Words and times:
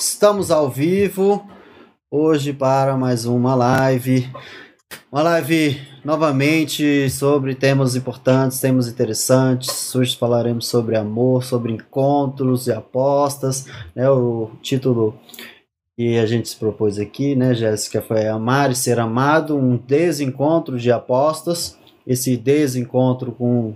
Estamos 0.00 0.50
ao 0.50 0.70
vivo 0.70 1.46
hoje 2.10 2.54
para 2.54 2.96
mais 2.96 3.26
uma 3.26 3.54
live. 3.54 4.26
Uma 5.12 5.20
live 5.20 5.78
novamente 6.02 7.10
sobre 7.10 7.54
temas 7.54 7.94
importantes, 7.94 8.58
temas 8.58 8.88
interessantes. 8.88 9.94
Hoje 9.94 10.16
falaremos 10.16 10.68
sobre 10.68 10.96
amor, 10.96 11.44
sobre 11.44 11.74
encontros 11.74 12.66
e 12.66 12.72
apostas. 12.72 13.66
Né? 13.94 14.08
O 14.08 14.52
título 14.62 15.20
que 15.94 16.16
a 16.18 16.24
gente 16.24 16.48
se 16.48 16.56
propôs 16.56 16.98
aqui, 16.98 17.36
né, 17.36 17.54
Jéssica, 17.54 18.00
foi 18.00 18.26
Amar 18.26 18.70
e 18.70 18.74
Ser 18.74 18.98
Amado, 18.98 19.54
um 19.54 19.76
desencontro 19.76 20.78
de 20.78 20.90
apostas. 20.90 21.76
Esse 22.06 22.38
desencontro 22.38 23.32
com 23.32 23.74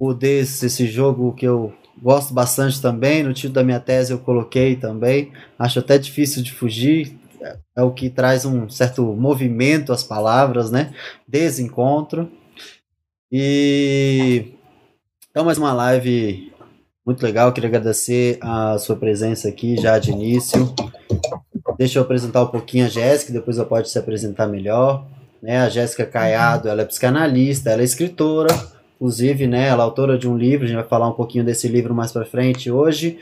o 0.00 0.14
desse, 0.14 0.64
esse 0.64 0.86
jogo 0.86 1.34
que 1.34 1.46
eu 1.46 1.70
gosto 2.02 2.34
bastante 2.34 2.80
também. 2.80 3.22
No 3.22 3.32
título 3.32 3.54
da 3.54 3.64
minha 3.64 3.80
tese 3.80 4.12
eu 4.12 4.18
coloquei 4.18 4.76
também. 4.76 5.32
Acho 5.58 5.78
até 5.78 5.98
difícil 5.98 6.42
de 6.42 6.52
fugir. 6.52 7.18
É 7.76 7.82
o 7.82 7.90
que 7.90 8.08
traz 8.08 8.44
um 8.44 8.68
certo 8.68 9.02
movimento 9.02 9.92
às 9.92 10.02
palavras, 10.02 10.70
né? 10.70 10.94
Desencontro. 11.28 12.30
E 13.30 14.52
então 15.30 15.44
mais 15.44 15.58
uma 15.58 15.72
live 15.72 16.52
muito 17.04 17.22
legal. 17.22 17.52
Queria 17.52 17.68
agradecer 17.68 18.38
a 18.40 18.78
sua 18.78 18.96
presença 18.96 19.48
aqui 19.48 19.76
já 19.76 19.98
de 19.98 20.10
início. 20.10 20.72
Deixa 21.76 21.98
eu 21.98 22.02
apresentar 22.02 22.42
um 22.42 22.46
pouquinho 22.46 22.86
a 22.86 22.88
Jéssica, 22.88 23.32
depois 23.32 23.58
ela 23.58 23.66
pode 23.66 23.90
se 23.90 23.98
apresentar 23.98 24.46
melhor. 24.46 25.06
Né? 25.42 25.58
A 25.58 25.68
Jéssica 25.68 26.06
Caiado, 26.06 26.68
ela 26.68 26.82
é 26.82 26.84
psicanalista, 26.84 27.70
ela 27.70 27.82
é 27.82 27.84
escritora, 27.84 28.48
inclusive, 28.94 29.46
né, 29.46 29.68
ela 29.68 29.82
é 29.82 29.84
autora 29.84 30.18
de 30.18 30.28
um 30.28 30.36
livro, 30.36 30.64
a 30.64 30.68
gente 30.68 30.76
vai 30.76 30.86
falar 30.86 31.08
um 31.08 31.14
pouquinho 31.14 31.44
desse 31.44 31.68
livro 31.68 31.94
mais 31.94 32.12
para 32.12 32.24
frente 32.24 32.70
hoje, 32.70 33.18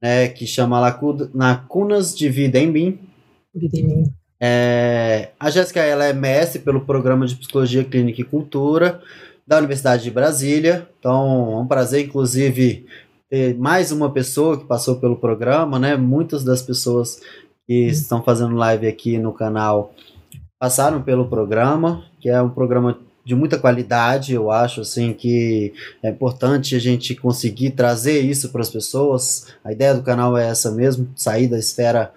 né, 0.00 0.28
que 0.28 0.46
chama 0.46 0.80
Lacunas 1.32 2.16
de 2.16 2.28
Vida 2.28 2.58
em 2.58 2.66
Mim. 2.66 2.98
Vida 3.54 3.78
em 3.78 3.84
Mim. 3.84 4.04
É, 4.40 5.30
a 5.38 5.50
Jéssica 5.50 5.80
ela 5.80 6.04
é 6.04 6.12
mestre 6.12 6.60
pelo 6.60 6.80
programa 6.80 7.26
de 7.26 7.36
Psicologia 7.36 7.84
Clínica 7.84 8.20
e 8.20 8.24
Cultura 8.24 9.00
da 9.46 9.58
Universidade 9.58 10.02
de 10.02 10.10
Brasília. 10.10 10.88
Então, 10.98 11.52
é 11.52 11.56
um 11.58 11.66
prazer, 11.66 12.06
inclusive, 12.06 12.86
ter 13.30 13.56
mais 13.56 13.92
uma 13.92 14.10
pessoa 14.10 14.58
que 14.58 14.64
passou 14.64 14.96
pelo 14.96 15.16
programa, 15.16 15.78
né? 15.78 15.96
Muitas 15.96 16.42
das 16.42 16.60
pessoas 16.60 17.20
que 17.66 17.86
estão 17.86 18.22
fazendo 18.22 18.56
live 18.56 18.86
aqui 18.86 19.18
no 19.18 19.32
canal 19.32 19.94
passaram 20.58 21.02
pelo 21.02 21.28
programa, 21.28 22.04
que 22.20 22.28
é 22.28 22.40
um 22.42 22.50
programa 22.50 22.98
de 23.24 23.34
muita 23.34 23.58
qualidade, 23.58 24.34
eu 24.34 24.50
acho 24.50 24.80
assim 24.80 25.12
que 25.12 25.72
é 26.02 26.10
importante 26.10 26.74
a 26.74 26.78
gente 26.78 27.14
conseguir 27.14 27.70
trazer 27.70 28.20
isso 28.20 28.50
para 28.50 28.62
as 28.62 28.70
pessoas. 28.70 29.46
A 29.64 29.72
ideia 29.72 29.94
do 29.94 30.02
canal 30.02 30.36
é 30.36 30.48
essa 30.48 30.70
mesmo, 30.70 31.08
sair 31.14 31.46
da 31.46 31.58
esfera 31.58 32.12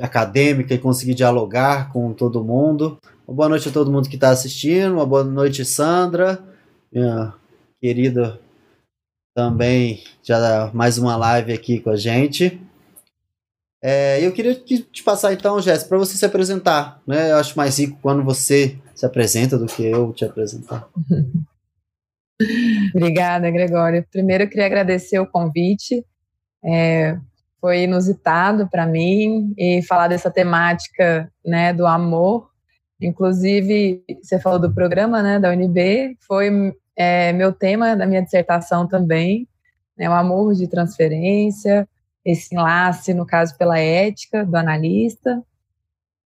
acadêmica 0.00 0.74
e 0.74 0.78
conseguir 0.78 1.14
dialogar 1.14 1.92
com 1.92 2.12
todo 2.12 2.44
mundo. 2.44 2.98
Uma 3.26 3.36
boa 3.36 3.48
noite 3.48 3.68
a 3.68 3.72
todo 3.72 3.90
mundo 3.90 4.08
que 4.08 4.16
está 4.16 4.30
assistindo, 4.30 4.94
uma 4.94 5.06
boa 5.06 5.24
noite 5.24 5.64
Sandra, 5.64 6.42
minha 6.92 7.32
querida 7.80 8.38
também 9.34 10.02
já 10.22 10.70
mais 10.72 10.98
uma 10.98 11.16
live 11.16 11.52
aqui 11.52 11.80
com 11.80 11.90
a 11.90 11.96
gente. 11.96 12.60
É, 13.82 14.24
eu 14.24 14.32
queria 14.32 14.54
te 14.54 15.02
passar 15.02 15.32
então, 15.34 15.60
Jéssica, 15.60 15.90
para 15.90 15.98
você 15.98 16.16
se 16.16 16.24
apresentar. 16.24 17.02
Né? 17.06 17.32
Eu 17.32 17.36
acho 17.36 17.56
mais 17.56 17.78
rico 17.78 17.98
quando 18.00 18.22
você 18.22 18.78
se 18.94 19.04
apresenta 19.04 19.58
do 19.58 19.66
que 19.66 19.84
eu 19.84 20.12
te 20.12 20.24
apresentar. 20.24 20.88
Obrigada, 22.94 23.50
Gregório. 23.50 24.04
Primeiro, 24.10 24.44
eu 24.44 24.48
queria 24.48 24.66
agradecer 24.66 25.18
o 25.18 25.26
convite. 25.26 26.04
É, 26.64 27.18
foi 27.60 27.84
inusitado 27.84 28.68
para 28.68 28.86
mim 28.86 29.54
e 29.56 29.82
falar 29.82 30.08
dessa 30.08 30.30
temática 30.30 31.30
né, 31.44 31.72
do 31.72 31.86
amor. 31.86 32.50
Inclusive, 33.00 34.02
você 34.22 34.38
falou 34.38 34.58
do 34.58 34.72
programa 34.72 35.22
né, 35.22 35.38
da 35.38 35.50
UNB, 35.50 36.16
foi 36.26 36.74
é, 36.96 37.32
meu 37.32 37.52
tema 37.52 37.96
da 37.96 38.06
minha 38.06 38.22
dissertação 38.22 38.86
também, 38.86 39.48
né, 39.96 40.08
o 40.08 40.12
amor 40.12 40.54
de 40.54 40.68
transferência, 40.68 41.88
esse 42.24 42.54
enlace, 42.54 43.12
no 43.12 43.26
caso, 43.26 43.56
pela 43.56 43.78
ética 43.78 44.44
do 44.44 44.56
analista. 44.56 45.42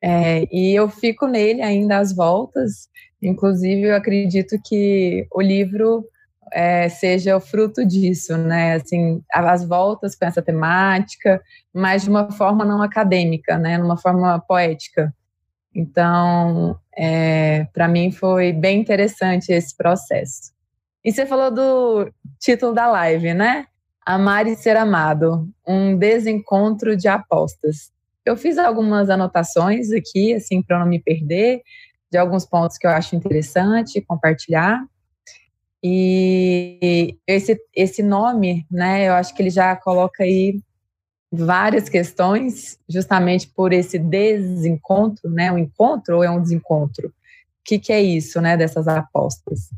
É, 0.06 0.46
e 0.52 0.74
eu 0.74 0.86
fico 0.86 1.26
nele 1.26 1.62
ainda 1.62 1.96
às 1.96 2.14
voltas. 2.14 2.90
Inclusive, 3.22 3.84
eu 3.88 3.96
acredito 3.96 4.60
que 4.62 5.26
o 5.32 5.40
livro 5.40 6.06
é, 6.52 6.90
seja 6.90 7.34
o 7.34 7.40
fruto 7.40 7.86
disso, 7.86 8.36
né? 8.36 8.74
Assim, 8.74 9.22
as 9.32 9.66
voltas 9.66 10.14
com 10.14 10.26
essa 10.26 10.42
temática, 10.42 11.40
mas 11.72 12.02
de 12.02 12.10
uma 12.10 12.30
forma 12.30 12.66
não 12.66 12.82
acadêmica, 12.82 13.56
né? 13.56 13.78
Numa 13.78 13.96
forma 13.96 14.38
poética. 14.46 15.10
Então, 15.74 16.78
é, 16.94 17.66
para 17.72 17.88
mim 17.88 18.12
foi 18.12 18.52
bem 18.52 18.80
interessante 18.82 19.52
esse 19.52 19.74
processo. 19.74 20.52
E 21.02 21.10
você 21.10 21.24
falou 21.24 21.50
do 21.50 22.12
título 22.38 22.74
da 22.74 22.88
live, 22.88 23.32
né? 23.32 23.64
Amar 24.04 24.46
e 24.46 24.54
ser 24.54 24.76
amado, 24.76 25.48
um 25.66 25.96
desencontro 25.96 26.94
de 26.94 27.08
apostas. 27.08 27.93
Eu 28.24 28.36
fiz 28.36 28.56
algumas 28.58 29.10
anotações 29.10 29.90
aqui, 29.92 30.32
assim, 30.32 30.62
para 30.62 30.78
não 30.78 30.86
me 30.86 30.98
perder, 30.98 31.62
de 32.10 32.18
alguns 32.18 32.46
pontos 32.46 32.78
que 32.78 32.86
eu 32.86 32.90
acho 32.90 33.14
interessante 33.14 34.00
compartilhar. 34.00 34.84
E 35.82 37.18
esse, 37.26 37.60
esse 37.74 38.02
nome, 38.02 38.66
né, 38.70 39.08
eu 39.08 39.12
acho 39.12 39.34
que 39.34 39.42
ele 39.42 39.50
já 39.50 39.76
coloca 39.76 40.24
aí 40.24 40.58
várias 41.30 41.88
questões, 41.88 42.78
justamente 42.88 43.48
por 43.48 43.72
esse 43.72 43.98
desencontro, 43.98 45.28
né, 45.28 45.52
um 45.52 45.58
encontro 45.58 46.16
ou 46.16 46.24
é 46.24 46.30
um 46.30 46.40
desencontro? 46.40 47.08
O 47.08 47.12
que, 47.64 47.78
que 47.78 47.92
é 47.92 48.00
isso, 48.00 48.40
né, 48.40 48.56
dessas 48.56 48.88
apostas? 48.88 49.68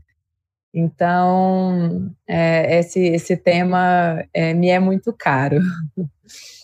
Então, 0.72 2.12
é, 2.28 2.78
esse, 2.78 3.00
esse 3.00 3.36
tema 3.36 4.22
é, 4.32 4.52
me 4.52 4.68
é 4.68 4.78
muito 4.78 5.12
caro. 5.12 5.60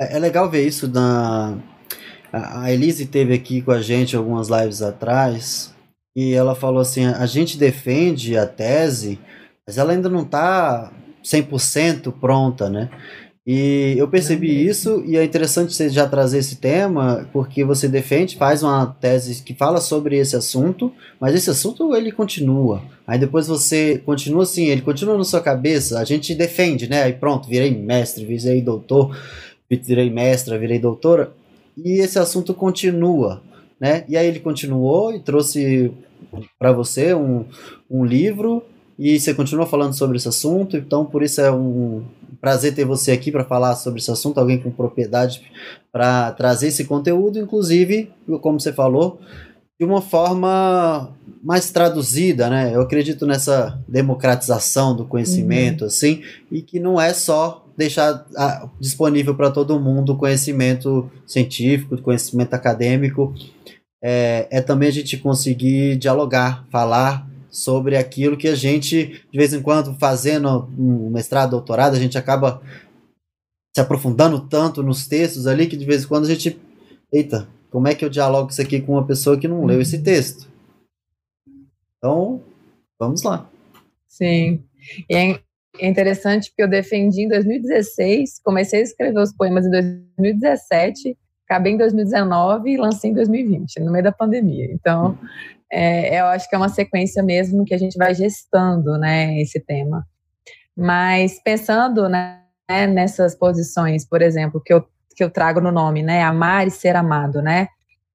É, 0.00 0.16
é 0.16 0.18
legal 0.18 0.48
ver 0.48 0.66
isso 0.66 0.88
na. 0.88 1.58
A 2.32 2.70
Elise 2.70 3.06
teve 3.06 3.32
aqui 3.32 3.62
com 3.62 3.70
a 3.70 3.80
gente 3.80 4.14
algumas 4.14 4.48
lives 4.48 4.82
atrás 4.82 5.74
e 6.14 6.34
ela 6.34 6.54
falou 6.54 6.80
assim: 6.80 7.06
a 7.06 7.26
gente 7.26 7.58
defende 7.58 8.36
a 8.36 8.46
tese, 8.46 9.18
mas 9.66 9.78
ela 9.78 9.92
ainda 9.92 10.08
não 10.08 10.22
está 10.22 10.92
100% 11.24 12.12
pronta, 12.20 12.68
né? 12.68 12.90
E 13.50 13.94
eu 13.96 14.06
percebi 14.06 14.66
isso, 14.66 15.02
e 15.06 15.16
é 15.16 15.24
interessante 15.24 15.72
você 15.72 15.88
já 15.88 16.06
trazer 16.06 16.36
esse 16.36 16.56
tema, 16.56 17.26
porque 17.32 17.64
você 17.64 17.88
defende, 17.88 18.36
faz 18.36 18.62
uma 18.62 18.84
tese 19.00 19.42
que 19.42 19.54
fala 19.54 19.80
sobre 19.80 20.18
esse 20.18 20.36
assunto, 20.36 20.92
mas 21.18 21.34
esse 21.34 21.48
assunto 21.48 21.96
ele 21.96 22.12
continua. 22.12 22.82
Aí 23.06 23.18
depois 23.18 23.46
você 23.46 24.02
continua 24.04 24.42
assim, 24.42 24.66
ele 24.66 24.82
continua 24.82 25.16
na 25.16 25.24
sua 25.24 25.40
cabeça, 25.40 25.98
a 25.98 26.04
gente 26.04 26.34
defende, 26.34 26.90
né? 26.90 27.04
Aí 27.04 27.14
pronto, 27.14 27.48
virei 27.48 27.74
mestre, 27.74 28.26
virei 28.26 28.60
doutor 28.60 29.16
virei 29.70 30.10
mestra, 30.10 30.58
virei 30.58 30.78
doutora, 30.78 31.32
e 31.76 32.00
esse 32.00 32.18
assunto 32.18 32.54
continua, 32.54 33.42
né? 33.80 34.04
E 34.08 34.16
aí 34.16 34.26
ele 34.26 34.40
continuou 34.40 35.14
e 35.14 35.20
trouxe 35.20 35.92
para 36.58 36.72
você 36.72 37.14
um, 37.14 37.44
um 37.90 38.04
livro 38.04 38.62
e 38.98 39.18
você 39.18 39.32
continua 39.32 39.66
falando 39.66 39.94
sobre 39.94 40.16
esse 40.16 40.28
assunto, 40.28 40.76
então 40.76 41.04
por 41.04 41.22
isso 41.22 41.40
é 41.40 41.52
um 41.52 42.02
prazer 42.40 42.74
ter 42.74 42.84
você 42.84 43.12
aqui 43.12 43.30
para 43.30 43.44
falar 43.44 43.76
sobre 43.76 44.00
esse 44.00 44.10
assunto, 44.10 44.38
alguém 44.38 44.58
com 44.58 44.70
propriedade 44.70 45.42
para 45.92 46.32
trazer 46.32 46.68
esse 46.68 46.84
conteúdo, 46.84 47.38
inclusive, 47.38 48.10
como 48.40 48.58
você 48.58 48.72
falou, 48.72 49.20
de 49.78 49.86
uma 49.86 50.02
forma 50.02 51.12
mais 51.42 51.70
traduzida, 51.70 52.50
né? 52.50 52.74
Eu 52.74 52.80
acredito 52.80 53.24
nessa 53.24 53.78
democratização 53.86 54.96
do 54.96 55.04
conhecimento, 55.04 55.82
uhum. 55.82 55.86
assim, 55.86 56.22
e 56.50 56.60
que 56.60 56.80
não 56.80 57.00
é 57.00 57.14
só 57.14 57.64
deixar 57.78 58.26
ah, 58.36 58.68
disponível 58.80 59.36
para 59.36 59.52
todo 59.52 59.78
mundo 59.78 60.16
conhecimento 60.16 61.08
científico, 61.24 61.96
conhecimento 62.02 62.52
acadêmico. 62.52 63.32
É, 64.02 64.48
é 64.50 64.60
também 64.60 64.88
a 64.88 64.92
gente 64.92 65.16
conseguir 65.16 65.96
dialogar, 65.96 66.66
falar 66.70 67.30
sobre 67.48 67.96
aquilo 67.96 68.36
que 68.36 68.48
a 68.48 68.54
gente, 68.56 69.24
de 69.30 69.38
vez 69.38 69.54
em 69.54 69.62
quando, 69.62 69.94
fazendo 69.94 70.68
um 70.76 71.08
mestrado, 71.08 71.52
doutorado, 71.52 71.94
a 71.94 72.00
gente 72.00 72.18
acaba 72.18 72.60
se 73.72 73.80
aprofundando 73.80 74.40
tanto 74.40 74.82
nos 74.82 75.06
textos 75.06 75.46
ali 75.46 75.68
que 75.68 75.76
de 75.76 75.86
vez 75.86 76.02
em 76.02 76.08
quando 76.08 76.24
a 76.24 76.28
gente. 76.28 76.60
Eita, 77.12 77.48
como 77.70 77.86
é 77.86 77.94
que 77.94 78.04
eu 78.04 78.10
dialogo 78.10 78.50
isso 78.50 78.60
aqui 78.60 78.80
com 78.80 78.94
uma 78.94 79.06
pessoa 79.06 79.38
que 79.38 79.46
não 79.46 79.64
leu 79.64 79.80
esse 79.80 80.02
texto? 80.02 80.48
Então, 81.96 82.42
vamos 82.98 83.22
lá. 83.22 83.48
Sim. 84.08 84.64
E 85.08 85.14
é 85.14 85.40
é 85.78 85.86
interessante 85.86 86.50
porque 86.50 86.62
eu 86.62 86.68
defendi 86.68 87.22
em 87.22 87.28
2016, 87.28 88.40
comecei 88.44 88.80
a 88.80 88.82
escrever 88.82 89.20
os 89.20 89.32
poemas 89.32 89.66
em 89.66 89.70
2017, 89.70 91.16
acabei 91.48 91.72
em 91.72 91.78
2019 91.78 92.70
e 92.70 92.76
lancei 92.76 93.10
em 93.10 93.14
2020, 93.14 93.80
no 93.80 93.92
meio 93.92 94.04
da 94.04 94.12
pandemia. 94.12 94.68
Então, 94.72 95.18
é, 95.70 96.20
eu 96.20 96.26
acho 96.26 96.48
que 96.48 96.54
é 96.54 96.58
uma 96.58 96.68
sequência 96.68 97.22
mesmo 97.22 97.64
que 97.64 97.74
a 97.74 97.78
gente 97.78 97.96
vai 97.96 98.14
gestando, 98.14 98.98
né, 98.98 99.40
esse 99.40 99.60
tema. 99.60 100.06
Mas 100.76 101.42
pensando 101.42 102.08
né, 102.08 102.40
nessas 102.88 103.34
posições, 103.34 104.06
por 104.06 104.22
exemplo, 104.22 104.60
que 104.64 104.72
eu, 104.72 104.84
que 105.16 105.24
eu 105.24 105.30
trago 105.30 105.60
no 105.60 105.72
nome, 105.72 106.02
né? 106.02 106.22
Amar 106.22 106.66
e 106.66 106.70
ser 106.70 106.94
amado, 106.94 107.42
né? 107.42 107.66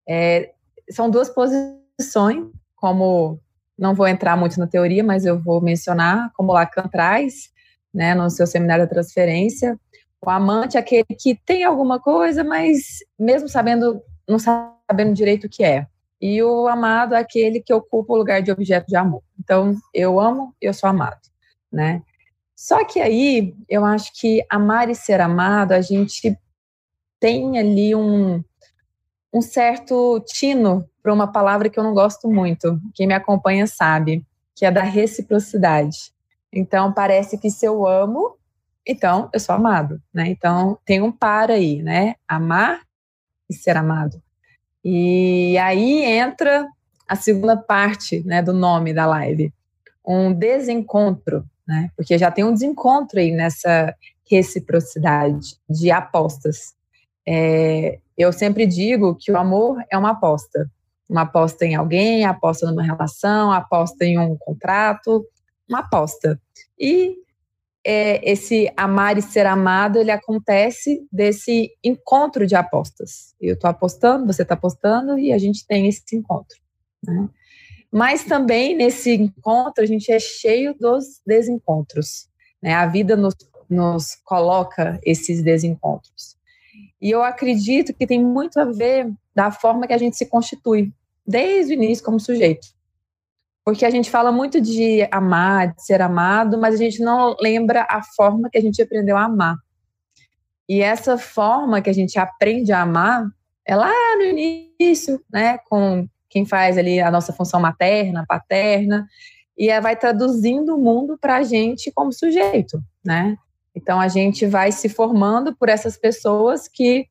É, 0.08 0.52
são 0.90 1.10
duas 1.10 1.30
posições, 1.30 2.46
como 2.76 3.40
não 3.78 3.94
vou 3.94 4.08
entrar 4.08 4.38
muito 4.38 4.60
na 4.60 4.68
teoria, 4.68 5.04
mas 5.04 5.26
eu 5.26 5.38
vou 5.38 5.60
mencionar, 5.60 6.32
como 6.36 6.54
Lacan 6.54 6.88
traz, 6.88 7.50
né, 7.94 8.16
no 8.16 8.30
seu 8.30 8.48
seminário 8.48 8.86
da 8.86 8.90
transferência, 8.94 9.80
o 10.26 10.30
amante 10.30 10.78
é 10.78 10.80
aquele 10.80 11.04
que 11.20 11.36
tem 11.46 11.64
alguma 11.64 12.00
coisa, 12.00 12.44
mas 12.44 13.00
mesmo 13.20 13.50
sabendo, 13.50 14.02
não 14.28 14.40
sabendo 14.40 15.14
direito 15.14 15.48
o 15.48 15.50
que 15.50 15.64
é. 15.64 15.86
E 16.22 16.42
o 16.42 16.70
amado 16.70 17.14
é 17.14 17.20
aquele 17.20 17.60
que 17.60 17.74
ocupa 17.74 18.14
o 18.14 18.18
lugar 18.18 18.42
de 18.42 18.50
objeto 18.50 18.88
de 18.88 18.96
amor. 18.96 19.22
Então, 19.38 19.76
eu 19.94 20.18
amo, 20.18 20.56
eu 20.62 20.74
sou 20.74 20.90
amado, 20.90 21.20
né? 21.70 22.02
Só 22.56 22.86
que 22.86 23.02
aí, 23.02 23.54
eu 23.68 23.84
acho 23.84 24.14
que 24.18 24.46
amar 24.50 24.90
e 24.90 24.96
ser 24.96 25.20
amado, 25.20 25.74
a 25.74 25.82
gente 25.82 26.38
tem 27.20 27.60
ali 27.60 27.94
um, 27.94 28.42
um 29.34 29.42
certo 29.42 30.24
tino 30.26 30.90
para 31.02 31.14
uma 31.14 31.30
palavra 31.30 31.70
que 31.70 31.78
eu 31.78 31.84
não 31.84 31.94
gosto 31.94 32.30
muito. 32.30 32.80
Quem 32.96 33.08
me 33.08 33.14
acompanha 33.14 33.68
sabe, 33.68 34.26
que 34.56 34.66
é 34.66 34.72
da 34.72 34.84
reciprocidade. 34.84 36.13
Então, 36.54 36.94
parece 36.94 37.38
que 37.38 37.50
se 37.50 37.66
eu 37.66 37.88
amo, 37.88 38.38
então 38.88 39.30
eu 39.34 39.40
sou 39.40 39.56
amado, 39.56 40.02
né? 40.14 40.28
Então, 40.28 40.78
tem 40.86 41.02
um 41.02 41.12
par 41.12 41.50
aí, 41.50 41.82
né? 41.82 42.16
Amar 42.28 42.82
e 43.50 43.54
ser 43.54 43.76
amado. 43.76 44.22
E 44.86 45.58
aí 45.58 46.04
entra 46.04 46.68
a 47.08 47.16
segunda 47.16 47.58
parte, 47.58 48.24
né, 48.26 48.42
do 48.42 48.54
nome 48.54 48.94
da 48.94 49.06
live, 49.06 49.54
um 50.06 50.34
desencontro, 50.34 51.46
né? 51.68 51.90
Porque 51.96 52.18
já 52.18 52.30
tem 52.30 52.44
um 52.44 52.54
desencontro 52.54 53.20
aí 53.20 53.32
nessa 53.32 53.96
reciprocidade 54.30 55.58
de 55.70 55.92
apostas. 55.92 56.74
É, 57.26 58.00
eu 58.18 58.32
sempre 58.34 58.66
digo 58.66 59.16
que 59.16 59.32
o 59.32 59.38
amor 59.38 59.82
é 59.92 59.98
uma 59.98 60.12
aposta. 60.12 60.70
Uma 61.10 61.22
aposta 61.22 61.66
em 61.66 61.76
alguém, 61.76 62.26
aposta 62.26 62.66
numa 62.66 62.84
relação, 62.84 63.52
aposta 63.52 64.06
em 64.06 64.18
um 64.18 64.36
contrato, 64.38 65.26
uma 65.68 65.80
aposta. 65.80 66.40
E 66.80 67.16
é, 67.86 68.32
esse 68.32 68.72
amar 68.78 69.18
e 69.18 69.22
ser 69.22 69.46
amado, 69.46 70.00
ele 70.00 70.12
acontece 70.12 71.06
desse 71.12 71.72
encontro 71.84 72.48
de 72.48 72.56
apostas. 72.56 73.36
Eu 73.42 73.56
estou 73.56 73.70
apostando, 73.70 74.26
você 74.26 74.44
está 74.44 74.54
apostando 74.54 75.20
e 75.20 75.34
a 75.34 75.38
gente 75.38 75.68
tem 75.68 75.88
esse 75.88 76.16
encontro. 76.16 76.58
Né? 77.04 77.28
Mas 77.92 78.24
também 78.24 78.76
nesse 78.76 79.14
encontro 79.14 79.84
a 79.84 79.88
gente 79.88 80.12
é 80.12 80.20
cheio 80.20 80.74
dos 80.80 81.22
desencontros. 81.26 82.30
Né? 82.62 82.74
A 82.74 82.88
vida 82.88 83.16
nos, 83.16 83.36
nos 83.70 84.16
coloca 84.24 85.00
esses 85.04 85.42
desencontros. 85.42 86.38
E 87.02 87.12
eu 87.12 87.22
acredito 87.22 87.94
que 87.94 88.08
tem 88.08 88.24
muito 88.24 88.60
a 88.60 88.66
ver 88.66 89.12
da 89.36 89.52
forma 89.52 89.86
que 89.86 89.94
a 89.94 89.98
gente 89.98 90.16
se 90.16 90.26
constitui, 90.26 90.94
desde 91.28 91.74
o 91.74 91.76
início 91.76 92.04
como 92.04 92.20
sujeito. 92.20 92.68
Porque 93.66 93.86
a 93.86 93.90
gente 93.90 94.10
fala 94.10 94.32
muito 94.32 94.60
de 94.60 95.08
amar, 95.10 95.74
de 95.74 95.86
ser 95.86 96.02
amado, 96.02 96.58
mas 96.58 96.76
a 96.76 96.78
gente 96.78 97.02
não 97.02 97.36
lembra 97.40 97.88
a 97.90 98.04
forma 98.04 98.50
que 98.50 98.58
a 98.58 98.62
gente 98.62 98.82
aprendeu 98.82 99.16
a 99.16 99.24
amar. 99.24 99.56
E 100.68 100.82
essa 100.82 101.18
forma 101.18 101.82
que 101.82 101.90
a 101.90 101.94
gente 101.94 102.20
aprende 102.20 102.72
a 102.72 102.82
amar 102.82 103.26
é 103.66 103.76
lá 103.76 103.92
no 104.18 104.24
início, 104.24 105.22
né, 105.32 105.58
com 105.70 106.08
quem 106.30 106.46
faz 106.46 106.78
ali 106.78 107.00
a 107.00 107.12
nossa 107.12 107.32
função 107.32 107.60
materna, 107.60 108.26
paterna, 108.28 109.08
e 109.58 109.80
vai 109.80 109.96
traduzindo 109.96 110.76
o 110.76 110.80
mundo 110.80 111.18
para 111.18 111.38
a 111.38 111.44
gente 111.44 111.92
como 111.92 112.12
sujeito, 112.12 112.82
né? 113.06 113.38
Então 113.76 114.00
a 114.00 114.08
gente 114.08 114.46
vai 114.46 114.72
se 114.72 114.90
formando 114.90 115.56
por 115.56 115.70
essas 115.70 115.96
pessoas 115.96 116.68
que 116.68 117.08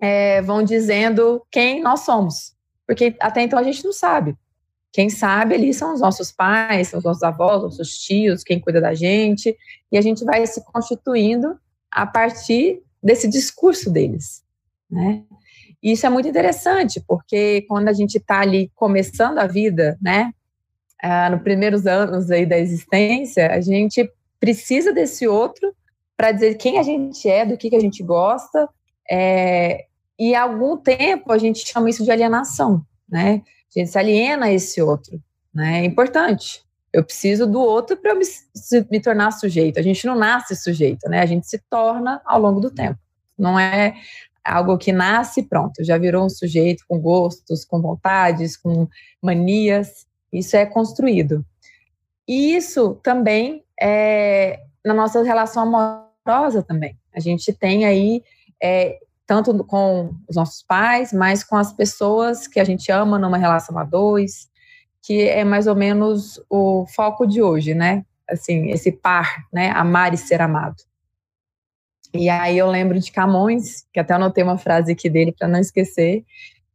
é, 0.00 0.40
vão 0.42 0.62
dizendo 0.62 1.44
quem 1.50 1.82
nós 1.82 2.00
somos, 2.00 2.54
porque 2.86 3.14
até 3.20 3.42
então 3.42 3.58
a 3.58 3.62
gente 3.62 3.84
não 3.84 3.92
sabe. 3.92 4.36
Quem 4.94 5.10
sabe 5.10 5.56
ali 5.56 5.74
são 5.74 5.92
os 5.92 6.00
nossos 6.00 6.30
pais, 6.30 6.86
são 6.86 6.98
os 6.98 7.04
nossos 7.04 7.24
avós, 7.24 7.64
nossos 7.64 7.98
tios, 7.98 8.44
quem 8.44 8.60
cuida 8.60 8.80
da 8.80 8.94
gente, 8.94 9.56
e 9.90 9.98
a 9.98 10.00
gente 10.00 10.24
vai 10.24 10.46
se 10.46 10.64
constituindo 10.66 11.58
a 11.90 12.06
partir 12.06 12.80
desse 13.02 13.26
discurso 13.26 13.90
deles, 13.90 14.44
né? 14.88 15.24
E 15.82 15.90
isso 15.90 16.06
é 16.06 16.08
muito 16.08 16.28
interessante, 16.28 17.02
porque 17.08 17.62
quando 17.68 17.88
a 17.88 17.92
gente 17.92 18.18
está 18.18 18.40
ali 18.40 18.70
começando 18.76 19.38
a 19.38 19.48
vida, 19.48 19.98
né, 20.00 20.32
ah, 21.02 21.28
nos 21.28 21.42
primeiros 21.42 21.88
anos 21.88 22.30
aí 22.30 22.46
da 22.46 22.56
existência, 22.56 23.52
a 23.52 23.60
gente 23.60 24.08
precisa 24.38 24.92
desse 24.92 25.26
outro 25.26 25.74
para 26.16 26.30
dizer 26.30 26.54
quem 26.54 26.78
a 26.78 26.84
gente 26.84 27.28
é, 27.28 27.44
do 27.44 27.58
que, 27.58 27.68
que 27.68 27.76
a 27.76 27.80
gente 27.80 28.00
gosta. 28.00 28.68
É, 29.10 29.86
e 30.16 30.36
há 30.36 30.42
algum 30.42 30.76
tempo 30.76 31.32
a 31.32 31.38
gente 31.38 31.66
chama 31.66 31.90
isso 31.90 32.04
de 32.04 32.12
alienação, 32.12 32.80
né? 33.08 33.42
A 33.74 33.80
gente 33.80 33.90
se 33.90 33.98
aliena 33.98 34.46
a 34.46 34.52
esse 34.52 34.80
outro, 34.80 35.20
né? 35.52 35.80
É 35.80 35.84
importante. 35.84 36.62
Eu 36.92 37.04
preciso 37.04 37.46
do 37.46 37.60
outro 37.60 37.96
para 37.96 38.14
me, 38.14 38.24
me 38.90 39.00
tornar 39.00 39.32
sujeito. 39.32 39.80
A 39.80 39.82
gente 39.82 40.06
não 40.06 40.14
nasce 40.14 40.54
sujeito, 40.54 41.08
né? 41.08 41.20
A 41.20 41.26
gente 41.26 41.48
se 41.48 41.58
torna 41.68 42.22
ao 42.24 42.40
longo 42.40 42.60
do 42.60 42.70
tempo. 42.70 42.98
Não 43.36 43.58
é 43.58 43.94
algo 44.44 44.76
que 44.76 44.92
nasce 44.92 45.42
pronto, 45.42 45.82
já 45.82 45.96
virou 45.96 46.26
um 46.26 46.28
sujeito 46.28 46.84
com 46.86 47.00
gostos, 47.00 47.64
com 47.64 47.80
vontades, 47.80 48.56
com 48.56 48.86
manias. 49.22 50.06
Isso 50.32 50.56
é 50.56 50.66
construído. 50.66 51.44
E 52.28 52.54
isso 52.54 52.94
também 53.02 53.64
é, 53.80 54.60
na 54.84 54.94
nossa 54.94 55.22
relação 55.22 55.62
amorosa 55.62 56.62
também. 56.62 56.96
A 57.14 57.20
gente 57.20 57.52
tem 57.52 57.84
aí, 57.84 58.22
é, 58.62 58.98
tanto 59.26 59.64
com 59.64 60.14
os 60.28 60.36
nossos 60.36 60.62
pais, 60.62 61.12
mas 61.12 61.42
com 61.42 61.56
as 61.56 61.72
pessoas 61.72 62.46
que 62.46 62.60
a 62.60 62.64
gente 62.64 62.90
ama 62.92 63.18
numa 63.18 63.38
relação 63.38 63.78
a 63.78 63.84
dois, 63.84 64.48
que 65.02 65.22
é 65.22 65.44
mais 65.44 65.66
ou 65.66 65.74
menos 65.74 66.40
o 66.48 66.86
foco 66.86 67.26
de 67.26 67.42
hoje, 67.42 67.74
né? 67.74 68.04
Assim, 68.28 68.70
esse 68.70 68.92
par, 68.92 69.46
né? 69.52 69.70
Amar 69.70 70.14
e 70.14 70.16
ser 70.16 70.40
amado. 70.40 70.76
E 72.12 72.28
aí 72.28 72.56
eu 72.56 72.68
lembro 72.68 72.98
de 72.98 73.10
Camões, 73.10 73.86
que 73.92 73.98
até 73.98 74.14
anotei 74.14 74.44
uma 74.44 74.58
frase 74.58 74.92
aqui 74.92 75.10
dele 75.10 75.32
para 75.32 75.48
não 75.48 75.58
esquecer, 75.58 76.24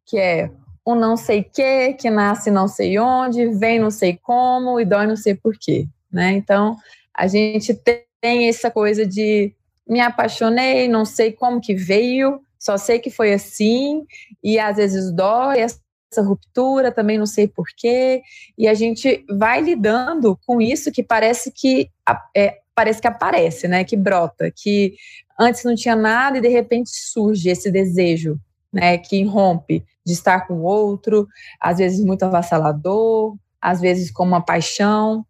que 0.05 0.17
é 0.17 0.51
um 0.85 0.95
não 0.95 1.15
sei 1.15 1.43
que, 1.43 1.93
que 1.93 2.09
nasce 2.09 2.51
não 2.51 2.67
sei 2.67 2.99
onde, 2.99 3.47
vem 3.57 3.79
não 3.79 3.91
sei 3.91 4.17
como 4.21 4.79
e 4.79 4.85
dói 4.85 5.07
não 5.07 5.15
sei 5.15 5.35
por 5.35 5.55
quê 5.57 5.87
né? 6.11 6.31
Então, 6.33 6.77
a 7.13 7.27
gente 7.27 7.73
tem 8.19 8.47
essa 8.47 8.71
coisa 8.71 9.05
de 9.05 9.53
me 9.89 9.99
apaixonei, 9.99 10.87
não 10.87 11.03
sei 11.03 11.31
como 11.31 11.59
que 11.59 11.73
veio, 11.73 12.41
só 12.59 12.77
sei 12.77 12.99
que 12.99 13.09
foi 13.09 13.33
assim, 13.33 14.05
e 14.43 14.59
às 14.59 14.77
vezes 14.77 15.11
dói 15.11 15.61
essa 15.61 15.79
ruptura, 16.21 16.91
também 16.91 17.17
não 17.17 17.25
sei 17.25 17.47
porquê, 17.47 18.21
e 18.57 18.67
a 18.67 18.73
gente 18.73 19.25
vai 19.29 19.61
lidando 19.61 20.39
com 20.45 20.61
isso 20.61 20.91
que 20.91 21.01
parece 21.01 21.51
que 21.51 21.89
é, 22.35 22.59
parece 22.75 23.01
que 23.01 23.07
aparece, 23.07 23.67
né? 23.67 23.83
Que 23.83 23.97
brota, 23.97 24.51
que 24.55 24.95
antes 25.39 25.63
não 25.63 25.75
tinha 25.75 25.95
nada 25.95 26.37
e 26.37 26.41
de 26.41 26.49
repente 26.49 26.89
surge 26.91 27.49
esse 27.49 27.71
desejo, 27.71 28.39
né? 28.71 28.97
Que 28.97 29.17
irrompe 29.17 29.83
de 30.05 30.13
estar 30.13 30.47
com 30.47 30.61
outro, 30.61 31.27
às 31.59 31.77
vezes 31.79 32.03
muito 32.03 32.23
avassalador, 32.23 33.35
às 33.61 33.81
vezes 33.81 34.11
com 34.11 34.23
uma 34.23 34.41
paixão, 34.43 35.25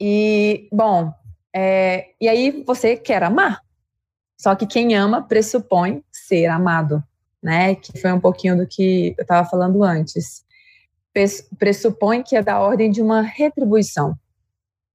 e, 0.00 0.66
bom, 0.72 1.12
é, 1.54 2.10
e 2.20 2.28
aí 2.28 2.62
você 2.66 2.96
quer 2.96 3.22
amar. 3.22 3.60
Só 4.38 4.54
que 4.54 4.66
quem 4.66 4.94
ama 4.94 5.22
pressupõe 5.22 6.02
ser 6.10 6.46
amado, 6.46 7.02
né? 7.42 7.74
Que 7.74 8.00
foi 8.00 8.12
um 8.12 8.20
pouquinho 8.20 8.56
do 8.56 8.66
que 8.66 9.14
eu 9.18 9.22
estava 9.22 9.48
falando 9.48 9.82
antes. 9.84 10.44
Pressupõe 11.58 12.22
que 12.22 12.36
é 12.36 12.42
da 12.42 12.58
ordem 12.58 12.90
de 12.90 13.02
uma 13.02 13.20
retribuição. 13.20 14.16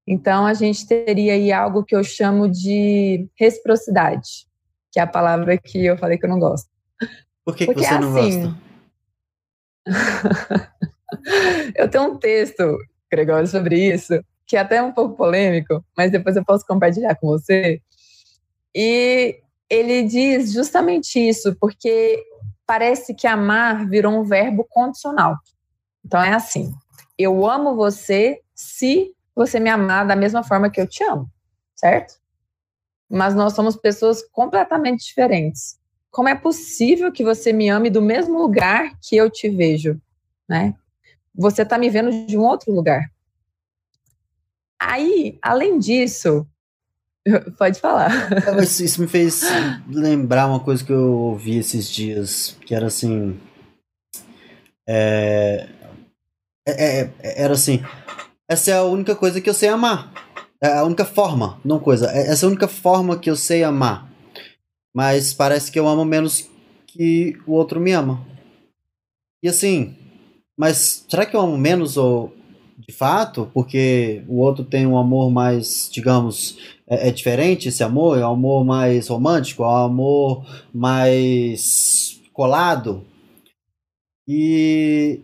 Então, 0.07 0.45
a 0.45 0.53
gente 0.53 0.87
teria 0.87 1.33
aí 1.33 1.51
algo 1.51 1.83
que 1.83 1.95
eu 1.95 2.03
chamo 2.03 2.47
de 2.49 3.27
reciprocidade, 3.35 4.47
que 4.91 4.99
é 4.99 5.03
a 5.03 5.07
palavra 5.07 5.57
que 5.57 5.83
eu 5.83 5.97
falei 5.97 6.17
que 6.17 6.25
eu 6.25 6.29
não 6.29 6.39
gosto. 6.39 6.69
Por 7.43 7.55
que, 7.55 7.67
que 7.67 7.73
você 7.73 7.99
não 7.99 8.17
assim, 8.17 8.43
gosta? 8.43 8.65
eu 11.75 11.89
tenho 11.89 12.03
um 12.05 12.17
texto, 12.17 12.77
Gregório, 13.11 13.47
sobre 13.47 13.93
isso, 13.93 14.13
que 14.47 14.55
é 14.55 14.59
até 14.59 14.81
um 14.81 14.91
pouco 14.91 15.15
polêmico, 15.15 15.83
mas 15.97 16.11
depois 16.11 16.35
eu 16.35 16.45
posso 16.45 16.65
compartilhar 16.65 17.15
com 17.15 17.27
você. 17.27 17.81
E 18.73 19.39
ele 19.69 20.03
diz 20.03 20.51
justamente 20.51 21.19
isso, 21.19 21.55
porque 21.59 22.23
parece 22.65 23.13
que 23.13 23.27
amar 23.27 23.87
virou 23.87 24.13
um 24.13 24.23
verbo 24.23 24.65
condicional. 24.69 25.37
Então 26.03 26.21
é 26.21 26.33
assim: 26.33 26.73
eu 27.17 27.45
amo 27.49 27.75
você 27.75 28.41
se 28.53 29.11
você 29.35 29.59
me 29.59 29.69
amar 29.69 30.07
da 30.07 30.15
mesma 30.15 30.43
forma 30.43 30.69
que 30.69 30.79
eu 30.79 30.87
te 30.87 31.03
amo, 31.03 31.29
certo? 31.75 32.15
Mas 33.09 33.35
nós 33.35 33.53
somos 33.53 33.75
pessoas 33.75 34.23
completamente 34.31 35.05
diferentes. 35.05 35.77
Como 36.09 36.29
é 36.29 36.35
possível 36.35 37.11
que 37.11 37.23
você 37.23 37.51
me 37.51 37.69
ame 37.69 37.89
do 37.89 38.01
mesmo 38.01 38.37
lugar 38.37 38.91
que 39.01 39.17
eu 39.17 39.29
te 39.29 39.49
vejo, 39.49 39.99
né? 40.47 40.73
Você 41.33 41.63
está 41.63 41.77
me 41.77 41.89
vendo 41.89 42.25
de 42.25 42.37
um 42.37 42.43
outro 42.43 42.71
lugar. 42.73 43.03
Aí, 44.79 45.37
além 45.41 45.79
disso, 45.79 46.47
Pode 47.57 47.79
falar. 47.79 48.11
É, 48.31 48.63
isso 48.63 49.01
me 49.01 49.07
fez 49.07 49.43
lembrar 49.89 50.47
uma 50.47 50.59
coisa 50.59 50.83
que 50.83 50.91
eu 50.91 51.11
ouvi 51.11 51.57
esses 51.57 51.89
dias, 51.89 52.55
que 52.65 52.75
era 52.75 52.87
assim. 52.87 53.39
É, 54.87 55.67
é, 56.67 57.01
é, 57.01 57.43
era 57.43 57.53
assim. 57.53 57.83
Essa 58.47 58.71
é 58.71 58.73
a 58.75 58.83
única 58.83 59.15
coisa 59.15 59.41
que 59.41 59.49
eu 59.49 59.53
sei 59.53 59.69
amar. 59.69 60.11
É 60.61 60.77
a 60.77 60.83
única 60.83 61.05
forma, 61.05 61.59
não 61.65 61.79
coisa. 61.79 62.11
É, 62.11 62.27
essa 62.27 62.45
é 62.45 62.47
a 62.47 62.49
única 62.49 62.67
forma 62.67 63.17
que 63.17 63.29
eu 63.29 63.35
sei 63.35 63.63
amar. 63.63 64.09
Mas 64.93 65.33
parece 65.33 65.71
que 65.71 65.79
eu 65.79 65.87
amo 65.87 66.05
menos 66.05 66.47
que 66.87 67.37
o 67.45 67.53
outro 67.53 67.79
me 67.79 67.91
ama. 67.91 68.25
E 69.43 69.49
assim, 69.49 69.95
mas 70.57 71.05
será 71.09 71.25
que 71.25 71.35
eu 71.35 71.41
amo 71.41 71.57
menos 71.57 71.97
ou 71.97 72.34
de 72.87 72.93
fato? 72.93 73.49
Porque 73.53 74.23
o 74.27 74.39
outro 74.39 74.63
tem 74.63 74.85
um 74.85 74.97
amor 74.97 75.31
mais, 75.31 75.89
digamos, 75.91 76.57
é, 76.87 77.09
é 77.09 77.11
diferente 77.11 77.69
esse 77.69 77.83
amor? 77.83 78.19
É 78.19 78.27
um 78.27 78.31
amor 78.31 78.63
mais 78.63 79.07
romântico? 79.07 79.63
É 79.63 79.67
um 79.67 79.75
amor 79.85 80.45
mais 80.73 82.21
colado? 82.31 83.03
E 84.27 85.19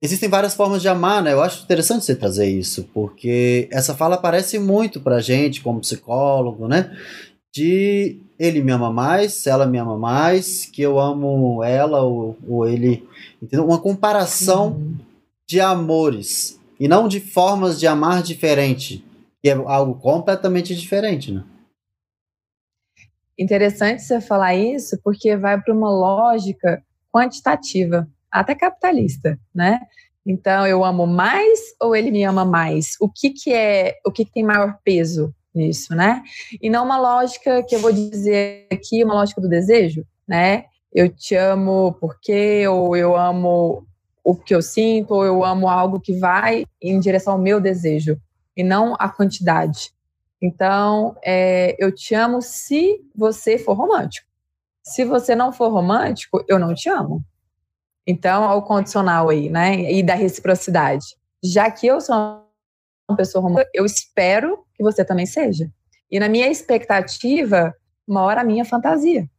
existem 0.00 0.28
várias 0.28 0.54
formas 0.54 0.80
de 0.80 0.88
amar, 0.88 1.22
né? 1.22 1.32
Eu 1.32 1.42
acho 1.42 1.64
interessante 1.64 2.04
você 2.04 2.14
trazer 2.14 2.48
isso, 2.48 2.88
porque 2.94 3.68
essa 3.72 3.94
fala 3.94 4.14
aparece 4.14 4.58
muito 4.58 5.00
pra 5.00 5.20
gente 5.20 5.62
como 5.62 5.80
psicólogo, 5.80 6.68
né? 6.68 6.96
De 7.52 8.20
ele 8.38 8.62
me 8.62 8.70
ama 8.70 8.92
mais, 8.92 9.46
ela 9.46 9.66
me 9.66 9.78
ama 9.78 9.98
mais, 9.98 10.66
que 10.66 10.82
eu 10.82 11.00
amo 11.00 11.64
ela 11.64 12.02
ou, 12.02 12.36
ou 12.46 12.68
ele. 12.68 13.04
Entendeu? 13.42 13.66
Uma 13.66 13.80
comparação 13.80 14.68
uhum. 14.68 14.94
de 15.48 15.60
amores 15.60 16.60
e 16.78 16.88
não 16.88 17.08
de 17.08 17.20
formas 17.20 17.78
de 17.78 17.86
amar 17.86 18.22
diferente, 18.22 19.04
que 19.42 19.48
é 19.48 19.52
algo 19.52 19.94
completamente 19.94 20.74
diferente, 20.74 21.32
né? 21.32 21.44
Interessante 23.38 24.02
você 24.02 24.20
falar 24.20 24.54
isso, 24.54 24.98
porque 25.04 25.36
vai 25.36 25.60
para 25.60 25.74
uma 25.74 25.90
lógica 25.90 26.82
quantitativa, 27.12 28.08
até 28.30 28.54
capitalista, 28.54 29.38
né? 29.54 29.80
Então, 30.24 30.66
eu 30.66 30.84
amo 30.84 31.06
mais 31.06 31.60
ou 31.80 31.94
ele 31.94 32.10
me 32.10 32.24
ama 32.24 32.44
mais? 32.44 32.96
O 33.00 33.08
que 33.08 33.30
que 33.30 33.52
é, 33.52 33.94
o 34.04 34.10
que, 34.10 34.24
que 34.24 34.32
tem 34.32 34.42
maior 34.42 34.78
peso 34.82 35.32
nisso, 35.54 35.94
né? 35.94 36.22
E 36.60 36.68
não 36.68 36.84
uma 36.84 36.98
lógica 36.98 37.62
que 37.62 37.76
eu 37.76 37.80
vou 37.80 37.92
dizer 37.92 38.66
aqui, 38.72 39.04
uma 39.04 39.14
lógica 39.14 39.40
do 39.40 39.48
desejo, 39.48 40.04
né? 40.26 40.64
Eu 40.92 41.08
te 41.08 41.34
amo 41.34 41.96
porque, 42.00 42.66
ou 42.66 42.96
eu 42.96 43.16
amo 43.16 43.86
o 44.26 44.34
que 44.34 44.52
eu 44.52 44.60
sinto, 44.60 45.14
ou 45.14 45.24
eu 45.24 45.44
amo 45.44 45.68
algo 45.68 46.00
que 46.00 46.12
vai 46.18 46.64
em 46.82 46.98
direção 46.98 47.34
ao 47.34 47.38
meu 47.38 47.60
desejo, 47.60 48.20
e 48.56 48.64
não 48.64 48.96
a 48.98 49.08
quantidade. 49.08 49.92
Então, 50.42 51.16
é, 51.24 51.76
eu 51.78 51.94
te 51.94 52.12
amo 52.12 52.42
se 52.42 53.00
você 53.14 53.56
for 53.56 53.74
romântico. 53.74 54.26
Se 54.82 55.04
você 55.04 55.36
não 55.36 55.52
for 55.52 55.70
romântico, 55.70 56.44
eu 56.48 56.58
não 56.58 56.74
te 56.74 56.88
amo. 56.88 57.24
Então, 58.04 58.42
ao 58.42 58.64
condicional 58.64 59.28
aí, 59.28 59.48
né? 59.48 59.92
E 59.92 60.02
da 60.02 60.14
reciprocidade. 60.14 61.06
Já 61.40 61.70
que 61.70 61.86
eu 61.86 62.00
sou 62.00 62.16
uma 63.08 63.16
pessoa 63.16 63.40
romântica, 63.40 63.70
eu 63.72 63.86
espero 63.86 64.58
que 64.74 64.82
você 64.82 65.04
também 65.04 65.26
seja. 65.26 65.70
E 66.10 66.18
na 66.18 66.28
minha 66.28 66.48
expectativa, 66.48 67.72
mora 68.08 68.40
a 68.40 68.44
minha 68.44 68.64
fantasia. 68.64 69.30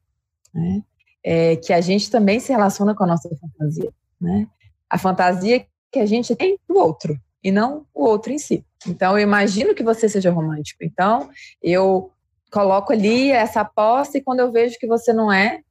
Né? 0.54 0.82
É, 1.22 1.56
que 1.58 1.74
a 1.74 1.82
gente 1.82 2.10
também 2.10 2.40
se 2.40 2.54
relaciona 2.54 2.96
com 2.96 3.04
a 3.04 3.08
nossa 3.08 3.30
fantasia. 3.36 3.92
Né? 4.20 4.48
A 4.90 4.98
fantasia 4.98 5.66
que 5.92 6.00
a 6.00 6.06
gente 6.06 6.36
tem 6.36 6.60
do 6.68 6.78
outro 6.78 7.18
e 7.44 7.52
não 7.52 7.86
o 7.94 8.04
outro 8.04 8.32
em 8.32 8.38
si. 8.38 8.66
Então, 8.86 9.18
eu 9.18 9.24
imagino 9.24 9.74
que 9.74 9.84
você 9.84 10.08
seja 10.08 10.32
romântico. 10.32 10.84
Então, 10.84 11.30
eu 11.62 12.12
coloco 12.52 12.94
ali 12.94 13.32
essa 13.32 13.62
aposta 13.62 14.18
e 14.18 14.22
quando 14.22 14.40
eu 14.40 14.52
vejo 14.52 14.78
que 14.80 14.88
você 14.88 15.14
não 15.14 15.32
é, 15.32 15.62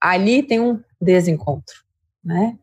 ali 0.00 0.42
tem 0.42 0.60
um 0.60 0.80
desencontro, 1.00 1.74
né? 2.22 2.58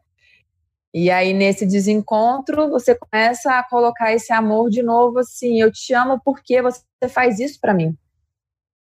E 0.94 1.10
aí, 1.10 1.32
nesse 1.32 1.66
desencontro, 1.66 2.70
você 2.70 2.94
começa 2.94 3.58
a 3.58 3.64
colocar 3.64 4.14
esse 4.14 4.34
amor 4.34 4.70
de 4.70 4.84
novo 4.84 5.20
assim: 5.20 5.62
eu 5.62 5.72
te 5.72 5.94
amo 5.94 6.20
porque 6.24 6.62
você 6.62 6.84
faz 7.10 7.40
isso 7.40 7.60
para 7.62 7.74
mim. 7.74 7.98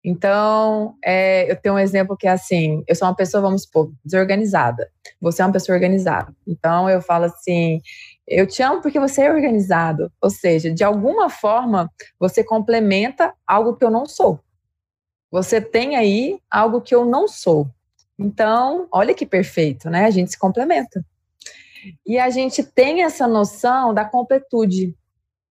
Então, 0.03 0.96
é, 1.03 1.51
eu 1.51 1.56
tenho 1.58 1.75
um 1.75 1.79
exemplo 1.79 2.15
que 2.15 2.27
é 2.27 2.32
assim: 2.32 2.84
eu 2.88 2.96
sou 2.96 3.08
uma 3.08 3.15
pessoa, 3.15 3.41
vamos 3.41 3.63
supor, 3.63 3.91
desorganizada. 4.03 4.89
Você 5.20 5.41
é 5.41 5.46
uma 5.46 5.51
pessoa 5.51 5.75
organizada. 5.75 6.34
Então, 6.48 6.89
eu 6.89 7.01
falo 7.01 7.25
assim: 7.25 7.82
eu 8.27 8.48
te 8.48 8.63
amo 8.63 8.82
porque 8.82 9.00
você 9.00 9.24
é 9.24 9.34
organizado. 9.34 10.12
Ou 10.22 10.29
seja, 10.29 10.72
de 10.72 10.84
alguma 10.84 11.29
forma, 11.29 11.91
você 12.20 12.44
complementa 12.44 13.34
algo 13.46 13.75
que 13.75 13.84
eu 13.84 13.91
não 13.91 14.06
sou. 14.06 14.39
Você 15.32 15.60
tem 15.62 15.96
aí 15.96 16.39
algo 16.50 16.82
que 16.82 16.96
eu 16.96 17.06
não 17.06 17.27
sou. 17.27 17.68
Então, 18.18 18.88
olha 18.91 19.13
que 19.13 19.25
perfeito, 19.25 19.89
né? 19.89 20.06
A 20.06 20.10
gente 20.10 20.32
se 20.32 20.39
complementa. 20.39 21.03
E 22.06 22.20
a 22.20 22.29
gente 22.29 22.63
tem 22.63 23.03
essa 23.03 23.27
noção 23.27 23.94
da 23.94 24.03
completude, 24.03 24.96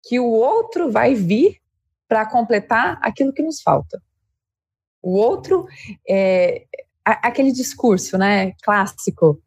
que 0.04 0.18
o 0.20 0.26
outro 0.26 0.90
vai 0.90 1.14
vir 1.14 1.60
para 2.06 2.26
completar 2.26 2.98
aquilo 3.02 3.32
que 3.32 3.42
nos 3.42 3.60
falta. 3.60 4.00
O 5.02 5.16
outro 5.16 5.66
é 6.08 6.64
aquele 7.04 7.52
discurso, 7.52 8.18
né, 8.18 8.52
clássico, 8.62 9.40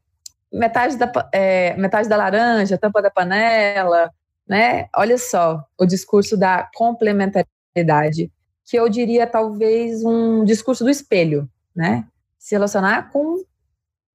metade 0.51 0.97
da, 0.97 1.11
é, 1.31 1.75
metade 1.77 2.09
da 2.09 2.17
laranja, 2.17 2.77
tampa 2.77 3.01
da 3.01 3.09
panela, 3.09 4.11
né? 4.47 4.89
Olha 4.95 5.17
só, 5.17 5.63
o 5.77 5.85
discurso 5.85 6.35
da 6.35 6.69
complementaridade, 6.75 8.31
que 8.65 8.77
eu 8.77 8.89
diria 8.89 9.25
talvez 9.25 10.03
um 10.03 10.43
discurso 10.43 10.83
do 10.83 10.89
espelho, 10.89 11.49
né? 11.75 12.05
Se 12.37 12.55
relacionar 12.55 13.11
com 13.11 13.43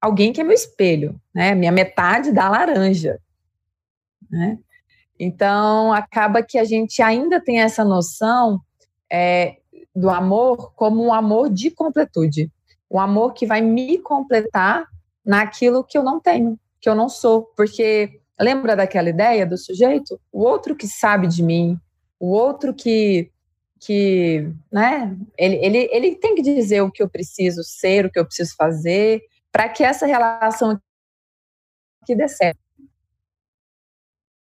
alguém 0.01 0.33
que 0.33 0.41
é 0.41 0.45
meu 0.45 0.53
espelho, 0.53 1.19
né? 1.35 1.55
Minha 1.55 1.73
metade 1.73 2.33
da 2.33 2.49
laranja, 2.49 3.19
né? 4.31 4.59
Então 5.19 5.93
acaba 5.93 6.43
que 6.43 6.59
a 6.59 6.65
gente 6.65 7.01
ainda 7.01 7.41
tem 7.41 7.61
essa 7.61 7.83
noção 7.83 8.61
é, 9.11 9.57
do 9.97 10.11
amor 10.11 10.75
como 10.75 11.03
um 11.03 11.13
amor 11.13 11.49
de 11.49 11.71
completude. 11.71 12.53
Um 12.91 13.01
amor 13.01 13.33
que 13.33 13.47
vai 13.47 13.63
me 13.63 13.99
completar 13.99 14.87
naquilo 15.25 15.83
que 15.83 15.97
eu 15.97 16.03
não 16.03 16.21
tenho, 16.21 16.59
que 16.81 16.89
eu 16.89 16.95
não 16.95 17.09
sou. 17.09 17.51
Porque 17.57 18.21
lembra 18.39 18.77
daquela 18.77 19.09
ideia 19.09 19.47
do 19.47 19.57
sujeito? 19.57 20.21
O 20.31 20.45
outro 20.45 20.77
que 20.77 20.87
sabe 20.87 21.27
de 21.27 21.43
mim, 21.43 21.81
o 22.21 22.29
outro 22.31 22.75
que 22.75 23.31
que, 23.79 24.51
né, 24.73 25.15
ele, 25.37 25.57
ele, 25.57 25.89
ele 25.93 26.17
tem 26.17 26.35
que 26.35 26.41
dizer 26.41 26.81
o 26.81 26.91
que 26.91 27.03
eu 27.03 27.09
preciso 27.09 27.63
ser, 27.63 28.07
o 28.07 28.11
que 28.11 28.19
eu 28.19 28.25
preciso 28.25 28.55
fazer, 28.57 29.23
para 29.53 29.69
que 29.69 29.85
essa 29.85 30.07
relação 30.07 30.81
que 32.07 32.17
dê 32.17 32.27
certo. 32.27 32.59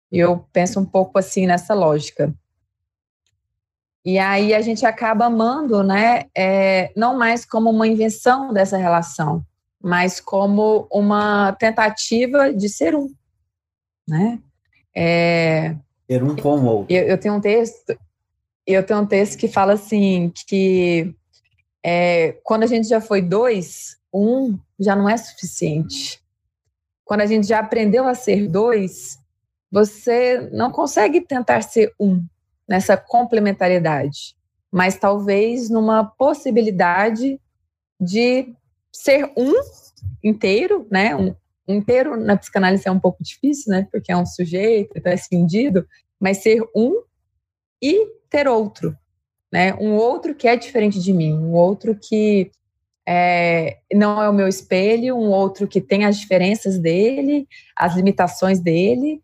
Eu 0.09 0.47
penso 0.53 0.79
um 0.79 0.85
pouco 0.85 1.19
assim 1.19 1.45
nessa 1.45 1.73
lógica. 1.73 2.33
E 4.05 4.19
aí 4.19 4.53
a 4.53 4.61
gente 4.61 4.85
acaba 4.85 5.25
amando, 5.25 5.83
né, 5.83 6.25
é, 6.37 6.91
não 6.95 7.17
mais 7.17 7.43
como 7.43 7.71
uma 7.71 7.87
invenção 7.87 8.53
dessa 8.53 8.77
relação, 8.77 9.43
mas 9.81 10.19
como 10.19 10.87
uma 10.91 11.53
tentativa 11.53 12.53
de 12.53 12.69
ser 12.69 12.95
um, 12.95 13.11
né? 14.07 14.39
É, 14.95 15.75
ser 16.07 16.23
um 16.23 16.35
com 16.35 16.59
o 16.59 16.65
outro. 16.65 16.95
Eu, 16.95 17.03
eu, 17.07 17.17
tenho 17.17 17.33
um 17.33 17.41
texto, 17.41 17.97
eu 18.67 18.85
tenho 18.85 19.01
um 19.01 19.07
texto 19.07 19.39
que 19.39 19.47
fala 19.47 19.73
assim 19.73 20.31
que 20.47 21.11
é, 21.83 22.33
quando 22.43 22.61
a 22.61 22.67
gente 22.67 22.87
já 22.87 23.01
foi 23.01 23.23
dois, 23.23 23.97
um 24.13 24.57
já 24.79 24.95
não 24.95 25.09
é 25.09 25.17
suficiente. 25.17 26.19
Quando 27.03 27.21
a 27.21 27.25
gente 27.25 27.47
já 27.47 27.59
aprendeu 27.59 28.07
a 28.07 28.13
ser 28.13 28.47
dois, 28.47 29.17
você 29.71 30.47
não 30.53 30.71
consegue 30.71 31.21
tentar 31.21 31.61
ser 31.61 31.91
um, 31.99 32.23
nessa 32.67 32.97
complementariedade, 32.97 34.35
mas 34.71 34.97
talvez 34.97 35.69
numa 35.69 36.03
possibilidade 36.03 37.39
de 37.99 38.53
ser 38.91 39.31
um 39.37 39.53
inteiro, 40.23 40.87
né? 40.89 41.15
Um, 41.15 41.35
inteiro 41.67 42.17
na 42.17 42.37
psicanálise 42.37 42.87
é 42.87 42.91
um 42.91 42.99
pouco 42.99 43.23
difícil, 43.23 43.71
né? 43.71 43.87
Porque 43.91 44.11
é 44.11 44.17
um 44.17 44.25
sujeito, 44.25 44.91
então 44.95 45.11
é 45.11 45.15
escindido, 45.15 45.87
mas 46.19 46.37
ser 46.37 46.61
um 46.75 47.03
e 47.81 48.07
ter 48.29 48.47
outro, 48.47 48.97
né? 49.51 49.73
Um 49.75 49.93
outro 49.93 50.33
que 50.35 50.47
é 50.47 50.55
diferente 50.55 50.99
de 50.99 51.13
mim, 51.13 51.33
um 51.33 51.53
outro 51.53 51.95
que 51.95 52.51
é, 53.07 53.77
não 53.93 54.21
é 54.21 54.27
o 54.27 54.33
meu 54.33 54.47
espelho, 54.47 55.15
um 55.15 55.29
outro 55.29 55.67
que 55.67 55.79
tem 55.79 56.05
as 56.05 56.17
diferenças 56.17 56.79
dele, 56.79 57.47
as 57.75 57.95
limitações 57.95 58.59
dele, 58.59 59.21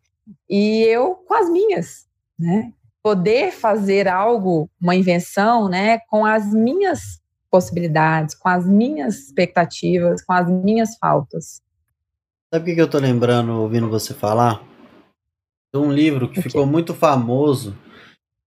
e 0.50 0.83
eu 0.83 1.15
com 1.15 1.33
as 1.33 1.50
minhas, 1.50 2.07
né? 2.38 2.71
Poder 3.03 3.51
fazer 3.51 4.08
algo, 4.08 4.70
uma 4.79 4.96
invenção, 4.96 5.67
né, 5.67 6.00
com 6.08 6.25
as 6.25 6.53
minhas 6.53 7.20
possibilidades, 7.50 8.36
com 8.36 8.48
as 8.48 8.65
minhas 8.65 9.17
expectativas, 9.20 10.24
com 10.24 10.34
as 10.34 10.50
minhas 10.50 10.98
faltas. 10.98 11.62
Sabe 12.53 12.72
o 12.72 12.75
que 12.75 12.81
eu 12.81 12.89
tô 12.89 13.00
lembrando 13.00 13.53
ouvindo 13.53 13.89
você 13.89 14.13
falar? 14.13 14.62
De 15.74 15.79
um 15.79 15.91
livro 15.91 16.29
que 16.29 16.41
ficou 16.41 16.65
muito 16.65 16.93
famoso 16.93 17.75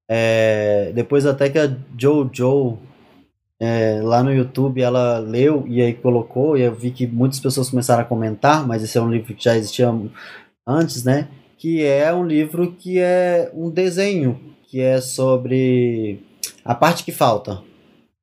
É, 0.06 0.92
depois 0.94 1.24
até 1.24 1.48
que 1.48 1.58
a 1.58 1.74
Jojo 1.98 2.78
é, 3.58 4.00
lá 4.02 4.22
no 4.22 4.32
YouTube 4.32 4.82
ela 4.82 5.18
leu 5.18 5.64
e 5.66 5.80
aí 5.80 5.94
colocou, 5.94 6.58
e 6.58 6.62
eu 6.62 6.74
vi 6.74 6.90
que 6.90 7.06
muitas 7.06 7.40
pessoas 7.40 7.70
começaram 7.70 8.02
a 8.02 8.06
comentar, 8.06 8.66
mas 8.66 8.82
esse 8.82 8.98
é 8.98 9.00
um 9.00 9.10
livro 9.10 9.34
que 9.34 9.42
já 9.42 9.56
existia 9.56 9.88
antes, 10.66 11.04
né? 11.04 11.28
Que 11.64 11.82
é 11.82 12.12
um 12.12 12.26
livro 12.26 12.72
que 12.72 12.98
é 12.98 13.50
um 13.54 13.70
desenho, 13.70 14.38
que 14.68 14.82
é 14.82 15.00
sobre 15.00 16.20
a 16.62 16.74
parte 16.74 17.02
que 17.02 17.10
falta. 17.10 17.62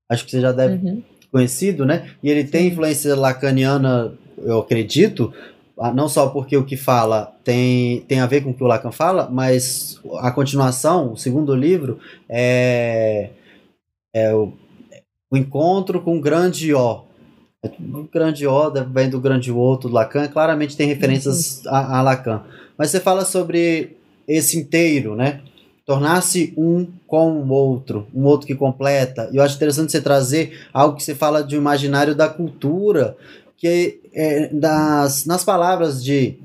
Acho 0.08 0.26
que 0.26 0.30
você 0.30 0.40
já 0.40 0.52
deve 0.52 0.76
uhum. 0.76 1.02
conhecido, 1.32 1.84
né? 1.84 2.12
E 2.22 2.30
ele 2.30 2.44
tem 2.44 2.68
influência 2.68 3.16
lacaniana, 3.16 4.14
eu 4.38 4.60
acredito, 4.60 5.34
ah, 5.80 5.92
não 5.92 6.08
só 6.08 6.30
porque 6.30 6.56
o 6.56 6.64
que 6.64 6.78
fala 6.78 7.36
tem, 7.44 8.02
tem 8.02 8.20
a 8.20 8.28
ver 8.28 8.44
com 8.44 8.52
o 8.52 8.54
que 8.54 8.64
o 8.64 8.68
Lacan 8.68 8.92
fala, 8.92 9.28
mas 9.28 10.00
a 10.20 10.30
continuação, 10.30 11.14
o 11.14 11.18
segundo 11.18 11.56
livro, 11.56 11.98
é, 12.30 13.32
é 14.14 14.36
o 14.36 14.54
o 15.32 15.38
encontro 15.38 16.00
com 16.02 16.16
o 16.16 16.22
grande 16.22 16.76
O. 16.76 17.06
O 17.64 18.04
grande 18.04 18.46
O 18.46 18.72
vem 18.92 19.10
do 19.10 19.20
grande 19.20 19.52
O 19.52 19.76
do 19.78 19.88
Lacan, 19.88 20.28
claramente 20.28 20.78
tem 20.78 20.88
referências 20.88 21.64
uhum. 21.66 21.72
a, 21.72 21.98
a 21.98 22.02
Lacan. 22.04 22.44
Mas 22.82 22.90
você 22.90 23.00
fala 23.00 23.24
sobre 23.26 23.96
esse 24.28 24.58
inteiro, 24.58 25.16
né? 25.16 25.42
tornar-se 25.86 26.52
um 26.58 26.88
com 27.06 27.44
o 27.44 27.50
outro, 27.52 28.08
um 28.12 28.24
outro 28.24 28.48
que 28.48 28.56
completa. 28.56 29.30
E 29.32 29.38
eu 29.38 29.44
acho 29.44 29.56
interessante 29.56 29.92
você 29.92 30.02
trazer 30.02 30.68
algo 30.74 30.98
que 30.98 31.04
você 31.04 31.14
fala 31.14 31.44
de 31.44 31.56
um 31.56 31.60
imaginário 31.60 32.16
da 32.16 32.28
cultura, 32.28 33.16
que 33.56 34.02
é, 34.12 34.48
das, 34.48 35.28
nas 35.28 35.44
palavras 35.44 36.04
de 36.04 36.40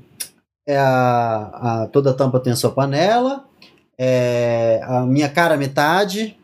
é 0.67 0.77
a, 0.77 1.49
a, 1.53 1.89
toda 1.91 2.13
tampa 2.13 2.39
tem 2.39 2.53
a 2.53 2.55
sua 2.55 2.69
panela, 2.69 3.43
é, 3.97 4.79
a 4.83 5.07
minha 5.07 5.29
cara 5.29 5.57
metade, 5.57 6.37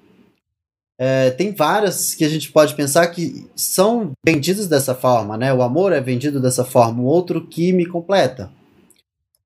é, 1.00 1.29
tem 1.29 1.53
várias 1.53 2.15
que 2.15 2.25
a 2.25 2.29
gente 2.29 2.51
pode 2.51 2.73
pensar 2.73 3.05
que 3.09 3.47
são 3.55 4.13
vendidas 4.25 4.67
dessa 4.67 4.95
forma, 4.95 5.38
né? 5.38 5.53
O 5.53 5.62
amor 5.62 5.91
é 5.91 6.01
vendido 6.01 6.41
dessa 6.41 6.65
forma, 6.65 7.03
o 7.03 7.05
outro 7.05 7.45
que 7.45 7.71
me 7.71 7.85
completa. 7.85 8.50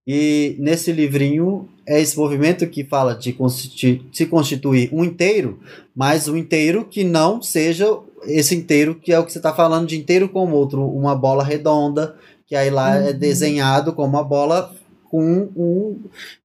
E 0.08 0.56
nesse 0.58 0.94
livrinho 0.94 1.68
é 1.86 2.00
esse 2.00 2.18
movimento 2.18 2.66
que 2.68 2.86
fala 2.86 3.14
de 3.14 3.34
constitu 3.34 4.06
se 4.14 4.26
constituir 4.26 4.90
um 4.94 5.04
inteiro, 5.04 5.60
mas 5.94 6.30
um 6.30 6.38
inteiro 6.38 6.86
que 6.86 7.04
não 7.04 7.42
seja 7.42 7.86
esse 8.24 8.56
inteiro 8.56 8.96
que 8.96 9.12
é 9.12 9.20
o 9.20 9.26
que 9.26 9.34
você 9.34 9.40
está 9.40 9.54
falando 9.54 9.86
de 9.86 9.98
inteiro 9.98 10.30
com 10.30 10.46
o 10.46 10.54
outro, 10.54 10.82
uma 10.88 11.14
bola 11.14 11.44
redonda, 11.44 12.16
que 12.46 12.56
aí 12.56 12.70
lá 12.70 12.96
é 12.96 13.02
uhum. 13.02 13.08
é 13.08 13.14
desenhado 13.14 13.92
como 13.92 14.08
uma 14.08 14.24
bola 14.24 14.74
com 15.04 15.50
um. 15.56 16.00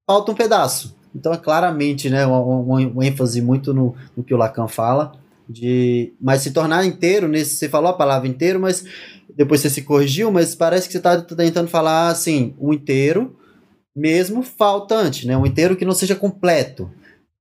falta 0.05 0.33
um 0.33 0.35
pedaço. 0.35 0.97
Então 1.15 1.33
é 1.33 1.37
claramente 1.37 2.11
né, 2.11 2.27
um, 2.27 2.33
um, 2.33 2.97
um 2.97 3.03
ênfase 3.03 3.41
muito 3.41 3.73
no, 3.73 3.95
no, 4.17 4.25
que 4.25 4.35
o 4.35 4.37
Lacan 4.37 4.67
fala, 4.67 5.13
de 5.49 6.13
mas 6.21 6.43
se 6.43 6.51
tornar 6.51 6.85
inteiro, 6.85 7.29
nesse, 7.29 7.57
você 7.57 7.69
falou 7.69 7.91
a 7.91 7.97
palavra 7.97 8.27
inteiro, 8.27 8.59
mas 8.59 8.85
depois 9.37 9.61
você 9.61 9.71
se 9.71 9.83
corrigiu, 9.83 10.33
mas 10.33 10.55
parece 10.55 10.87
que 10.87 10.93
você 10.93 10.99
está 10.99 11.21
tentando 11.21 11.69
falar 11.69 12.09
assim, 12.09 12.55
um 12.59 12.73
inteiro, 12.73 13.37
mesmo 13.95 14.43
faltante, 14.43 15.27
né? 15.27 15.37
um 15.37 15.47
inteiro 15.47 15.77
que 15.77 15.85
não 15.85 15.93
seja 15.93 16.15
completo. 16.15 16.91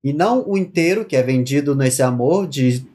E 0.04 0.12
não 0.12 0.44
o 0.48 0.58
inteiro 0.58 1.06
que 1.06 1.16
é 1.16 1.22
vendido 1.22 1.76
nesse 1.76 2.02
amor 2.02 2.48
de 2.48 2.86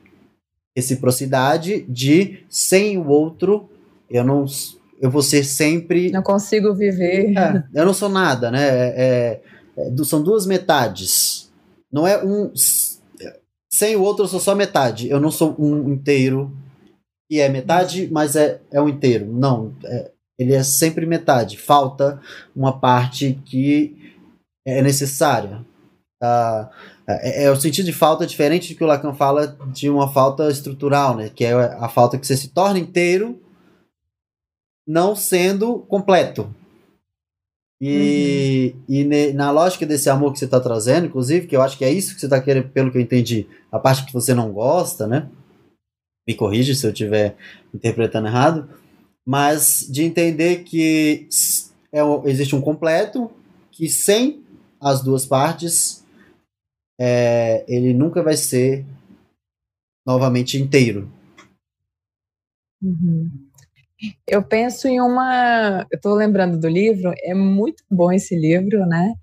reciprocidade, 0.76 1.86
de 1.88 2.44
sem 2.48 2.98
o 2.98 3.08
outro, 3.08 3.68
eu 4.10 4.24
não 4.24 4.44
eu 5.00 5.10
vou 5.10 5.22
ser 5.22 5.44
sempre. 5.44 6.10
Não 6.10 6.22
consigo 6.22 6.74
viver. 6.74 7.32
É, 7.36 7.62
eu 7.74 7.84
não 7.84 7.94
sou 7.94 8.08
nada, 8.08 8.50
né? 8.50 8.66
É, 8.66 8.94
é 8.96 9.40
é, 9.76 10.04
são 10.04 10.22
duas 10.22 10.46
metades. 10.46 11.50
Não 11.92 12.06
é 12.06 12.24
um. 12.24 12.50
Sem 13.70 13.94
o 13.94 14.02
outro 14.02 14.24
eu 14.24 14.28
sou 14.28 14.40
só 14.40 14.54
metade. 14.54 15.08
Eu 15.10 15.20
não 15.20 15.30
sou 15.30 15.54
um 15.58 15.92
inteiro 15.92 16.56
que 17.28 17.40
é 17.40 17.48
metade, 17.48 18.08
mas 18.10 18.34
é, 18.36 18.60
é 18.72 18.80
um 18.80 18.88
inteiro. 18.88 19.26
Não. 19.26 19.74
É, 19.84 20.10
ele 20.38 20.54
é 20.54 20.62
sempre 20.62 21.06
metade. 21.06 21.56
Falta 21.56 22.20
uma 22.54 22.78
parte 22.78 23.40
que 23.44 24.14
é 24.66 24.82
necessária. 24.82 25.64
Ah, 26.22 26.70
é, 27.08 27.44
é, 27.44 27.50
o 27.50 27.56
sentido 27.56 27.86
de 27.86 27.92
falta 27.92 28.26
diferente 28.26 28.72
do 28.72 28.76
que 28.76 28.82
o 28.82 28.86
Lacan 28.86 29.14
fala 29.14 29.56
de 29.72 29.88
uma 29.88 30.12
falta 30.12 30.48
estrutural, 30.50 31.16
né? 31.16 31.28
Que 31.28 31.44
é 31.44 31.52
a 31.52 31.88
falta 31.88 32.18
que 32.18 32.26
você 32.26 32.36
se 32.36 32.48
torna 32.48 32.78
inteiro 32.78 33.40
não 34.86 35.16
sendo 35.16 35.80
completo. 35.80 36.52
E, 37.80 38.72
uhum. 38.74 38.82
e 38.88 39.04
ne, 39.04 39.32
na 39.32 39.50
lógica 39.50 39.84
desse 39.84 40.08
amor 40.08 40.32
que 40.32 40.38
você 40.38 40.46
está 40.46 40.60
trazendo, 40.60 41.06
inclusive, 41.06 41.46
que 41.46 41.56
eu 41.56 41.62
acho 41.62 41.76
que 41.76 41.84
é 41.84 41.90
isso 41.90 42.14
que 42.14 42.20
você 42.20 42.26
está 42.26 42.40
querendo, 42.40 42.70
pelo 42.70 42.90
que 42.90 42.96
eu 42.96 43.02
entendi, 43.02 43.46
a 43.70 43.78
parte 43.78 44.06
que 44.06 44.12
você 44.12 44.32
não 44.32 44.50
gosta, 44.50 45.06
né? 45.06 45.28
Me 46.26 46.34
corrige 46.34 46.74
se 46.74 46.86
eu 46.86 46.90
estiver 46.90 47.36
interpretando 47.74 48.28
errado, 48.28 48.68
mas 49.26 49.86
de 49.90 50.04
entender 50.04 50.62
que 50.62 51.28
é, 51.92 52.00
existe 52.26 52.54
um 52.54 52.60
completo 52.60 53.30
que 53.72 53.88
sem 53.88 54.44
as 54.80 55.02
duas 55.02 55.26
partes 55.26 56.04
é, 56.98 57.64
ele 57.68 57.92
nunca 57.92 58.22
vai 58.22 58.36
ser 58.36 58.84
novamente 60.06 60.56
inteiro. 60.56 61.10
Uhum. 62.80 63.30
Eu 64.26 64.42
penso 64.42 64.86
em 64.86 65.00
uma. 65.00 65.86
Eu 65.90 65.96
estou 65.96 66.14
lembrando 66.14 66.58
do 66.58 66.68
livro, 66.68 67.12
é 67.22 67.34
muito 67.34 67.82
bom 67.90 68.12
esse 68.12 68.36
livro, 68.36 68.86
né? 68.86 69.14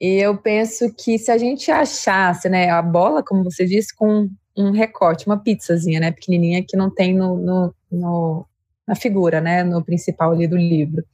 E 0.00 0.16
eu 0.16 0.36
penso 0.36 0.92
que 0.94 1.18
se 1.18 1.30
a 1.30 1.38
gente 1.38 1.70
achasse 1.70 2.48
né, 2.48 2.68
a 2.70 2.82
bola, 2.82 3.22
como 3.22 3.44
você 3.44 3.64
disse, 3.64 3.94
com 3.94 4.28
um 4.56 4.70
recorte, 4.70 5.26
uma 5.26 5.38
pizzazinha, 5.38 6.00
né, 6.00 6.10
pequenininha, 6.10 6.64
que 6.66 6.76
não 6.76 6.90
tem 6.92 7.14
no, 7.14 7.36
no, 7.36 7.74
no, 7.90 8.46
na 8.86 8.94
figura, 8.94 9.40
né, 9.40 9.62
no 9.62 9.84
principal 9.84 10.32
ali 10.32 10.46
do 10.46 10.56
livro. 10.56 11.04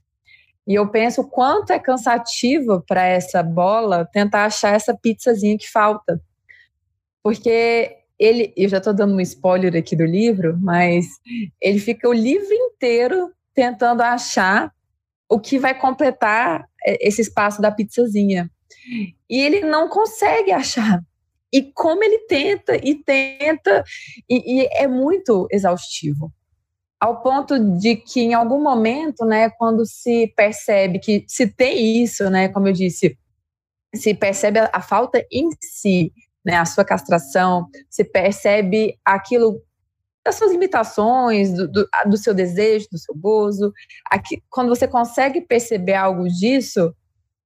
E 0.67 0.75
eu 0.75 0.89
penso 0.89 1.23
o 1.23 1.29
quanto 1.29 1.73
é 1.73 1.79
cansativo 1.79 2.85
para 2.87 3.03
essa 3.03 3.43
bola 3.43 4.05
tentar 4.13 4.45
achar 4.45 4.75
essa 4.75 4.95
pizzazinha 4.95 5.57
que 5.57 5.71
falta. 5.71 6.21
Porque 7.23 7.97
ele, 8.19 8.53
eu 8.57 8.69
já 8.69 8.79
estou 8.79 8.93
dando 8.93 9.15
um 9.15 9.21
spoiler 9.21 9.75
aqui 9.77 9.97
do 9.97 10.05
livro, 10.05 10.59
mas 10.61 11.07
ele 11.61 11.79
fica 11.79 12.09
o 12.09 12.13
livro 12.13 12.53
inteiro 12.53 13.33
tentando 13.55 14.03
achar 14.03 14.73
o 15.29 15.39
que 15.39 15.59
vai 15.59 15.79
completar 15.79 16.69
é, 16.85 17.07
esse 17.07 17.23
espaço 17.23 17.63
da 17.63 17.71
pizzazinha. 17.71 18.51
E 19.29 19.41
ele 19.41 19.61
não 19.61 19.89
consegue 19.89 20.53
achar. 20.53 21.01
E 21.53 21.63
como 21.63 22.03
ele 22.05 22.21
tenta 22.21 22.77
e 22.77 22.95
tenta, 22.95 23.83
e, 24.29 24.63
e, 24.63 24.69
é 24.73 24.87
muito 24.87 25.47
exaustivo. 25.51 26.33
Ao 27.01 27.23
ponto 27.23 27.59
de 27.79 27.97
que, 27.97 28.21
em 28.21 28.35
algum 28.35 28.61
momento, 28.61 29.25
né, 29.25 29.51
quando 29.51 29.87
se 29.87 30.33
percebe 30.37 30.99
que 30.99 31.25
se 31.29 31.47
tem 31.47 32.03
isso, 32.03 32.29
né, 32.29 32.49
como 32.49 32.67
eu 32.67 32.73
disse, 32.73 33.17
se 33.95 34.15
percebe 34.15 34.59
a, 34.59 34.71
a 34.73 34.81
falta 34.81 35.25
em 35.31 35.49
si, 35.61 36.13
né, 36.45 36.57
a 36.57 36.65
sua 36.65 36.85
castração, 36.85 37.69
você 37.89 38.05
percebe 38.05 38.99
aquilo 39.05 39.63
das 40.25 40.37
suas 40.37 40.53
limitações, 40.53 41.53
do, 41.55 41.69
do, 41.69 41.89
do, 42.07 42.17
seu 42.17 42.35
desejo, 42.35 42.87
do 42.93 42.99
seu 42.99 43.15
gozo. 43.15 43.73
Aqui, 44.11 44.43
quando 44.51 44.69
você 44.69 44.87
consegue 44.87 45.41
perceber 45.41 45.95
algo 45.95 46.29
disso, 46.29 46.95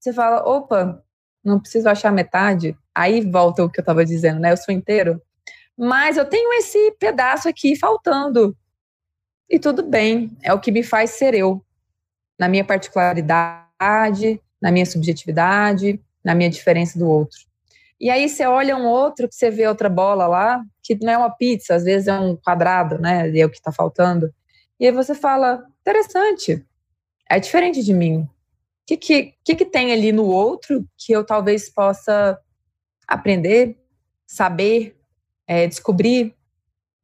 você 0.00 0.12
fala, 0.12 0.42
opa, 0.48 1.00
não 1.44 1.60
preciso 1.60 1.88
achar 1.88 2.10
metade. 2.10 2.76
Aí 2.94 3.20
volta 3.20 3.64
o 3.64 3.70
que 3.70 3.78
eu 3.78 3.82
estava 3.82 4.04
dizendo, 4.04 4.40
né? 4.40 4.52
Eu 4.52 4.56
sou 4.56 4.74
inteiro. 4.74 5.20
Mas 5.78 6.16
eu 6.16 6.24
tenho 6.24 6.52
esse 6.54 6.92
pedaço 6.98 7.48
aqui 7.48 7.76
faltando. 7.78 8.56
E 9.52 9.58
tudo 9.58 9.82
bem, 9.82 10.34
é 10.42 10.50
o 10.54 10.58
que 10.58 10.72
me 10.72 10.82
faz 10.82 11.10
ser 11.10 11.34
eu. 11.34 11.62
Na 12.38 12.48
minha 12.48 12.64
particularidade, 12.64 14.40
na 14.58 14.72
minha 14.72 14.86
subjetividade, 14.86 16.00
na 16.24 16.34
minha 16.34 16.48
diferença 16.48 16.98
do 16.98 17.06
outro. 17.06 17.38
E 18.00 18.08
aí 18.08 18.30
você 18.30 18.46
olha 18.46 18.74
um 18.74 18.86
outro, 18.86 19.28
que 19.28 19.34
você 19.34 19.50
vê 19.50 19.68
outra 19.68 19.90
bola 19.90 20.26
lá, 20.26 20.64
que 20.82 20.94
não 21.02 21.12
é 21.12 21.18
uma 21.18 21.28
pizza, 21.28 21.74
às 21.74 21.84
vezes 21.84 22.08
é 22.08 22.18
um 22.18 22.34
quadrado, 22.34 22.98
né? 22.98 23.28
E 23.28 23.42
é 23.42 23.44
o 23.44 23.50
que 23.50 23.58
está 23.58 23.70
faltando. 23.70 24.32
E 24.80 24.86
aí 24.86 24.92
você 24.92 25.14
fala, 25.14 25.62
interessante, 25.82 26.64
é 27.28 27.38
diferente 27.38 27.82
de 27.82 27.92
mim. 27.92 28.22
O 28.22 28.28
que, 28.86 28.96
que, 28.96 29.34
que, 29.44 29.54
que 29.54 29.66
tem 29.66 29.92
ali 29.92 30.12
no 30.12 30.24
outro 30.24 30.82
que 30.96 31.12
eu 31.12 31.24
talvez 31.24 31.68
possa 31.68 32.38
aprender, 33.06 33.78
saber, 34.26 34.98
é, 35.46 35.66
descobrir? 35.66 36.34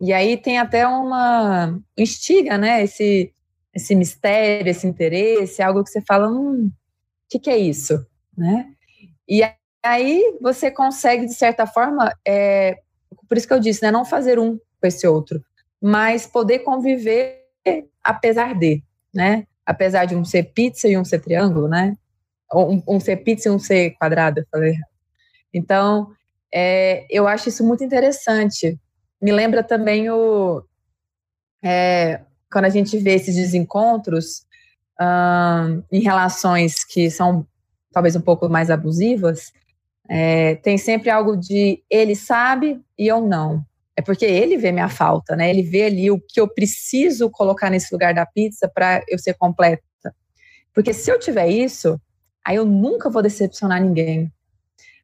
E 0.01 0.13
aí 0.13 0.37
tem 0.37 0.59
até 0.59 0.87
uma 0.87 1.79
instiga, 1.97 2.57
né? 2.57 2.83
Esse, 2.85 3.33
esse 3.75 3.95
mistério, 3.95 4.71
esse 4.71 4.87
interesse, 4.87 5.63
algo 5.63 5.83
que 5.83 5.91
você 5.91 6.01
fala, 6.01 6.29
hum, 6.29 6.67
o 6.67 6.73
que, 7.29 7.39
que 7.39 7.51
é 7.51 7.57
isso, 7.57 8.07
né? 8.37 8.67
E 9.29 9.43
aí 9.83 10.39
você 10.41 10.71
consegue, 10.71 11.27
de 11.27 11.35
certa 11.35 11.67
forma, 11.67 12.13
é, 12.27 12.79
por 13.29 13.37
isso 13.37 13.47
que 13.47 13.53
eu 13.53 13.61
disse, 13.61 13.83
né, 13.83 13.91
não 13.91 14.05
fazer 14.05 14.39
um 14.39 14.57
com 14.57 14.87
esse 14.87 15.07
outro, 15.07 15.43
mas 15.81 16.27
poder 16.27 16.61
conviver 16.61 17.39
apesar 18.03 18.55
de, 18.55 18.83
né? 19.15 19.47
Apesar 19.67 20.07
de 20.07 20.17
um 20.17 20.25
ser 20.25 20.45
pizza 20.55 20.89
e 20.89 20.97
um 20.97 21.05
ser 21.05 21.21
triângulo, 21.21 21.69
né? 21.69 21.95
Um, 22.53 22.83
um 22.89 23.01
ser 23.01 23.17
pizza 23.19 23.49
e 23.49 23.53
um 23.53 23.59
ser 23.59 23.91
quadrado, 23.99 24.41
eu 24.41 24.47
falei. 24.51 24.75
Então, 25.53 26.11
é, 26.53 27.07
eu 27.11 27.29
acho 27.29 27.51
isso 27.51 27.67
muito 27.67 27.85
interessante. 27.85 28.79
Me 29.21 29.33
lembra 29.33 29.63
também 29.63 30.11
o. 30.11 30.63
É, 31.63 32.21
quando 32.51 32.67
a 32.67 32.71
gente 32.71 32.97
vê 32.99 33.15
esses 33.15 33.35
desencontros 33.35 34.47
em 35.93 36.01
relações 36.01 36.85
que 36.85 37.09
são 37.09 37.47
talvez 37.93 38.17
um 38.17 38.21
pouco 38.21 38.49
mais 38.49 38.69
abusivas, 38.69 39.53
é, 40.09 40.57
tem 40.57 40.77
sempre 40.77 41.11
algo 41.11 41.37
de 41.37 41.83
ele 41.89 42.17
sabe 42.17 42.81
e 42.99 43.07
eu 43.07 43.21
não. 43.21 43.65
É 43.97 44.03
porque 44.03 44.25
ele 44.25 44.57
vê 44.57 44.71
minha 44.71 44.89
falta, 44.89 45.35
né? 45.35 45.51
Ele 45.51 45.63
vê 45.63 45.85
ali 45.85 46.11
o 46.11 46.21
que 46.21 46.41
eu 46.41 46.49
preciso 46.49 47.29
colocar 47.31 47.69
nesse 47.69 47.93
lugar 47.93 48.15
da 48.15 48.25
pizza 48.25 48.71
para 48.73 49.03
eu 49.09 49.19
ser 49.19 49.35
completa. 49.35 49.83
Porque 50.73 50.93
se 50.93 51.11
eu 51.11 51.19
tiver 51.19 51.49
isso, 51.49 52.01
aí 52.45 52.57
eu 52.57 52.65
nunca 52.65 53.11
vou 53.11 53.23
decepcionar 53.23 53.83
ninguém. 53.83 54.33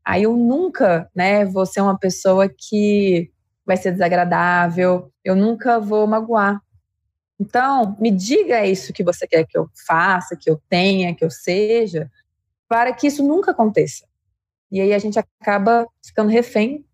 Aí 0.04 0.22
eu 0.22 0.36
nunca, 0.36 1.10
né, 1.14 1.44
vou 1.44 1.66
ser 1.66 1.80
uma 1.80 1.98
pessoa 1.98 2.48
que 2.48 3.32
vai 3.64 3.76
ser 3.76 3.92
desagradável, 3.92 5.12
eu 5.24 5.34
nunca 5.34 5.78
vou 5.78 6.06
magoar. 6.06 6.62
Então, 7.38 7.96
me 8.00 8.10
diga 8.10 8.64
isso 8.64 8.92
que 8.92 9.02
você 9.02 9.26
quer 9.26 9.44
que 9.46 9.56
eu 9.56 9.68
faça, 9.86 10.36
que 10.36 10.48
eu 10.48 10.60
tenha, 10.68 11.14
que 11.14 11.24
eu 11.24 11.30
seja, 11.30 12.10
para 12.68 12.92
que 12.92 13.06
isso 13.06 13.26
nunca 13.26 13.50
aconteça. 13.50 14.06
E 14.70 14.80
aí 14.80 14.92
a 14.92 14.98
gente 14.98 15.18
acaba 15.18 15.86
ficando 16.04 16.30
refém, 16.30 16.84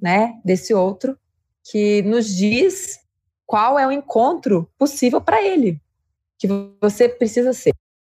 né, 0.00 0.40
desse 0.44 0.74
outro 0.74 1.18
que 1.64 2.02
nos 2.02 2.28
diz 2.28 3.00
qual 3.44 3.78
é 3.78 3.86
o 3.86 3.92
encontro 3.92 4.70
possível 4.78 5.20
para 5.20 5.42
ele, 5.42 5.80
que 6.38 6.46
você 6.80 7.08
precisa 7.08 7.52
ser, 7.52 7.74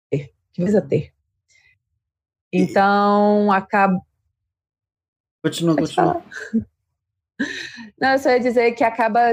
que 0.10 0.32
precisa 0.56 0.82
ter. 0.82 1.14
Então, 2.54 3.52
acaba. 3.52 4.00
Continua, 5.42 5.76
continua. 5.76 6.24
Não, 8.00 8.12
eu 8.12 8.20
só 8.20 8.30
ia 8.30 8.40
dizer 8.40 8.72
que 8.74 8.84
acaba 8.84 9.32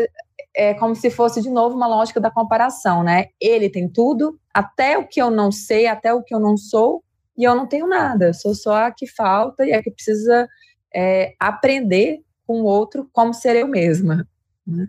é 0.54 0.74
como 0.74 0.94
se 0.94 1.08
fosse 1.08 1.40
de 1.40 1.48
novo 1.48 1.76
uma 1.76 1.86
lógica 1.86 2.20
da 2.20 2.30
comparação, 2.30 3.04
né? 3.04 3.26
Ele 3.40 3.70
tem 3.70 3.88
tudo, 3.88 4.38
até 4.52 4.98
o 4.98 5.06
que 5.06 5.22
eu 5.22 5.30
não 5.30 5.52
sei, 5.52 5.86
até 5.86 6.12
o 6.12 6.22
que 6.22 6.34
eu 6.34 6.40
não 6.40 6.56
sou, 6.56 7.04
e 7.36 7.44
eu 7.44 7.54
não 7.54 7.66
tenho 7.66 7.86
nada. 7.86 8.32
Sou 8.32 8.54
só 8.54 8.86
a 8.86 8.90
que 8.90 9.06
falta 9.06 9.64
e 9.64 9.72
a 9.72 9.80
que 9.80 9.90
precisa 9.90 10.48
é, 10.92 11.34
aprender 11.38 12.20
com 12.44 12.62
o 12.62 12.64
outro 12.64 13.08
como 13.12 13.32
ser 13.32 13.54
eu 13.54 13.68
mesma. 13.68 14.26
Né? 14.66 14.86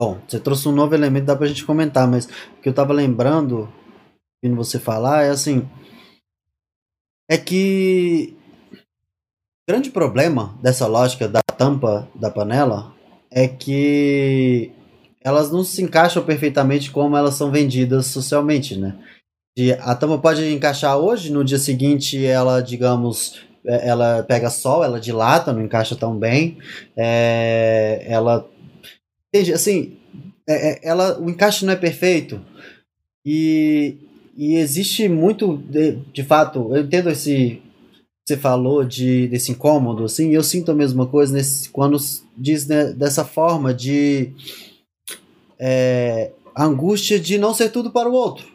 Bom, 0.00 0.20
você 0.26 0.40
trouxe 0.40 0.68
um 0.68 0.72
novo 0.72 0.94
elemento, 0.94 1.26
dá 1.26 1.36
pra 1.36 1.46
gente 1.46 1.64
comentar, 1.64 2.08
mas 2.08 2.26
o 2.26 2.60
que 2.60 2.68
eu 2.68 2.74
tava 2.74 2.92
lembrando, 2.92 3.72
vindo 4.42 4.56
você 4.56 4.78
falar, 4.78 5.24
é 5.24 5.30
assim. 5.30 5.68
É 7.30 7.36
que 7.36 8.36
grande 9.68 9.90
problema 9.90 10.58
dessa 10.62 10.86
lógica 10.86 11.28
da 11.28 11.42
tampa 11.42 12.08
da 12.14 12.30
panela 12.30 12.90
é 13.30 13.46
que 13.46 14.72
elas 15.22 15.52
não 15.52 15.62
se 15.62 15.82
encaixam 15.82 16.24
perfeitamente 16.24 16.90
como 16.90 17.14
elas 17.14 17.34
são 17.34 17.50
vendidas 17.50 18.06
socialmente, 18.06 18.78
né? 18.78 18.96
E 19.54 19.72
a 19.72 19.94
tampa 19.94 20.16
pode 20.16 20.50
encaixar 20.50 20.96
hoje, 20.96 21.30
no 21.30 21.44
dia 21.44 21.58
seguinte 21.58 22.24
ela, 22.24 22.62
digamos, 22.62 23.42
é, 23.66 23.88
ela 23.88 24.22
pega 24.22 24.48
sol, 24.48 24.82
ela 24.82 24.98
dilata, 24.98 25.52
não 25.52 25.60
encaixa 25.60 25.94
tão 25.94 26.16
bem. 26.16 26.56
É, 26.96 28.06
ela. 28.08 28.48
Assim, 29.52 29.98
é, 30.48 30.70
é, 30.70 30.80
ela, 30.82 31.20
o 31.20 31.28
encaixe 31.28 31.66
não 31.66 31.74
é 31.74 31.76
perfeito. 31.76 32.40
E, 33.22 33.98
e 34.34 34.54
existe 34.54 35.08
muito, 35.10 35.58
de, 35.58 35.96
de 36.10 36.22
fato, 36.22 36.74
eu 36.74 36.82
entendo 36.82 37.10
esse, 37.10 37.60
você 38.28 38.36
falou 38.36 38.84
de 38.84 39.26
desse 39.28 39.52
incômodo, 39.52 40.04
assim, 40.04 40.34
eu 40.34 40.42
sinto 40.42 40.70
a 40.70 40.74
mesma 40.74 41.06
coisa 41.06 41.32
nesse, 41.32 41.70
quando 41.70 41.96
diz 42.36 42.66
né, 42.66 42.92
dessa 42.92 43.24
forma 43.24 43.72
de 43.72 44.34
é, 45.58 46.32
angústia 46.54 47.18
de 47.18 47.38
não 47.38 47.54
ser 47.54 47.70
tudo 47.70 47.90
para 47.90 48.08
o 48.08 48.12
outro. 48.12 48.46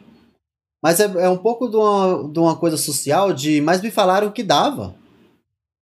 Mas 0.80 1.00
é, 1.00 1.04
é 1.04 1.28
um 1.28 1.36
pouco 1.36 1.68
de 1.68 1.76
uma, 1.76 2.28
de 2.28 2.38
uma 2.38 2.54
coisa 2.54 2.76
social 2.76 3.32
de, 3.32 3.60
mas 3.60 3.82
me 3.82 3.90
falaram 3.90 4.30
que 4.30 4.44
dava. 4.44 4.94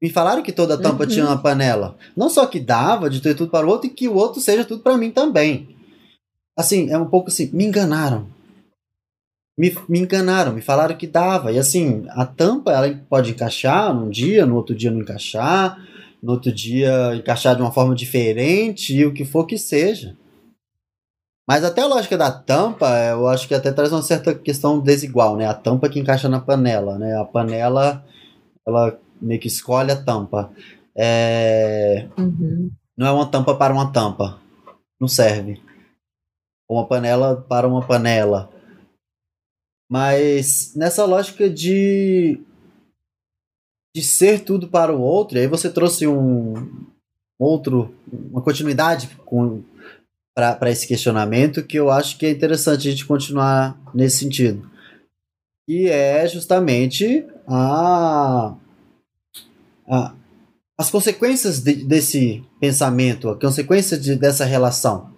Me 0.03 0.11
falaram 0.11 0.42
que 0.42 0.53
toda 0.53 0.77
tampa 0.77 1.05
uhum. 1.05 1.09
tinha 1.09 1.24
uma 1.24 1.40
panela. 1.40 1.96
Não 2.14 2.29
só 2.29 2.46
que 2.46 2.61
dava 2.61 3.09
de 3.09 3.22
ter 3.22 3.35
tudo 3.35 3.51
para 3.51 3.66
o 3.66 3.70
outro, 3.70 3.87
e 3.87 3.90
que 3.90 4.07
o 4.07 4.14
outro 4.14 4.38
seja 4.38 4.66
tudo 4.66 4.83
para 4.83 4.98
mim 4.98 5.11
também. 5.11 5.74
Assim, 6.57 6.90
é 6.90 6.98
um 6.98 7.09
pouco 7.09 7.29
assim, 7.29 7.48
me 7.55 7.64
enganaram 7.64 8.27
me, 9.59 9.77
me 9.88 9.99
enganaram, 9.99 10.53
me 10.53 10.62
falaram 10.62 10.97
que 10.97 11.07
dava. 11.07 11.51
E 11.51 11.59
assim, 11.59 12.05
a 12.11 12.25
tampa 12.25 12.71
ela 12.71 12.88
pode 13.11 13.33
encaixar 13.33 13.92
num 13.92 14.09
dia, 14.09 14.47
no 14.47 14.55
outro 14.55 14.75
dia 14.75 14.90
não 14.90 15.01
encaixar, 15.01 15.77
no 16.23 16.33
outro 16.33 16.53
dia 16.53 17.16
encaixar 17.16 17.57
de 17.57 17.62
uma 17.62 17.73
forma 17.73 17.94
diferente, 17.94 18.94
e 18.97 19.05
o 19.05 19.12
que 19.12 19.25
for 19.25 19.44
que 19.44 19.59
seja. 19.59 20.16
Mas 21.47 21.64
até 21.64 21.81
a 21.81 21.87
lógica 21.87 22.16
da 22.16 22.31
tampa, 22.31 22.87
eu 23.11 23.27
acho 23.27 23.49
que 23.49 23.55
até 23.55 23.73
traz 23.73 23.90
uma 23.90 24.03
certa 24.03 24.35
questão 24.35 24.79
desigual, 24.79 25.35
né? 25.35 25.47
A 25.47 25.55
tampa 25.55 25.88
que 25.88 25.99
encaixa 25.99 26.29
na 26.29 26.40
panela, 26.40 26.99
né? 26.99 27.18
A 27.18 27.25
panela, 27.25 28.05
ela 28.66 28.99
meio 29.21 29.40
que 29.40 29.49
escolhe 29.49 29.90
a 29.90 29.97
tampa. 29.97 30.53
É... 30.94 32.07
Uhum. 32.18 32.71
Não 32.97 33.07
é 33.07 33.11
uma 33.11 33.27
tampa 33.27 33.55
para 33.55 33.73
uma 33.73 33.90
tampa. 33.90 34.38
Não 35.01 35.09
serve. 35.09 35.61
Uma 36.68 36.87
panela 36.87 37.37
para 37.49 37.66
uma 37.66 37.81
panela. 37.81 38.51
Mas 39.90 40.74
nessa 40.74 41.05
lógica 41.05 41.48
de 41.48 42.40
de 43.94 44.03
ser 44.03 44.44
tudo 44.44 44.68
para 44.68 44.94
o 44.94 45.01
outro, 45.01 45.38
e 45.38 45.40
aí 45.40 45.46
você 45.46 45.70
trouxe 45.70 46.07
um 46.07 46.87
outro 47.38 47.94
uma 48.31 48.42
continuidade 48.42 49.09
com 49.24 49.62
para 50.35 50.70
esse 50.70 50.87
questionamento 50.87 51.66
que 51.66 51.77
eu 51.77 51.90
acho 51.90 52.16
que 52.16 52.24
é 52.24 52.31
interessante 52.31 52.87
a 52.87 52.90
gente 52.92 53.07
continuar 53.07 53.77
nesse 53.92 54.18
sentido. 54.18 54.70
E 55.66 55.88
é 55.88 56.29
justamente 56.29 57.27
a, 57.46 58.57
a 59.88 60.14
as 60.79 60.90
consequências 60.92 61.61
de, 61.61 61.85
desse 61.85 62.44
pensamento, 62.61 63.29
a 63.29 63.38
consequência 63.38 63.98
de, 63.98 64.14
dessa 64.14 64.44
relação. 64.44 65.12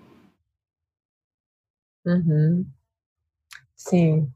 Uhum. 2.07 2.65
Sim. 3.77 4.33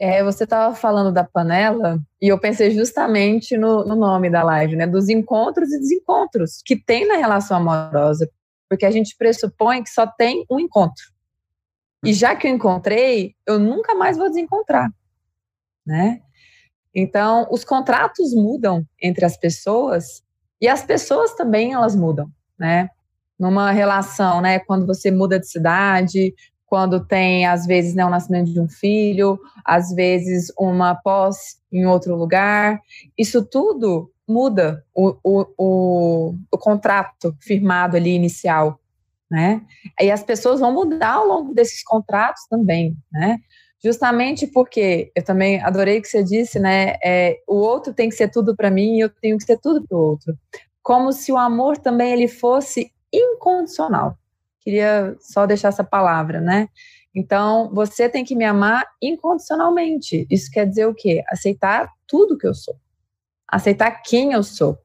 É, 0.00 0.22
você 0.22 0.44
estava 0.44 0.74
falando 0.76 1.12
da 1.12 1.24
panela 1.24 1.98
e 2.22 2.28
eu 2.28 2.38
pensei 2.38 2.70
justamente 2.70 3.56
no, 3.56 3.84
no, 3.84 3.96
nome 3.96 4.30
da 4.30 4.44
live, 4.44 4.76
né? 4.76 4.86
Dos 4.86 5.08
encontros 5.08 5.72
e 5.72 5.78
desencontros 5.78 6.62
que 6.64 6.76
tem 6.76 7.06
na 7.06 7.16
relação 7.16 7.56
amorosa, 7.56 8.30
porque 8.68 8.86
a 8.86 8.90
gente 8.90 9.16
pressupõe 9.16 9.82
que 9.82 9.90
só 9.90 10.06
tem 10.06 10.44
um 10.48 10.60
encontro. 10.60 11.04
E 12.04 12.12
já 12.12 12.36
que 12.36 12.46
eu 12.46 12.52
encontrei, 12.52 13.34
eu 13.44 13.58
nunca 13.58 13.94
mais 13.94 14.16
vou 14.16 14.28
desencontrar, 14.28 14.88
né? 15.84 16.20
Então, 16.94 17.48
os 17.50 17.64
contratos 17.64 18.32
mudam 18.32 18.84
entre 19.02 19.24
as 19.24 19.36
pessoas 19.36 20.22
e 20.60 20.68
as 20.68 20.82
pessoas 20.82 21.34
também 21.34 21.72
elas 21.72 21.96
mudam, 21.96 22.30
né? 22.58 22.88
Numa 23.38 23.72
relação, 23.72 24.40
né? 24.40 24.60
Quando 24.60 24.86
você 24.86 25.10
muda 25.10 25.40
de 25.40 25.48
cidade, 25.48 26.34
quando 26.68 27.04
tem, 27.04 27.46
às 27.46 27.66
vezes, 27.66 27.94
né, 27.94 28.04
o 28.04 28.10
nascimento 28.10 28.52
de 28.52 28.60
um 28.60 28.68
filho, 28.68 29.40
às 29.64 29.90
vezes 29.90 30.52
uma 30.56 30.94
posse 30.94 31.56
em 31.72 31.86
outro 31.86 32.14
lugar. 32.14 32.80
Isso 33.16 33.42
tudo 33.42 34.12
muda 34.28 34.84
o, 34.94 35.16
o, 35.24 35.46
o, 35.56 36.34
o 36.52 36.58
contrato 36.58 37.34
firmado 37.40 37.96
ali 37.96 38.10
inicial, 38.10 38.78
né? 39.30 39.62
E 39.98 40.10
as 40.10 40.22
pessoas 40.22 40.60
vão 40.60 40.72
mudar 40.72 41.14
ao 41.14 41.26
longo 41.26 41.54
desses 41.54 41.82
contratos 41.82 42.46
também, 42.50 42.94
né? 43.10 43.38
Justamente 43.82 44.46
porque 44.46 45.10
eu 45.14 45.24
também 45.24 45.62
adorei 45.62 45.98
o 45.98 46.02
que 46.02 46.08
você 46.08 46.22
disse, 46.22 46.58
né? 46.58 46.96
É, 47.02 47.38
o 47.48 47.54
outro 47.54 47.94
tem 47.94 48.10
que 48.10 48.14
ser 48.14 48.28
tudo 48.28 48.54
para 48.54 48.70
mim 48.70 48.96
e 48.96 49.00
eu 49.00 49.08
tenho 49.08 49.38
que 49.38 49.44
ser 49.44 49.58
tudo 49.58 49.86
para 49.88 49.96
o 49.96 50.02
outro. 50.02 50.36
Como 50.82 51.12
se 51.12 51.32
o 51.32 51.38
amor 51.38 51.78
também 51.78 52.12
ele 52.12 52.28
fosse 52.28 52.92
incondicional 53.10 54.18
queria 54.68 55.16
só 55.18 55.46
deixar 55.46 55.68
essa 55.68 55.82
palavra, 55.82 56.42
né? 56.42 56.68
Então, 57.14 57.70
você 57.72 58.06
tem 58.06 58.22
que 58.22 58.36
me 58.36 58.44
amar 58.44 58.86
incondicionalmente. 59.00 60.26
Isso 60.30 60.50
quer 60.50 60.66
dizer 60.66 60.86
o 60.86 60.94
quê? 60.94 61.24
Aceitar 61.26 61.90
tudo 62.06 62.36
que 62.36 62.46
eu 62.46 62.52
sou. 62.52 62.76
Aceitar 63.48 63.90
quem 64.02 64.34
eu 64.34 64.42
sou. 64.42 64.78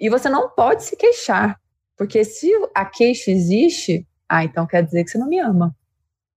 E 0.00 0.08
você 0.08 0.30
não 0.30 0.48
pode 0.48 0.82
se 0.84 0.96
queixar, 0.96 1.60
porque 1.94 2.24
se 2.24 2.50
a 2.74 2.86
queixa 2.86 3.30
existe, 3.30 4.08
ah, 4.26 4.44
então 4.44 4.66
quer 4.66 4.82
dizer 4.82 5.04
que 5.04 5.10
você 5.10 5.18
não 5.18 5.28
me 5.28 5.38
ama. 5.38 5.76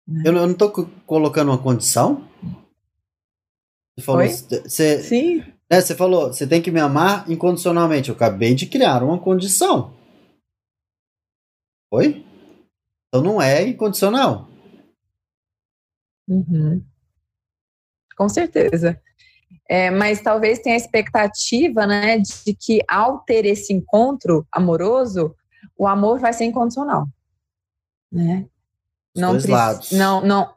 Né? 0.05 0.23
Eu 0.25 0.33
não 0.33 0.51
estou 0.51 0.69
colocando 1.05 1.47
uma 1.47 1.63
condição? 1.63 2.27
Você 3.95 4.05
falou? 4.05 4.27
Você, 4.27 5.01
Sim. 5.01 5.37
Né, 5.71 5.79
você 5.79 5.95
falou, 5.95 6.33
você 6.33 6.45
tem 6.45 6.61
que 6.61 6.71
me 6.71 6.81
amar 6.81 7.23
incondicionalmente. 7.31 8.09
Eu 8.09 8.15
acabei 8.15 8.53
de 8.53 8.65
criar 8.65 9.01
uma 9.01 9.17
condição. 9.17 9.93
Oi? 11.89 12.22
Então 13.13 13.21
não 13.21 13.39
é 13.39 13.61
incondicional. 13.61 14.49
Uhum. 16.27 16.83
Com 18.17 18.27
certeza. 18.27 18.99
É, 19.69 19.91
mas 19.91 20.19
talvez 20.19 20.57
tenha 20.57 20.75
a 20.75 20.77
expectativa, 20.77 21.85
né, 21.85 22.17
de 22.17 22.55
que 22.55 22.81
ao 22.89 23.19
ter 23.19 23.45
esse 23.45 23.71
encontro 23.71 24.47
amoroso, 24.51 25.35
o 25.77 25.87
amor 25.87 26.19
vai 26.19 26.33
ser 26.33 26.45
incondicional, 26.45 27.07
né? 28.11 28.47
Os 29.15 29.21
não 29.21 29.37
lados. 29.47 29.91
Não, 29.91 30.19
não. 30.25 30.51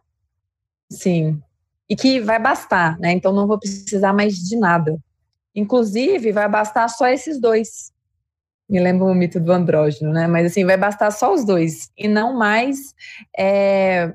Sim. 0.91 1.43
E 1.87 1.95
que 1.95 2.21
vai 2.21 2.39
bastar, 2.39 2.99
né? 2.99 3.13
Então 3.13 3.35
não 3.35 3.47
vou 3.47 3.59
precisar 3.59 4.15
mais 4.15 4.35
de 4.35 4.57
nada. 4.57 4.99
Inclusive, 5.55 6.33
vai 6.33 6.49
bastar 6.49 6.89
só 6.89 7.07
esses 7.07 7.39
dois. 7.39 7.93
Me 8.69 8.81
lembra 8.81 9.07
o 9.07 9.15
mito 9.15 9.39
do 9.39 9.53
andrógeno, 9.53 10.13
né? 10.13 10.27
Mas 10.27 10.47
assim, 10.47 10.65
vai 10.65 10.77
bastar 10.77 11.11
só 11.13 11.33
os 11.33 11.45
dois. 11.45 11.91
E 11.97 12.09
não 12.09 12.37
mais 12.37 12.95
é, 13.39 14.15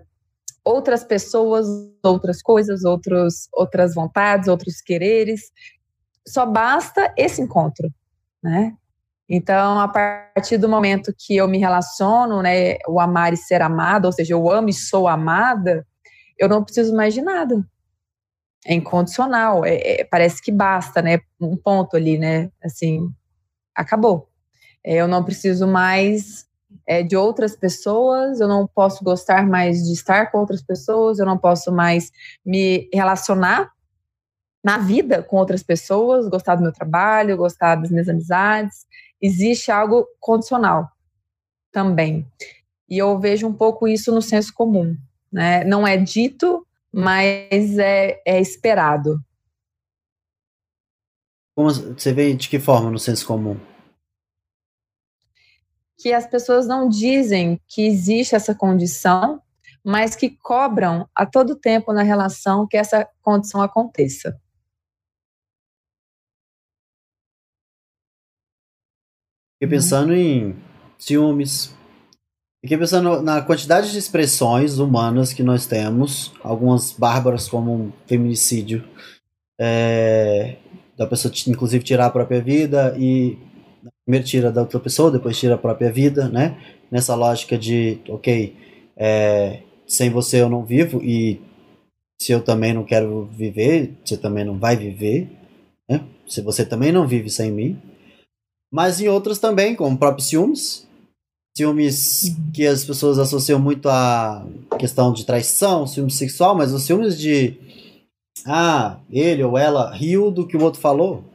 outras 0.63 1.03
pessoas, 1.03 1.67
outras 2.03 2.41
coisas, 2.41 2.83
outros, 2.83 3.47
outras 3.53 3.95
vontades, 3.95 4.47
outros 4.47 4.81
quereres. 4.81 5.51
Só 6.27 6.45
basta 6.45 7.13
esse 7.17 7.41
encontro, 7.41 7.89
né? 8.43 8.75
Então, 9.33 9.79
a 9.79 9.87
partir 9.87 10.57
do 10.57 10.67
momento 10.67 11.13
que 11.17 11.37
eu 11.37 11.47
me 11.47 11.57
relaciono, 11.57 12.41
né, 12.41 12.75
o 12.85 12.99
amar 12.99 13.31
e 13.31 13.37
ser 13.37 13.61
amado, 13.61 14.05
ou 14.05 14.11
seja, 14.11 14.33
eu 14.33 14.51
amo 14.51 14.67
e 14.67 14.73
sou 14.73 15.07
amada, 15.07 15.87
eu 16.37 16.49
não 16.49 16.61
preciso 16.63 16.93
mais 16.93 17.13
de 17.13 17.21
nada. 17.21 17.65
É 18.65 18.73
incondicional, 18.73 19.65
é, 19.65 20.01
é, 20.01 20.03
parece 20.03 20.41
que 20.41 20.51
basta, 20.51 21.01
né? 21.01 21.19
Um 21.39 21.55
ponto 21.55 21.95
ali, 21.95 22.17
né? 22.17 22.51
Assim, 22.63 23.09
acabou. 23.73 24.30
É, 24.83 24.95
eu 24.95 25.07
não 25.07 25.23
preciso 25.23 25.67
mais 25.67 26.47
é, 26.87 27.03
de 27.03 27.15
outras 27.15 27.55
pessoas, 27.55 28.39
eu 28.39 28.47
não 28.47 28.67
posso 28.67 29.03
gostar 29.03 29.47
mais 29.47 29.83
de 29.83 29.93
estar 29.93 30.31
com 30.31 30.39
outras 30.39 30.61
pessoas, 30.61 31.19
eu 31.19 31.25
não 31.25 31.37
posso 31.37 31.71
mais 31.71 32.11
me 32.45 32.89
relacionar 32.93 33.71
na 34.63 34.77
vida 34.77 35.23
com 35.23 35.37
outras 35.37 35.63
pessoas, 35.63 36.27
gostar 36.27 36.55
do 36.55 36.61
meu 36.61 36.71
trabalho, 36.71 37.37
gostar 37.37 37.75
das 37.75 37.89
minhas 37.89 38.09
amizades. 38.09 38.85
Existe 39.21 39.71
algo 39.71 40.07
condicional 40.19 40.89
também. 41.71 42.27
E 42.89 42.97
eu 42.97 43.17
vejo 43.19 43.47
um 43.47 43.53
pouco 43.53 43.87
isso 43.87 44.13
no 44.13 44.21
senso 44.21 44.53
comum. 44.53 44.95
Né? 45.31 45.63
Não 45.63 45.87
é 45.87 45.97
dito, 45.97 46.65
mas 46.91 47.77
é, 47.79 48.21
é 48.25 48.39
esperado. 48.39 49.19
Como 51.55 51.71
você 51.71 52.13
vê 52.13 52.33
de 52.33 52.49
que 52.49 52.59
forma 52.59 52.91
no 52.91 52.99
senso 52.99 53.25
comum? 53.25 53.57
Que 56.01 56.11
as 56.11 56.25
pessoas 56.25 56.65
não 56.65 56.89
dizem 56.89 57.61
que 57.67 57.85
existe 57.85 58.33
essa 58.33 58.55
condição, 58.55 59.39
mas 59.83 60.15
que 60.15 60.31
cobram 60.31 61.07
a 61.13 61.27
todo 61.27 61.55
tempo 61.55 61.93
na 61.93 62.01
relação 62.01 62.67
que 62.67 62.75
essa 62.75 63.07
condição 63.21 63.61
aconteça. 63.61 64.39
Fiquei 69.53 69.77
pensando 69.77 70.15
em 70.15 70.55
ciúmes. 70.97 71.75
Fiquei 72.63 72.77
pensando 72.79 73.21
na 73.21 73.43
quantidade 73.43 73.91
de 73.91 73.97
expressões 73.97 74.79
humanas 74.79 75.33
que 75.33 75.43
nós 75.43 75.67
temos, 75.67 76.33
algumas 76.43 76.93
bárbaras 76.93 77.47
como 77.47 77.73
um 77.73 77.91
feminicídio, 78.07 78.87
é, 79.59 80.57
da 80.97 81.05
pessoa 81.05 81.31
inclusive 81.47 81.83
tirar 81.83 82.07
a 82.07 82.11
própria 82.11 82.41
vida 82.41 82.95
e 82.97 83.37
primeiro 84.11 84.25
tira 84.25 84.51
da 84.51 84.61
outra 84.61 84.77
pessoa, 84.77 85.09
depois 85.09 85.39
tira 85.39 85.55
a 85.55 85.57
própria 85.57 85.89
vida, 85.89 86.27
né? 86.27 86.57
Nessa 86.91 87.15
lógica 87.15 87.57
de, 87.57 87.97
ok, 88.09 88.53
é, 88.97 89.61
sem 89.87 90.09
você 90.09 90.41
eu 90.41 90.49
não 90.49 90.65
vivo 90.65 91.01
e 91.01 91.39
se 92.21 92.33
eu 92.33 92.43
também 92.43 92.73
não 92.73 92.83
quero 92.83 93.29
viver, 93.31 93.93
você 94.03 94.17
também 94.17 94.43
não 94.43 94.59
vai 94.59 94.75
viver, 94.75 95.29
né? 95.89 96.03
Se 96.27 96.41
você 96.41 96.65
também 96.65 96.91
não 96.91 97.07
vive 97.07 97.29
sem 97.29 97.51
mim. 97.51 97.81
Mas 98.69 98.99
em 98.99 99.07
outras 99.07 99.39
também, 99.39 99.75
como 99.75 99.97
próprios 99.97 100.27
ciúmes, 100.27 100.85
ciúmes 101.55 102.35
que 102.53 102.67
as 102.67 102.83
pessoas 102.83 103.17
associam 103.17 103.59
muito 103.59 103.87
à 103.87 104.45
questão 104.77 105.13
de 105.13 105.25
traição, 105.25 105.87
ciúme 105.87 106.11
sexual, 106.11 106.53
mas 106.53 106.73
os 106.73 106.83
ciúmes 106.83 107.17
de 107.17 107.57
ah, 108.45 108.97
ele 109.09 109.41
ou 109.41 109.57
ela 109.57 109.89
riu 109.93 110.29
do 110.29 110.45
que 110.45 110.57
o 110.57 110.61
outro 110.61 110.81
falou, 110.81 111.30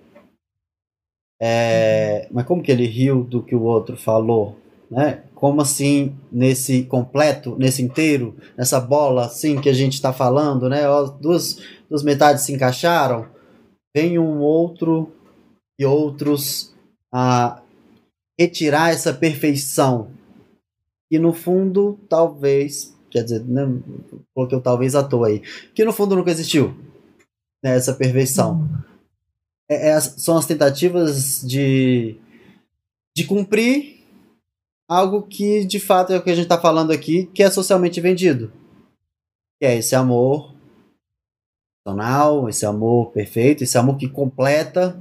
é, 1.40 2.29
mas 2.31 2.46
como 2.46 2.62
que 2.62 2.72
ele 2.72 2.87
riu 2.87 3.22
do 3.22 3.42
que 3.42 3.55
o 3.55 3.62
outro 3.62 3.96
falou? 3.96 4.57
Né? 4.90 5.25
Como 5.35 5.61
assim 5.61 6.16
nesse 6.31 6.85
completo, 6.85 7.57
nesse 7.59 7.83
inteiro, 7.83 8.37
nessa 8.57 8.81
bola 8.81 9.27
assim 9.27 9.61
que 9.61 9.68
a 9.68 9.72
gente 9.72 9.94
está 9.94 10.12
falando, 10.12 10.68
né? 10.68 10.88
Ó, 10.88 11.05
duas, 11.05 11.61
duas 11.90 12.03
metades 12.03 12.44
se 12.44 12.53
encaixaram, 12.53 13.27
vem 13.94 14.18
um 14.18 14.40
outro 14.40 15.12
e 15.79 15.85
outros 15.85 16.72
a 17.12 17.61
retirar 18.38 18.92
essa 18.92 19.12
perfeição. 19.12 20.11
E 21.11 21.18
no 21.18 21.33
fundo, 21.33 21.99
talvez, 22.09 22.96
quer 23.11 23.25
dizer, 23.25 23.44
né, 23.44 23.62
coloquei 24.35 24.59
o 24.59 24.61
talvez 24.61 24.94
à 24.94 25.03
toa 25.03 25.29
aí, 25.29 25.40
que 25.75 25.85
no 25.85 25.92
fundo 25.92 26.16
nunca 26.16 26.31
existiu 26.31 26.75
né, 27.62 27.77
essa 27.77 27.92
perfeição. 27.92 28.61
Uhum 28.61 28.95
é, 29.68 29.90
é, 29.90 30.00
são 30.00 30.37
as 30.37 30.46
tentativas 30.46 31.40
de, 31.42 32.18
de 33.16 33.24
cumprir 33.24 34.05
algo 34.88 35.22
que 35.22 35.64
de 35.64 35.81
fato 35.81 36.12
é 36.12 36.18
o 36.18 36.22
que 36.22 36.31
a 36.31 36.35
gente 36.35 36.44
está 36.44 36.61
falando 36.61 36.92
aqui, 36.92 37.26
que 37.26 37.42
é 37.42 37.50
socialmente 37.50 38.00
vendido. 38.00 38.52
Que 39.59 39.66
é 39.66 39.76
esse 39.76 39.94
amor 39.94 40.57
esse 42.48 42.66
amor 42.66 43.12
perfeito, 43.12 43.62
esse 43.62 43.79
amor 43.79 43.96
que 43.96 44.09
completa, 44.09 45.00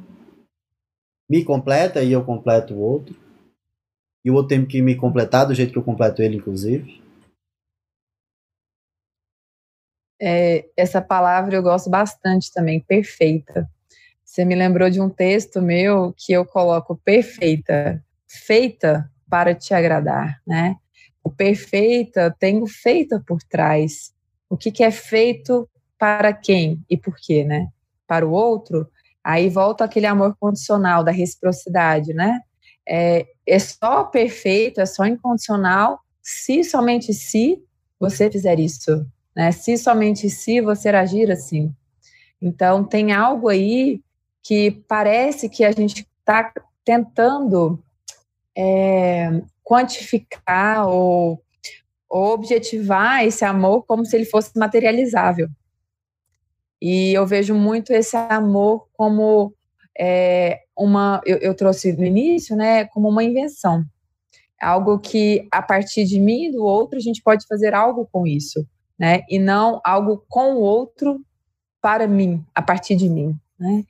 me 1.30 1.44
completa 1.44 2.04
e 2.04 2.12
eu 2.12 2.24
completo 2.24 2.76
o 2.76 2.80
outro. 2.80 3.16
E 4.24 4.30
o 4.30 4.36
outro 4.36 4.50
tem 4.50 4.66
que 4.66 4.82
me 4.82 4.96
completar 4.96 5.48
do 5.48 5.54
jeito 5.54 5.72
que 5.72 5.78
eu 5.78 5.84
completo 5.84 6.22
ele, 6.22 6.38
inclusive. 6.38 7.02
É, 10.22 10.70
essa 10.78 11.02
palavra 11.02 11.56
eu 11.56 11.64
gosto 11.64 11.90
bastante 11.90 12.52
também, 12.52 12.80
perfeita. 12.80 13.70
Você 14.36 14.44
me 14.44 14.54
lembrou 14.54 14.90
de 14.90 15.00
um 15.00 15.10
texto 15.10 15.62
meu 15.62 16.14
que 16.18 16.34
eu 16.34 16.46
coloco 16.46 17.00
perfeita, 17.06 18.04
feita 18.28 19.10
para 19.30 19.56
te 19.56 19.74
agradar, 19.74 20.42
né? 20.46 20.76
O 21.24 21.32
perfeita 21.32 22.36
tem 22.38 22.62
o 22.62 22.68
feita 22.68 23.24
por 23.26 23.42
trás. 23.42 24.14
O 24.50 24.58
que, 24.58 24.74
que 24.74 24.84
é 24.84 24.92
feito 24.92 25.70
para 25.98 26.34
quem 26.34 26.84
e 26.90 26.98
por 26.98 27.16
quê, 27.16 27.46
né? 27.46 27.70
Para 28.06 28.28
o 28.28 28.32
outro, 28.32 28.90
aí 29.24 29.48
volta 29.48 29.86
aquele 29.86 30.06
amor 30.06 30.36
condicional 30.38 31.02
da 31.02 31.12
reciprocidade, 31.12 32.14
né? 32.14 32.42
É, 32.86 33.26
é 33.48 33.58
só 33.58 34.04
perfeito, 34.04 34.82
é 34.82 34.86
só 34.86 35.06
incondicional 35.06 36.02
se 36.22 36.62
somente 36.62 37.14
se 37.14 37.64
você 37.98 38.30
fizer 38.30 38.60
isso, 38.60 39.08
né? 39.34 39.54
Se 39.54 39.78
somente 39.78 40.30
se 40.30 40.60
você 40.60 40.90
agir 40.90 41.32
assim. 41.32 41.74
Então 42.42 42.84
tem 42.84 43.14
algo 43.14 43.48
aí 43.48 44.04
que 44.46 44.70
parece 44.88 45.50
que 45.50 45.66
a 45.66 45.72
gente 45.72 46.08
está 46.20 46.54
tentando 46.84 47.84
é, 48.56 49.42
quantificar 49.64 50.88
ou, 50.88 51.42
ou 52.08 52.34
objetivar 52.34 53.26
esse 53.26 53.44
amor 53.44 53.86
como 53.88 54.06
se 54.06 54.16
ele 54.16 54.26
fosse 54.26 54.52
materializável. 54.56 55.50
E 56.80 57.12
eu 57.12 57.26
vejo 57.26 57.56
muito 57.56 57.92
esse 57.92 58.16
amor 58.16 58.88
como 58.94 59.52
é, 60.00 60.60
uma, 60.78 61.22
eu, 61.26 61.38
eu, 61.38 61.56
trouxe 61.56 61.94
no 61.94 62.06
início, 62.06 62.56
né, 62.56 62.86
como 62.86 63.10
uma 63.10 63.24
invenção. 63.24 63.84
Algo 64.62 65.00
que, 65.00 65.48
a 65.52 65.64
partir 65.64 66.06
de 66.06 66.20
mim 66.20 66.50
e 66.50 66.52
do 66.52 66.64
outro, 66.64 67.00
a 67.00 67.02
gente 67.02 67.20
pode 67.24 67.48
fazer 67.48 67.74
algo 67.74 68.08
com 68.12 68.28
isso, 68.28 68.64
né, 69.00 69.24
e 69.28 69.40
não 69.40 69.82
algo 69.84 70.24
com 70.30 70.54
o 70.54 70.60
outro 70.60 71.20
para 71.82 72.08
mim, 72.08 72.46
a 72.54 72.62
partir 72.62 72.96
de 72.96 73.10
mim. 73.10 73.36
Né? 73.60 73.84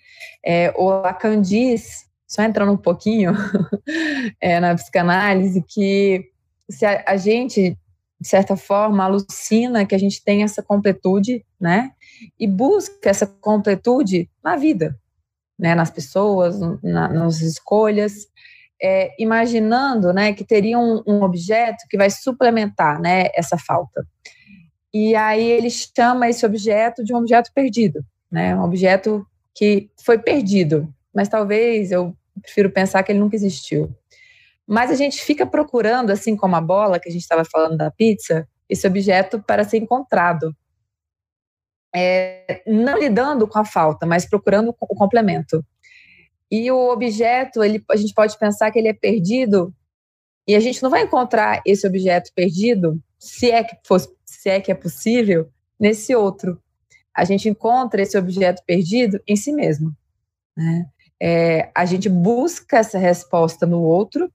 É, 0.45 0.73
o 0.75 0.89
Lacan 0.89 1.41
diz, 1.41 2.06
só 2.28 2.43
entrando 2.43 2.71
um 2.71 2.78
pouquinho 2.78 3.34
é, 4.39 4.60
na 4.60 4.75
psicanálise, 4.75 5.63
que 5.67 6.30
se 6.69 6.86
a, 6.86 7.04
a, 7.08 7.17
gente, 7.17 7.78
de 8.19 8.28
certa 8.28 8.56
forma, 8.56 9.04
alucina 9.04 9.86
que 9.86 9.95
a 9.95 9.99
gente 9.99 10.23
tem 10.23 10.43
essa 10.43 10.63
completude, 10.63 11.45
né? 11.60 11.91
E 12.39 12.47
busca 12.47 13.10
essa 13.10 13.28
completude 13.28 14.30
na 14.43 14.56
vida, 14.56 14.97
né? 15.58 15.75
Nas 15.75 15.89
pessoas, 15.89 16.60
na, 16.82 17.08
nas 17.10 17.41
escolhas, 17.41 18.28
é, 18.82 19.12
imaginando, 19.17 20.13
né, 20.13 20.34
que 20.34 20.43
teria 20.43 20.78
um, 20.78 21.01
um 21.08 21.23
objeto 21.23 21.86
que 21.89 21.97
vai 21.97 22.10
suplementar, 22.10 22.99
né, 22.99 23.30
essa 23.34 23.58
falta. 23.58 24.06
E 24.93 25.15
aí 25.15 25.43
ele 25.43 25.69
chama 25.69 26.30
esse 26.30 26.45
objeto 26.45 27.04
de 27.04 27.13
um 27.13 27.17
objeto 27.17 27.51
perdido, 27.54 28.04
né? 28.32 28.56
Um 28.56 28.63
objeto 28.63 29.25
que 29.55 29.89
foi 30.03 30.19
perdido, 30.19 30.93
mas 31.13 31.29
talvez 31.29 31.91
eu 31.91 32.15
prefiro 32.41 32.69
pensar 32.69 33.01
que 33.01 33.11
ele 33.11 33.19
nunca 33.19 33.35
existiu. 33.35 33.95
Mas 34.67 34.91
a 34.91 34.95
gente 34.95 35.21
fica 35.23 35.45
procurando, 35.45 36.11
assim 36.11 36.35
como 36.35 36.55
a 36.55 36.61
bola 36.61 36.99
que 36.99 37.09
a 37.09 37.11
gente 37.11 37.21
estava 37.21 37.45
falando 37.45 37.77
da 37.77 37.89
pizza, 37.89 38.47
esse 38.67 38.85
objeto 38.85 39.41
para 39.41 39.63
ser 39.63 39.77
encontrado. 39.77 40.55
é, 41.95 42.61
não 42.67 42.99
lidando 42.99 43.47
com 43.47 43.57
a 43.57 43.63
falta, 43.65 44.05
mas 44.05 44.27
procurando 44.27 44.75
o 44.79 44.95
complemento. 44.95 45.63
E 46.51 46.69
o 46.69 46.89
objeto, 46.91 47.63
ele, 47.63 47.83
a 47.89 47.95
gente 47.95 48.13
pode 48.13 48.37
pensar 48.37 48.69
que 48.71 48.77
ele 48.77 48.89
é 48.89 48.93
perdido 48.93 49.73
e 50.47 50.55
a 50.55 50.59
gente 50.59 50.83
não 50.83 50.89
vai 50.89 51.03
encontrar 51.03 51.61
esse 51.65 51.87
objeto 51.87 52.31
perdido, 52.35 53.01
se 53.17 53.49
é 53.49 53.63
que, 53.63 53.77
fosse, 53.85 54.09
se 54.25 54.49
é, 54.49 54.59
que 54.59 54.71
é 54.71 54.75
possível, 54.75 55.49
nesse 55.79 56.13
outro. 56.13 56.61
A 57.15 57.23
gente 57.23 57.47
encontra 57.47 58.01
esse 58.01 58.17
objeto 58.17 58.62
perdido 58.65 59.19
em 59.28 59.36
si 59.36 59.51
mesmo. 59.51 59.95
Né? 60.56 60.86
É, 61.21 61.71
a 61.73 61.86
gente 61.86 62.10
busca 62.10 62.78
essa 62.78 62.97
resposta 62.97 63.65
no 63.65 63.82
outro, 63.82 64.32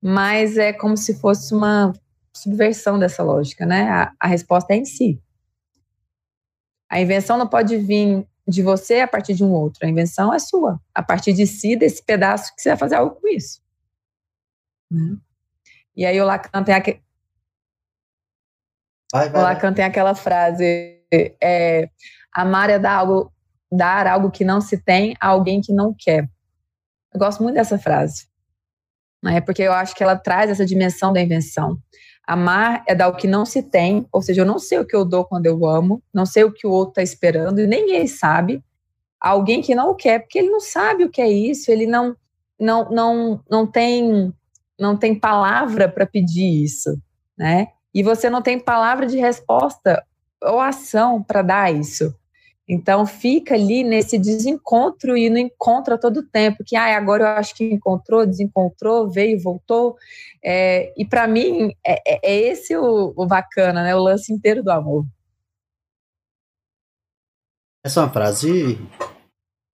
mas 0.00 0.56
é 0.56 0.72
como 0.72 0.96
se 0.96 1.14
fosse 1.18 1.54
uma 1.54 1.92
subversão 2.32 2.98
dessa 2.98 3.22
lógica, 3.22 3.66
né? 3.66 3.88
A, 3.90 4.12
a 4.18 4.26
resposta 4.26 4.72
é 4.72 4.76
em 4.76 4.84
si. 4.84 5.20
A 6.88 7.00
invenção 7.00 7.36
não 7.36 7.48
pode 7.48 7.76
vir 7.76 8.26
de 8.46 8.62
você 8.62 9.00
a 9.00 9.08
partir 9.08 9.34
de 9.34 9.44
um 9.44 9.52
outro. 9.52 9.84
A 9.84 9.88
invenção 9.88 10.32
é 10.32 10.38
sua, 10.38 10.80
a 10.94 11.02
partir 11.02 11.32
de 11.32 11.46
si, 11.46 11.76
desse 11.76 12.02
pedaço 12.04 12.54
que 12.54 12.60
você 12.60 12.70
vai 12.70 12.78
fazer 12.78 12.96
algo 12.96 13.16
com 13.16 13.28
isso. 13.28 13.62
Né? 14.90 15.16
E 15.96 16.04
aí 16.04 16.20
o 16.20 16.24
Lacan 16.24 16.64
tem, 16.64 16.74
aqu... 16.74 16.98
vai, 19.12 19.28
vai, 19.30 19.40
o 19.40 19.44
Lacan 19.44 19.72
tem 19.72 19.84
aquela 19.84 20.14
frase: 20.14 20.91
é, 21.42 21.88
amar 22.34 22.70
é 22.70 22.78
dar 22.78 22.96
algo, 22.96 23.32
dar 23.70 24.06
algo 24.06 24.30
que 24.30 24.44
não 24.44 24.60
se 24.60 24.78
tem 24.78 25.14
a 25.20 25.28
alguém 25.28 25.60
que 25.60 25.72
não 25.72 25.94
quer. 25.96 26.28
Eu 27.12 27.18
gosto 27.20 27.42
muito 27.42 27.56
dessa 27.56 27.78
frase, 27.78 28.26
né? 29.22 29.40
porque 29.40 29.62
eu 29.62 29.72
acho 29.72 29.94
que 29.94 30.02
ela 30.02 30.16
traz 30.16 30.50
essa 30.50 30.64
dimensão 30.64 31.12
da 31.12 31.20
invenção. 31.20 31.78
Amar 32.26 32.84
é 32.86 32.94
dar 32.94 33.08
o 33.08 33.16
que 33.16 33.26
não 33.26 33.44
se 33.44 33.62
tem, 33.62 34.06
ou 34.12 34.22
seja, 34.22 34.42
eu 34.42 34.46
não 34.46 34.58
sei 34.58 34.78
o 34.78 34.86
que 34.86 34.94
eu 34.94 35.04
dou 35.04 35.24
quando 35.24 35.46
eu 35.46 35.66
amo, 35.66 36.02
não 36.14 36.24
sei 36.24 36.44
o 36.44 36.52
que 36.52 36.66
o 36.66 36.70
outro 36.70 36.92
está 36.92 37.02
esperando, 37.02 37.60
e 37.60 37.64
ele 37.64 38.08
sabe. 38.08 38.62
Alguém 39.20 39.60
que 39.60 39.74
não 39.74 39.94
quer, 39.94 40.20
porque 40.20 40.38
ele 40.38 40.50
não 40.50 40.60
sabe 40.60 41.04
o 41.04 41.10
que 41.10 41.20
é 41.20 41.28
isso, 41.28 41.70
ele 41.70 41.86
não, 41.86 42.16
não, 42.58 42.90
não, 42.90 43.40
não 43.50 43.66
tem 43.66 44.32
não 44.78 44.96
tem 44.96 45.14
palavra 45.14 45.88
para 45.88 46.06
pedir 46.06 46.64
isso, 46.64 47.00
né? 47.38 47.68
E 47.94 48.02
você 48.02 48.28
não 48.28 48.42
tem 48.42 48.58
palavra 48.58 49.06
de 49.06 49.16
resposta 49.16 50.02
ou 50.42 50.60
ação 50.60 51.22
para 51.22 51.42
dar 51.42 51.74
isso. 51.74 52.14
Então 52.68 53.04
fica 53.04 53.54
ali 53.54 53.82
nesse 53.82 54.18
desencontro 54.18 55.16
e 55.16 55.28
no 55.28 55.36
encontro 55.36 55.94
a 55.94 55.98
todo 55.98 56.22
tempo, 56.22 56.64
que 56.64 56.76
ah, 56.76 56.96
agora 56.96 57.24
eu 57.24 57.28
acho 57.28 57.54
que 57.54 57.64
encontrou, 57.64 58.24
desencontrou, 58.24 59.10
veio, 59.10 59.40
voltou. 59.40 59.96
É, 60.42 60.92
e 60.96 61.04
para 61.04 61.26
mim 61.26 61.74
é, 61.84 62.00
é, 62.06 62.20
é 62.22 62.40
esse 62.50 62.76
o, 62.76 63.12
o, 63.16 63.26
bacana, 63.26 63.82
né? 63.82 63.94
O 63.94 64.02
lance 64.02 64.32
inteiro 64.32 64.62
do 64.62 64.70
amor. 64.70 65.04
Essa 67.84 68.00
é 68.00 68.04
uma 68.04 68.12
frase, 68.12 68.78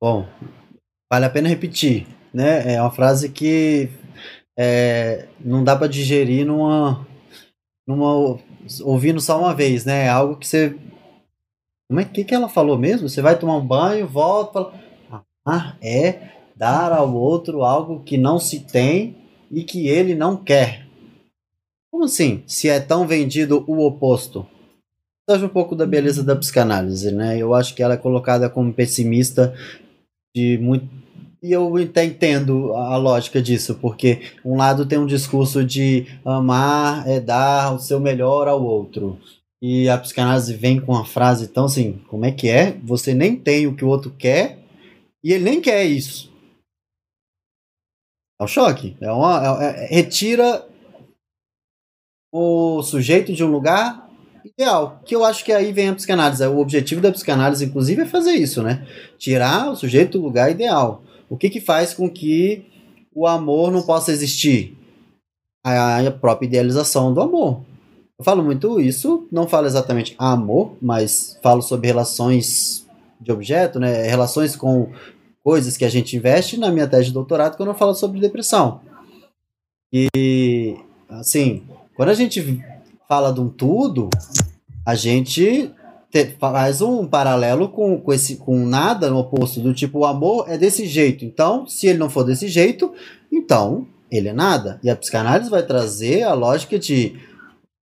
bom, 0.00 0.26
vale 1.12 1.26
a 1.26 1.30
pena 1.30 1.46
repetir, 1.46 2.06
né? 2.32 2.74
É 2.74 2.80
uma 2.80 2.90
frase 2.90 3.28
que 3.28 3.90
é, 4.58 5.28
não 5.38 5.62
dá 5.62 5.76
para 5.76 5.88
digerir 5.88 6.46
numa, 6.46 7.06
numa 7.86 8.40
ouvindo 8.82 9.20
só 9.20 9.38
uma 9.38 9.54
vez, 9.54 9.84
né? 9.84 10.06
É 10.06 10.08
algo 10.08 10.36
que 10.36 10.46
você 10.46 10.76
como 11.88 12.00
é 12.00 12.04
que, 12.04 12.22
que 12.22 12.34
ela 12.34 12.50
falou 12.50 12.76
mesmo? 12.78 13.08
Você 13.08 13.22
vai 13.22 13.38
tomar 13.38 13.56
um 13.56 13.66
banho, 13.66 14.06
volta, 14.06 14.70
ah, 15.46 15.74
é 15.80 16.32
dar 16.54 16.92
ao 16.92 17.14
outro 17.14 17.64
algo 17.64 18.02
que 18.02 18.18
não 18.18 18.38
se 18.38 18.60
tem 18.60 19.16
e 19.50 19.64
que 19.64 19.88
ele 19.88 20.14
não 20.14 20.36
quer. 20.36 20.86
Como 21.90 22.04
assim? 22.04 22.42
Se 22.46 22.68
é 22.68 22.78
tão 22.78 23.06
vendido 23.06 23.64
o 23.66 23.86
oposto? 23.86 24.46
Seja 25.28 25.46
um 25.46 25.48
pouco 25.48 25.74
da 25.74 25.86
beleza 25.86 26.22
da 26.22 26.36
psicanálise, 26.36 27.10
né? 27.10 27.38
Eu 27.38 27.54
acho 27.54 27.74
que 27.74 27.82
ela 27.82 27.94
é 27.94 27.98
colocada 27.98 28.50
como 28.50 28.72
pessimista 28.72 29.54
de 30.36 30.58
muito 30.58 30.86
e 31.42 31.52
eu 31.52 31.76
até 31.76 32.04
entendo 32.04 32.74
a 32.74 32.96
lógica 32.96 33.40
disso, 33.40 33.76
porque 33.76 34.32
um 34.44 34.56
lado 34.56 34.86
tem 34.86 34.98
um 34.98 35.06
discurso 35.06 35.64
de 35.64 36.06
amar 36.24 37.08
é 37.08 37.20
dar 37.20 37.74
o 37.74 37.78
seu 37.78 38.00
melhor 38.00 38.48
ao 38.48 38.62
outro. 38.62 39.18
E 39.60 39.88
a 39.88 39.98
psicanálise 39.98 40.54
vem 40.54 40.80
com 40.80 40.92
uma 40.92 41.04
frase 41.04 41.48
tão 41.48 41.64
assim, 41.64 42.00
como 42.08 42.24
é 42.24 42.32
que 42.32 42.48
é? 42.48 42.78
Você 42.84 43.14
nem 43.14 43.36
tem 43.36 43.66
o 43.66 43.74
que 43.74 43.84
o 43.84 43.88
outro 43.88 44.10
quer 44.10 44.58
e 45.22 45.32
ele 45.32 45.44
nem 45.44 45.60
quer 45.60 45.84
isso. 45.84 46.32
É 48.40 48.44
um 48.44 48.46
choque. 48.46 48.96
É 49.00 49.10
uma, 49.10 49.62
é, 49.62 49.84
é, 49.84 49.86
retira 49.86 50.64
o 52.32 52.82
sujeito 52.82 53.32
de 53.32 53.42
um 53.42 53.50
lugar 53.50 54.08
ideal. 54.44 55.00
Que 55.04 55.16
eu 55.16 55.24
acho 55.24 55.44
que 55.44 55.52
aí 55.52 55.72
vem 55.72 55.88
a 55.88 55.94
psicanálise. 55.94 56.46
O 56.46 56.58
objetivo 56.58 57.00
da 57.00 57.10
psicanálise, 57.10 57.64
inclusive, 57.64 58.02
é 58.02 58.06
fazer 58.06 58.32
isso, 58.32 58.62
né? 58.62 58.86
Tirar 59.18 59.70
o 59.70 59.76
sujeito 59.76 60.18
do 60.18 60.24
lugar 60.24 60.50
ideal. 60.50 61.02
O 61.28 61.36
que, 61.36 61.50
que 61.50 61.60
faz 61.60 61.92
com 61.92 62.08
que 62.08 62.64
o 63.14 63.26
amor 63.26 63.70
não 63.70 63.82
possa 63.82 64.12
existir? 64.12 64.76
A 65.64 66.10
própria 66.20 66.46
idealização 66.46 67.12
do 67.12 67.20
amor. 67.20 67.60
Eu 68.18 68.24
falo 68.24 68.42
muito 68.42 68.80
isso, 68.80 69.28
não 69.30 69.46
falo 69.46 69.66
exatamente 69.66 70.14
amor, 70.18 70.76
mas 70.80 71.38
falo 71.42 71.62
sobre 71.62 71.86
relações 71.86 72.86
de 73.20 73.30
objeto, 73.30 73.78
né? 73.78 74.02
Relações 74.02 74.56
com 74.56 74.92
coisas 75.44 75.76
que 75.76 75.84
a 75.84 75.88
gente 75.88 76.16
investe 76.16 76.58
na 76.58 76.70
minha 76.70 76.88
tese 76.88 77.06
de 77.06 77.12
doutorado 77.12 77.56
quando 77.56 77.70
eu 77.70 77.74
falo 77.74 77.94
sobre 77.94 78.20
depressão. 78.20 78.80
E 79.92 80.76
assim, 81.08 81.62
quando 81.94 82.08
a 82.08 82.14
gente 82.14 82.62
fala 83.08 83.32
de 83.32 83.40
um 83.40 83.48
tudo, 83.48 84.10
a 84.84 84.94
gente 84.94 85.72
te, 86.10 86.36
faz 86.38 86.80
um 86.80 87.06
paralelo 87.06 87.68
com, 87.68 88.00
com 88.00 88.12
esse 88.12 88.36
com 88.36 88.66
nada 88.66 89.10
no 89.10 89.18
oposto 89.18 89.60
do 89.60 89.74
tipo 89.74 90.00
o 90.00 90.06
amor 90.06 90.46
é 90.48 90.56
desse 90.56 90.86
jeito. 90.86 91.24
Então, 91.24 91.66
se 91.66 91.86
ele 91.86 91.98
não 91.98 92.10
for 92.10 92.24
desse 92.24 92.48
jeito, 92.48 92.92
então 93.30 93.86
ele 94.10 94.28
é 94.28 94.32
nada. 94.32 94.80
E 94.82 94.90
a 94.90 94.96
psicanálise 94.96 95.50
vai 95.50 95.62
trazer 95.62 96.22
a 96.22 96.32
lógica 96.32 96.78
de 96.78 97.14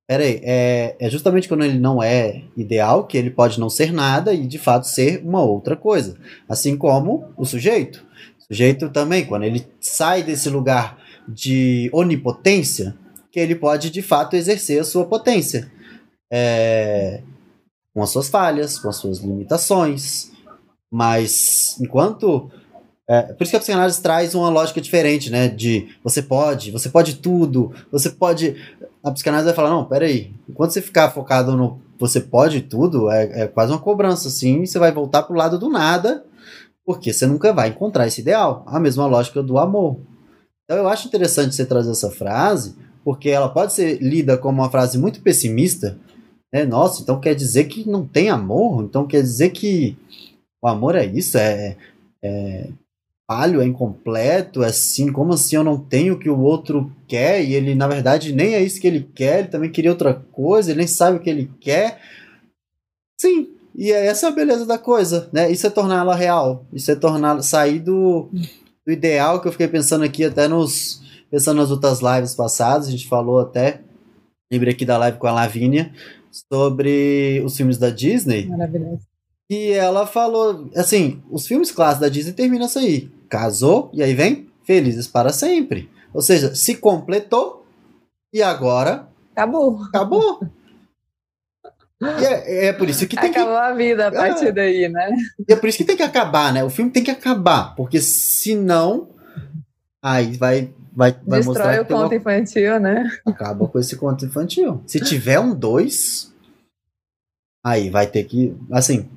Peraí, 0.09 0.41
é, 0.45 0.95
é 1.01 1.11
justamente 1.11 1.49
quando 1.49 1.65
ele 1.65 1.81
não 1.81 2.01
é 2.01 2.45
ideal 2.57 3.09
que 3.09 3.19
ele 3.19 3.29
pode 3.29 3.59
não 3.59 3.69
ser 3.69 3.93
nada 3.93 4.33
e 4.33 4.47
de 4.47 4.57
fato 4.57 4.87
ser 4.87 5.21
uma 5.25 5.43
outra 5.43 5.77
coisa. 5.77 6.17
Assim 6.49 6.77
como 6.77 7.25
o 7.37 7.45
sujeito. 7.45 8.07
O 8.39 8.45
sujeito 8.45 8.89
também, 8.89 9.27
quando 9.27 9.43
ele 9.43 9.67
sai 9.81 10.23
desse 10.23 10.49
lugar 10.49 10.97
de 11.29 11.91
onipotência, 11.93 12.95
que 13.33 13.41
ele 13.41 13.57
pode 13.57 13.91
de 13.91 14.01
fato 14.01 14.37
exercer 14.37 14.81
a 14.81 14.85
sua 14.85 15.07
potência. 15.07 15.69
É, 16.33 17.21
com 17.97 18.03
as 18.03 18.11
suas 18.11 18.29
falhas, 18.29 18.79
com 18.79 18.91
as 18.91 18.97
suas 18.97 19.21
limitações. 19.21 20.31
Mas 20.93 21.81
enquanto 21.81 22.51
é, 23.09 23.23
por 23.23 23.43
isso 23.43 23.51
que 23.53 23.57
a 23.57 23.61
psicanálise 23.61 24.03
traz 24.03 24.35
uma 24.35 24.51
lógica 24.51 24.83
diferente, 24.83 25.31
né? 25.31 25.49
De 25.49 25.89
você 26.05 26.21
pode, 26.21 26.71
você 26.71 26.91
pode 26.91 27.15
tudo, 27.17 27.73
você 27.91 28.11
pode. 28.11 28.55
A 29.03 29.11
psicanálise 29.11 29.47
vai 29.47 29.55
falar: 29.55 29.71
não, 29.71 29.87
peraí, 29.87 30.35
enquanto 30.47 30.73
você 30.73 30.83
ficar 30.83 31.11
focado 31.11 31.57
no 31.57 31.81
você 31.99 32.21
pode 32.21 32.61
tudo, 32.61 33.11
é, 33.11 33.45
é 33.45 33.47
quase 33.47 33.73
uma 33.73 33.79
cobrança, 33.79 34.29
assim, 34.29 34.67
você 34.67 34.79
vai 34.79 34.93
voltar 34.93 35.23
pro 35.23 35.35
lado 35.35 35.59
do 35.59 35.71
nada, 35.71 36.23
porque 36.85 37.15
você 37.15 37.27
nunca 37.27 37.55
vai 37.55 37.71
encontrar 37.71 38.07
esse 38.07 38.21
ideal. 38.21 38.63
A 38.67 38.79
mesma 38.79 39.07
lógica 39.07 39.43
do 39.43 39.57
amor. 39.57 40.01
Então 40.65 40.77
eu 40.77 40.89
acho 40.89 41.09
interessante 41.09 41.55
você 41.55 41.65
trazer 41.65 41.93
essa 41.93 42.11
frase, 42.11 42.77
porque 43.03 43.31
ela 43.31 43.49
pode 43.49 43.73
ser 43.73 44.03
lida 44.03 44.37
como 44.37 44.61
uma 44.61 44.71
frase 44.71 44.99
muito 44.99 45.23
pessimista, 45.23 45.99
né? 46.53 46.65
Nossa, 46.65 47.03
então 47.03 47.21
quer 47.21 47.35
dizer 47.35 47.65
que 47.65 47.89
não 47.89 48.07
tem 48.07 48.31
amor? 48.31 48.85
Então 48.85 49.07
quer 49.07 49.23
dizer 49.23 49.51
que 49.51 49.97
o 50.63 50.69
amor 50.69 50.95
é 50.95 51.05
isso? 51.05 51.37
É, 51.39 51.77
é 52.23 52.69
falho, 53.29 53.61
é 53.61 53.67
incompleto, 53.67 54.63
é 54.63 54.69
assim, 54.69 55.13
como 55.13 55.33
assim 55.33 55.57
eu 55.57 55.65
não 55.65 55.79
tenho 55.79 56.15
o 56.15 56.19
que 56.19 56.31
o 56.31 56.41
outro 56.41 56.93
quer 57.09 57.45
e 57.45 57.55
ele 57.55 57.75
na 57.75 57.89
verdade 57.89 58.33
nem 58.33 58.55
é 58.55 58.63
isso 58.63 58.81
que 58.81 58.87
ele 58.87 59.03
quer, 59.15 59.41
ele 59.41 59.49
também 59.49 59.71
queria 59.71 59.91
outra 59.91 60.15
coisa, 60.15 60.71
ele 60.71 60.79
nem 60.79 60.87
sabe 60.87 61.17
o 61.17 61.21
que 61.21 61.29
ele 61.29 61.51
quer. 61.61 62.01
Sim, 63.21 63.49
e 63.75 63.91
é 63.91 64.07
essa 64.07 64.27
é 64.27 64.29
a 64.29 64.33
beleza 64.33 64.65
da 64.65 64.79
coisa, 64.79 65.29
né? 65.33 65.51
Isso 65.51 65.67
é 65.67 65.71
tornar 65.71 66.01
ela 66.01 66.15
real, 66.15 66.65
isso 66.73 66.91
é 66.91 66.95
tornar 66.95 67.43
sair 67.43 67.81
do, 67.81 68.29
do 68.87 68.93
ideal 68.93 69.41
que 69.41 69.49
eu 69.49 69.53
fiquei 69.53 69.69
pensando 69.69 70.05
aqui 70.05 70.25
até 70.25 70.47
nos 70.47 71.03
pensando 71.29 71.61
nas 71.61 71.73
outras 71.73 72.01
lives 72.01 72.35
passadas, 72.35 72.87
a 72.87 72.91
gente 72.93 73.09
falou 73.09 73.41
até 73.41 73.81
lembrei 74.51 74.73
aqui 74.73 74.85
da 74.85 74.97
live 74.97 75.19
com 75.19 75.27
a 75.27 75.33
Lavínia 75.33 75.93
sobre 76.53 77.43
os 77.45 77.57
filmes 77.57 77.79
da 77.79 77.91
Disney. 77.91 78.47
Maravilhoso. 78.47 79.07
E 79.49 79.71
ela 79.71 80.07
falou, 80.07 80.69
assim, 80.75 81.23
os 81.31 81.47
filmes 81.47 81.71
clássicos 81.71 82.01
da 82.01 82.09
Disney 82.09 82.33
terminam 82.33 82.67
isso 82.67 82.79
aí. 82.79 83.11
Casou, 83.29 83.91
e 83.93 84.03
aí 84.03 84.15
vem 84.15 84.49
Felizes 84.65 85.07
para 85.07 85.33
Sempre. 85.33 85.89
Ou 86.13 86.21
seja, 86.21 86.55
se 86.55 86.77
completou, 86.77 87.65
e 88.33 88.43
agora... 88.43 89.09
Acabou. 89.33 89.83
Acabou. 89.85 90.41
E 92.01 92.25
é, 92.25 92.67
é, 92.67 92.73
por 92.73 92.89
isso 92.89 93.07
que 93.07 93.17
tem 93.17 93.31
Acabou 93.31 93.55
que... 93.55 93.61
a 93.61 93.75
vida 93.75 94.09
a 94.09 94.13
partir 94.13 94.49
é. 94.49 94.53
daí, 94.53 94.89
né? 94.89 95.11
E 95.49 95.53
é 95.53 95.57
por 95.57 95.69
isso 95.69 95.79
que 95.79 95.85
tem 95.85 95.97
que 95.97 96.03
acabar, 96.03 96.53
né? 96.53 96.63
O 96.63 96.71
filme 96.71 96.91
tem 96.91 97.03
que 97.03 97.11
acabar, 97.11 97.75
porque 97.75 98.01
senão 98.01 99.09
aí 100.03 100.37
vai 100.37 100.73
vai, 100.97 101.15
vai 101.27 101.41
Destrói 101.41 101.81
o 101.81 101.85
conto 101.85 102.07
uma... 102.07 102.17
infantil, 102.17 102.81
né? 102.81 103.09
Acaba 103.25 103.69
com 103.69 103.79
esse 103.79 103.97
conto 103.97 104.25
infantil. 104.25 104.83
Se 104.87 104.99
tiver 104.99 105.39
um 105.39 105.55
dois, 105.55 106.33
aí 107.65 107.91
vai 107.91 108.07
ter 108.07 108.25
que, 108.25 108.57
assim, 108.73 109.09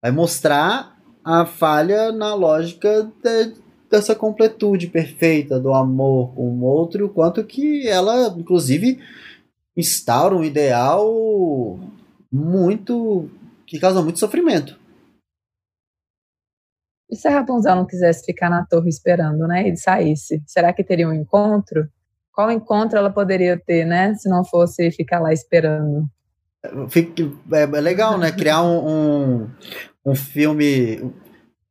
Vai 0.00 0.12
mostrar 0.12 0.96
a 1.24 1.44
falha 1.44 2.12
na 2.12 2.32
lógica 2.34 3.10
de, 3.22 3.54
dessa 3.90 4.14
completude 4.14 4.86
perfeita 4.86 5.58
do 5.58 5.74
amor 5.74 6.32
com 6.34 6.48
o 6.50 6.64
outro, 6.64 7.06
o 7.06 7.08
quanto 7.08 7.42
que 7.42 7.88
ela, 7.88 8.34
inclusive, 8.38 9.00
instaura 9.76 10.36
um 10.36 10.44
ideal 10.44 11.80
muito. 12.30 13.28
que 13.66 13.78
causa 13.78 14.02
muito 14.02 14.20
sofrimento. 14.20 14.77
E 17.10 17.16
se 17.16 17.26
a 17.26 17.30
Rapunzel 17.30 17.74
não 17.74 17.86
quisesse 17.86 18.24
ficar 18.24 18.50
na 18.50 18.66
torre 18.66 18.88
esperando, 18.88 19.46
né? 19.46 19.68
E 19.68 19.76
saísse? 19.76 20.42
Será 20.46 20.72
que 20.72 20.84
teria 20.84 21.08
um 21.08 21.12
encontro? 21.12 21.88
Qual 22.32 22.50
encontro 22.50 22.98
ela 22.98 23.10
poderia 23.10 23.58
ter, 23.58 23.84
né? 23.84 24.14
Se 24.14 24.28
não 24.28 24.44
fosse 24.44 24.90
ficar 24.90 25.18
lá 25.18 25.32
esperando? 25.32 26.06
É, 27.52 27.62
é 27.62 27.80
legal, 27.80 28.18
né? 28.18 28.30
Criar 28.30 28.62
um, 28.62 28.88
um, 28.88 29.50
um 30.04 30.14
filme. 30.14 31.12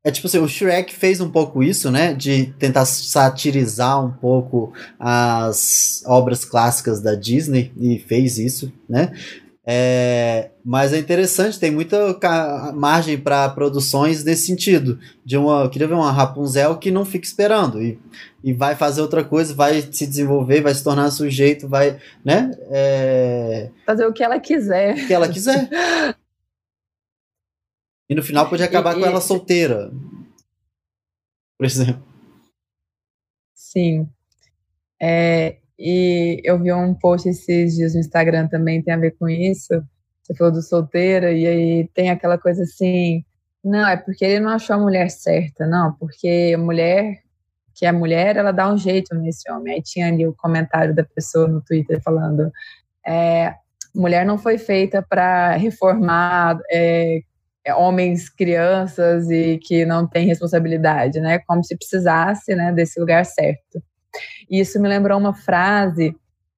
É 0.03 0.09
tipo 0.09 0.27
assim, 0.27 0.39
o 0.39 0.47
Shrek 0.47 0.93
fez 0.95 1.21
um 1.21 1.29
pouco 1.29 1.61
isso, 1.61 1.91
né? 1.91 2.13
De 2.13 2.47
tentar 2.59 2.85
satirizar 2.85 4.03
um 4.03 4.11
pouco 4.11 4.73
as 4.99 6.01
obras 6.05 6.43
clássicas 6.43 7.01
da 7.01 7.13
Disney 7.13 7.71
e 7.77 7.99
fez 7.99 8.37
isso, 8.37 8.71
né? 8.89 9.13
É, 9.69 10.51
mas 10.63 10.93
é 10.93 10.97
interessante, 10.97 11.59
tem 11.59 11.69
muita 11.69 12.17
margem 12.73 13.19
para 13.19 13.49
produções 13.49 14.23
nesse 14.23 14.45
sentido. 14.45 14.97
De 15.25 15.35
uma, 15.35 15.63
eu 15.63 15.69
queria 15.69 15.89
ver 15.89 15.93
uma 15.93 16.09
Rapunzel 16.09 16.77
que 16.77 16.89
não 16.89 17.03
fica 17.03 17.25
esperando 17.25 17.83
e, 17.83 17.99
e 18.41 18.53
vai 18.53 18.77
fazer 18.77 19.01
outra 19.01 19.25
coisa, 19.25 19.53
vai 19.53 19.81
se 19.81 20.07
desenvolver, 20.07 20.61
vai 20.61 20.73
se 20.73 20.81
tornar 20.81 21.11
sujeito, 21.11 21.67
vai, 21.67 21.99
né? 22.23 22.57
É, 22.69 23.69
fazer 23.85 24.05
o 24.05 24.13
que 24.13 24.23
ela 24.23 24.39
quiser. 24.39 24.95
O 24.95 25.07
que 25.07 25.13
ela 25.13 25.27
quiser. 25.27 25.67
e 28.09 28.15
no 28.15 28.23
final 28.23 28.49
pode 28.49 28.63
acabar 28.63 28.97
e, 28.97 29.01
com 29.01 29.05
ela 29.05 29.19
solteira. 29.19 29.91
Por 31.57 31.65
exemplo. 31.65 32.07
Sim. 33.53 34.07
É, 35.01 35.57
e 35.79 36.41
eu 36.43 36.59
vi 36.59 36.71
um 36.73 36.93
post 36.93 37.29
esses 37.29 37.75
dias 37.75 37.93
no 37.93 37.99
Instagram 37.99 38.47
também, 38.47 38.81
tem 38.81 38.93
a 38.93 38.97
ver 38.97 39.11
com 39.17 39.29
isso. 39.29 39.73
Você 40.23 40.35
falou 40.35 40.53
do 40.53 40.61
solteiro, 40.61 41.27
e 41.27 41.47
aí 41.47 41.89
tem 41.93 42.09
aquela 42.09 42.37
coisa 42.37 42.63
assim: 42.63 43.23
não, 43.63 43.87
é 43.87 43.97
porque 43.97 44.25
ele 44.25 44.39
não 44.39 44.51
achou 44.51 44.75
a 44.75 44.79
mulher 44.79 45.09
certa, 45.09 45.67
não, 45.67 45.93
porque 45.93 46.53
a 46.55 46.57
mulher, 46.57 47.19
que 47.75 47.85
é 47.85 47.91
mulher, 47.91 48.37
ela 48.37 48.51
dá 48.51 48.71
um 48.71 48.77
jeito 48.77 49.15
nesse 49.15 49.49
homem. 49.51 49.75
Aí 49.75 49.81
tinha 49.81 50.07
ali 50.07 50.27
o 50.27 50.33
comentário 50.35 50.95
da 50.95 51.03
pessoa 51.03 51.47
no 51.47 51.61
Twitter 51.61 52.01
falando: 52.03 52.51
é, 53.05 53.55
mulher 53.95 54.25
não 54.25 54.37
foi 54.37 54.57
feita 54.57 55.01
para 55.01 55.55
reformar 55.57 56.59
é, 56.71 57.21
homens, 57.75 58.29
crianças 58.29 59.29
e 59.29 59.57
que 59.59 59.85
não 59.85 60.07
tem 60.07 60.25
responsabilidade, 60.25 61.19
né? 61.19 61.39
Como 61.39 61.63
se 61.63 61.75
precisasse, 61.77 62.55
né, 62.55 62.71
desse 62.71 62.99
lugar 62.99 63.25
certo. 63.25 63.81
E 64.49 64.59
isso 64.59 64.79
me 64.79 64.87
lembrou 64.87 65.17
uma 65.17 65.33
frase 65.33 66.15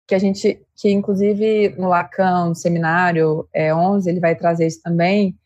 que 0.10 0.16
a 0.16 0.20
gente, 0.20 0.60
que 0.76 0.90
inclusive 0.90 1.76
no 1.78 1.88
Lacan, 1.88 2.50
no 2.50 2.56
seminário 2.56 3.48
é, 3.54 3.74
11, 3.74 4.10
ele 4.10 4.20
vai 4.20 4.36
trazer 4.36 4.66
isso 4.66 4.82
também, 4.82 5.38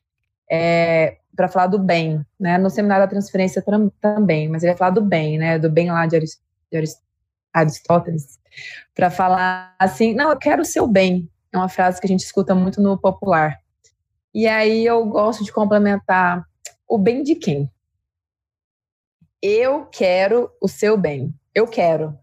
é, 0.50 1.18
para 1.36 1.50
falar 1.50 1.68
do 1.68 1.80
bem, 1.80 2.26
né? 2.40 2.58
No 2.58 2.70
seminário 2.70 3.06
da 3.06 3.10
transferência 3.10 3.64
também, 4.00 4.48
mas 4.48 4.64
ele 4.64 4.72
vai 4.72 4.78
falar 4.78 4.92
do 4.92 5.02
bem, 5.02 5.38
né? 5.38 5.60
Do 5.60 5.70
bem 5.70 5.92
lá 5.92 6.06
de, 6.06 6.16
Arist 6.16 6.40
de 6.72 6.78
Arist 6.78 6.98
Aristóteles, 7.52 8.40
para 8.96 9.12
falar 9.12 9.76
assim, 9.78 10.14
não, 10.14 10.30
eu 10.30 10.38
quero 10.38 10.62
o 10.62 10.66
seu 10.66 10.88
bem. 10.88 11.30
É 11.52 11.58
uma 11.58 11.70
frase 11.70 12.00
que 12.00 12.08
a 12.08 12.10
gente 12.10 12.24
escuta 12.24 12.56
muito 12.56 12.82
no 12.82 12.98
popular. 12.98 13.60
E 14.34 14.48
aí 14.48 14.86
eu 14.86 15.06
gosto 15.06 15.44
de 15.44 15.52
complementar 15.52 16.44
o 16.88 16.98
bem 16.98 17.22
de 17.22 17.36
quem? 17.36 17.70
Eu 19.42 19.86
quero 19.88 20.50
o 20.62 20.68
seu 20.68 20.98
bem 20.98 21.34
eu 21.54 21.68
quero. 21.68 22.18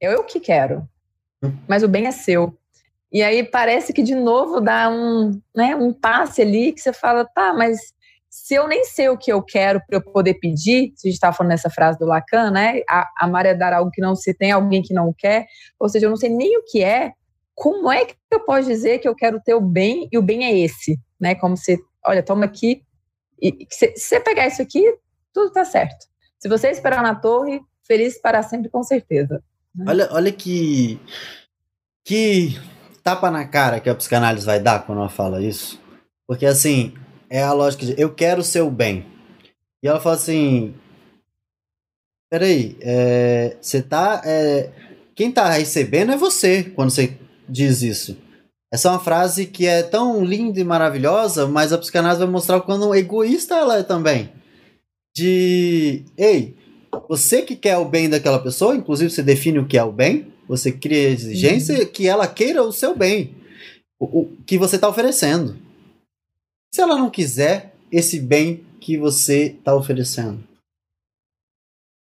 Eu, 0.00 0.12
eu 0.12 0.24
que 0.24 0.40
quero. 0.40 0.88
Hum. 1.42 1.52
Mas 1.68 1.82
o 1.82 1.88
bem 1.88 2.06
é 2.06 2.10
seu. 2.10 2.56
E 3.12 3.22
aí 3.22 3.42
parece 3.42 3.92
que 3.92 4.02
de 4.02 4.14
novo 4.14 4.60
dá 4.60 4.88
um, 4.88 5.40
né, 5.54 5.74
um 5.74 5.92
passe 5.92 6.42
ali 6.42 6.72
que 6.72 6.80
você 6.80 6.92
fala, 6.92 7.24
tá, 7.24 7.52
mas 7.52 7.78
se 8.30 8.54
eu 8.54 8.68
nem 8.68 8.84
sei 8.84 9.08
o 9.08 9.18
que 9.18 9.32
eu 9.32 9.42
quero 9.42 9.80
para 9.84 9.96
eu 9.96 10.02
poder 10.02 10.34
pedir, 10.34 10.92
se 10.94 11.08
a 11.08 11.10
gente 11.10 11.14
está 11.14 11.32
falando 11.32 11.50
nessa 11.50 11.68
frase 11.68 11.98
do 11.98 12.06
Lacan, 12.06 12.52
né? 12.52 12.80
A, 12.88 13.08
amar 13.20 13.44
é 13.44 13.54
dar 13.54 13.72
algo 13.72 13.90
que 13.90 14.00
não 14.00 14.14
se 14.14 14.32
tem, 14.32 14.52
alguém 14.52 14.80
que 14.80 14.94
não 14.94 15.12
quer, 15.12 15.46
ou 15.78 15.88
seja, 15.88 16.06
eu 16.06 16.10
não 16.10 16.16
sei 16.16 16.30
nem 16.30 16.56
o 16.56 16.62
que 16.64 16.84
é, 16.84 17.12
como 17.52 17.90
é 17.90 18.04
que 18.04 18.14
eu 18.30 18.40
posso 18.40 18.68
dizer 18.68 19.00
que 19.00 19.08
eu 19.08 19.14
quero 19.16 19.40
ter 19.40 19.54
o 19.54 19.60
bem 19.60 20.08
e 20.12 20.16
o 20.16 20.22
bem 20.22 20.44
é 20.44 20.56
esse, 20.56 20.96
né? 21.20 21.34
Como 21.34 21.56
se, 21.56 21.76
olha, 22.06 22.22
toma 22.22 22.44
aqui, 22.44 22.84
e 23.42 23.66
se, 23.70 23.92
se 23.96 24.00
você 24.00 24.20
pegar 24.20 24.46
isso 24.46 24.62
aqui, 24.62 24.84
tudo 25.32 25.52
tá 25.52 25.64
certo. 25.64 26.06
Se 26.38 26.48
você 26.48 26.70
esperar 26.70 27.02
na 27.02 27.14
torre, 27.14 27.60
feliz 27.90 28.16
para 28.16 28.40
sempre, 28.44 28.70
com 28.70 28.84
certeza. 28.84 29.42
Né? 29.74 29.84
Olha, 29.88 30.08
olha 30.12 30.30
que, 30.30 31.00
que 32.04 32.56
tapa 33.02 33.32
na 33.32 33.44
cara 33.44 33.80
que 33.80 33.90
a 33.90 33.94
psicanálise 33.96 34.46
vai 34.46 34.60
dar 34.60 34.86
quando 34.86 34.98
ela 34.98 35.08
fala 35.08 35.42
isso. 35.42 35.80
Porque, 36.24 36.46
assim, 36.46 36.94
é 37.28 37.42
a 37.42 37.52
lógica 37.52 37.84
de 37.84 38.00
eu 38.00 38.14
quero 38.14 38.42
o 38.42 38.44
seu 38.44 38.70
bem. 38.70 39.04
E 39.82 39.88
ela 39.88 39.98
fala 39.98 40.14
assim: 40.14 40.72
peraí, 42.30 42.76
é, 42.80 43.56
você 43.60 43.82
tá. 43.82 44.22
É, 44.24 44.70
quem 45.16 45.32
tá 45.32 45.50
recebendo 45.50 46.12
é 46.12 46.16
você 46.16 46.62
quando 46.62 46.90
você 46.90 47.18
diz 47.48 47.82
isso. 47.82 48.16
Essa 48.72 48.86
é 48.86 48.92
uma 48.92 49.00
frase 49.00 49.46
que 49.46 49.66
é 49.66 49.82
tão 49.82 50.24
linda 50.24 50.60
e 50.60 50.64
maravilhosa, 50.64 51.48
mas 51.48 51.72
a 51.72 51.78
psicanálise 51.78 52.20
vai 52.20 52.30
mostrar 52.30 52.58
o 52.58 52.62
quão 52.62 52.94
egoísta 52.94 53.56
ela 53.56 53.78
é 53.78 53.82
também. 53.82 54.32
De, 55.12 56.04
ei, 56.16 56.56
você 57.10 57.42
que 57.42 57.56
quer 57.56 57.76
o 57.76 57.84
bem 57.84 58.08
daquela 58.08 58.38
pessoa, 58.38 58.76
inclusive 58.76 59.10
você 59.10 59.20
define 59.20 59.58
o 59.58 59.66
que 59.66 59.76
é 59.76 59.82
o 59.82 59.90
bem, 59.90 60.32
você 60.46 60.70
cria 60.70 61.08
exigência 61.08 61.80
uhum. 61.80 61.86
que 61.86 62.06
ela 62.06 62.24
queira 62.28 62.62
o 62.62 62.70
seu 62.70 62.96
bem, 62.96 63.34
o, 63.98 64.20
o 64.20 64.36
que 64.46 64.56
você 64.56 64.76
está 64.76 64.88
oferecendo. 64.88 65.58
Se 66.72 66.80
ela 66.80 66.96
não 66.96 67.10
quiser 67.10 67.74
esse 67.90 68.20
bem 68.20 68.64
que 68.78 68.96
você 68.96 69.46
está 69.46 69.74
oferecendo. 69.74 70.38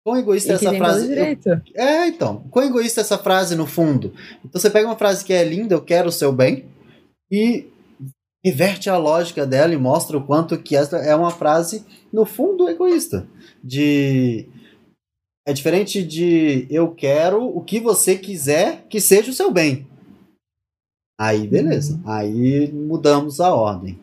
Quão 0.07 0.17
egoísta 0.17 0.53
é 0.53 0.55
essa 0.55 0.73
frase? 0.73 1.13
Eu, 1.13 1.61
é, 1.75 2.07
então. 2.07 2.45
Quão 2.49 2.65
egoísta 2.65 3.01
é 3.01 3.03
essa 3.03 3.19
frase 3.19 3.57
no 3.57 3.67
fundo? 3.67 4.15
Então 4.45 4.61
você 4.61 4.71
pega 4.71 4.87
uma 4.87 4.97
frase 4.97 5.25
que 5.25 5.33
é 5.33 5.43
linda, 5.43 5.75
eu 5.75 5.83
quero 5.83 6.11
o 6.11 6.13
seu 6.13 6.33
bem, 6.33 6.65
e 7.29 7.67
inverte 8.45 8.89
a 8.89 8.97
lógica 8.97 9.45
dela 9.45 9.75
e 9.75 9.77
mostra 9.77 10.17
o 10.17 10.25
quanto 10.25 10.57
que 10.59 10.77
essa 10.77 10.99
é 10.99 11.15
uma 11.17 11.33
frase, 11.33 11.85
no 12.13 12.25
fundo, 12.25 12.69
egoísta. 12.69 13.27
De 13.65 14.49
é 15.47 15.53
diferente 15.53 16.03
de 16.03 16.67
eu 16.71 16.95
quero 16.95 17.45
o 17.45 17.63
que 17.63 17.81
você 17.81 18.17
quiser 18.17 18.87
que 18.89 19.01
seja 19.01 19.31
o 19.31 19.35
seu 19.35 19.51
bem. 19.51 19.87
Aí, 21.21 21.47
beleza. 21.47 21.97
Uhum. 21.97 22.03
Aí 22.11 22.73
mudamos 22.73 23.41
a 23.41 23.55
ordem. 23.55 23.99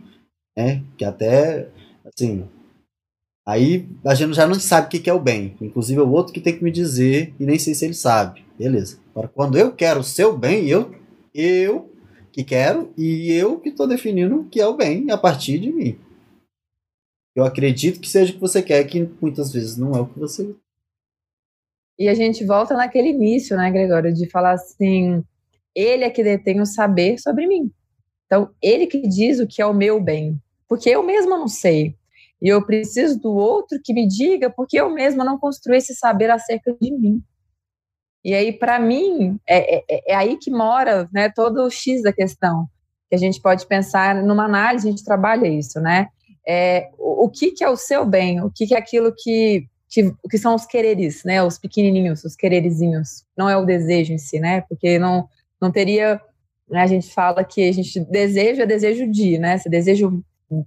Né? 0.57 0.83
Que 0.97 1.05
até, 1.05 1.69
assim. 2.05 2.47
Aí 3.47 3.87
a 4.05 4.13
gente 4.13 4.33
já 4.33 4.45
não 4.47 4.55
sabe 4.55 4.87
o 4.87 4.89
que 4.89 5.09
é 5.09 5.13
o 5.13 5.19
bem. 5.19 5.55
Inclusive 5.61 5.99
é 5.99 6.03
o 6.03 6.11
outro 6.11 6.33
que 6.33 6.41
tem 6.41 6.57
que 6.57 6.63
me 6.63 6.71
dizer 6.71 7.33
e 7.39 7.45
nem 7.45 7.57
sei 7.57 7.73
se 7.73 7.85
ele 7.85 7.93
sabe. 7.93 8.45
Beleza. 8.57 8.99
Agora, 9.11 9.27
quando 9.29 9.57
eu 9.57 9.71
quero 9.71 10.01
o 10.01 10.03
seu 10.03 10.37
bem, 10.37 10.67
eu, 10.67 10.93
eu 11.33 11.91
que 12.31 12.43
quero 12.43 12.93
e 12.97 13.31
eu 13.31 13.59
que 13.59 13.69
estou 13.69 13.87
definindo 13.87 14.41
o 14.41 14.45
que 14.45 14.59
é 14.59 14.67
o 14.67 14.75
bem 14.77 15.09
a 15.09 15.17
partir 15.17 15.57
de 15.59 15.71
mim. 15.71 15.97
Eu 17.35 17.43
acredito 17.45 17.99
que 17.99 18.09
seja 18.09 18.31
o 18.31 18.35
que 18.35 18.41
você 18.41 18.61
quer, 18.61 18.83
que 18.83 19.09
muitas 19.21 19.51
vezes 19.51 19.77
não 19.77 19.95
é 19.95 20.01
o 20.01 20.05
que 20.05 20.19
você 20.19 20.53
e 21.99 22.07
a 22.07 22.13
gente 22.13 22.45
volta 22.45 22.73
naquele 22.75 23.09
início, 23.09 23.57
né, 23.57 23.69
Gregório, 23.69 24.13
de 24.13 24.29
falar 24.29 24.53
assim: 24.53 25.21
ele 25.75 26.05
é 26.05 26.09
que 26.09 26.23
detém 26.23 26.61
o 26.61 26.65
saber 26.65 27.19
sobre 27.19 27.45
mim. 27.45 27.69
Então, 28.25 28.49
ele 28.61 28.87
que 28.87 29.01
diz 29.01 29.39
o 29.39 29.47
que 29.47 29.61
é 29.61 29.65
o 29.65 29.73
meu 29.73 29.99
bem, 29.99 30.41
porque 30.67 30.89
eu 30.89 31.03
mesma 31.03 31.37
não 31.37 31.47
sei. 31.47 31.95
E 32.41 32.47
eu 32.47 32.65
preciso 32.65 33.19
do 33.19 33.33
outro 33.35 33.79
que 33.83 33.93
me 33.93 34.07
diga, 34.07 34.49
porque 34.49 34.79
eu 34.79 34.89
mesma 34.89 35.25
não 35.25 35.37
construí 35.37 35.77
esse 35.77 35.93
saber 35.93 36.31
acerca 36.31 36.73
de 36.79 36.89
mim. 36.89 37.21
E 38.23 38.33
aí, 38.33 38.53
para 38.53 38.79
mim, 38.79 39.37
é, 39.45 39.77
é, 39.77 39.83
é, 40.07 40.15
aí 40.15 40.37
que 40.37 40.49
mora 40.49 41.09
né, 41.11 41.29
todo 41.29 41.65
o 41.65 41.69
X 41.69 42.01
da 42.01 42.13
questão. 42.13 42.67
Que 43.09 43.15
a 43.15 43.17
gente 43.17 43.41
pode 43.41 43.65
pensar 43.65 44.23
numa 44.23 44.45
análise, 44.45 44.87
a 44.87 44.91
gente 44.91 45.03
trabalha 45.03 45.47
isso, 45.47 45.81
né? 45.81 46.07
É, 46.47 46.89
o, 46.97 47.25
o 47.25 47.29
que, 47.29 47.51
que 47.51 47.63
é 47.63 47.69
o 47.69 47.75
seu 47.75 48.05
bem? 48.05 48.41
O 48.41 48.49
que, 48.49 48.67
que 48.67 48.75
é 48.75 48.77
aquilo 48.77 49.13
que 49.17 49.67
que, 49.89 50.13
que 50.29 50.37
são 50.37 50.53
os 50.53 50.65
quereres, 50.65 51.23
né? 51.23 51.43
Os 51.43 51.57
pequenininhos, 51.57 52.23
os 52.23 52.35
quererezinhos. 52.35 53.25
Não 53.35 53.49
é 53.49 53.57
o 53.57 53.65
desejo 53.65 54.13
em 54.13 54.17
si, 54.17 54.39
né? 54.39 54.61
Porque 54.61 54.99
não, 54.99 55.27
não 55.59 55.71
teria. 55.71 56.21
Né, 56.69 56.81
a 56.81 56.87
gente 56.87 57.11
fala 57.11 57.43
que 57.43 57.67
a 57.67 57.71
gente 57.71 57.99
deseja, 58.01 58.61
é 58.61 58.65
desejo 58.65 59.09
de, 59.09 59.39
né? 59.39 59.55
Esse 59.55 59.67
desejo 59.67 60.23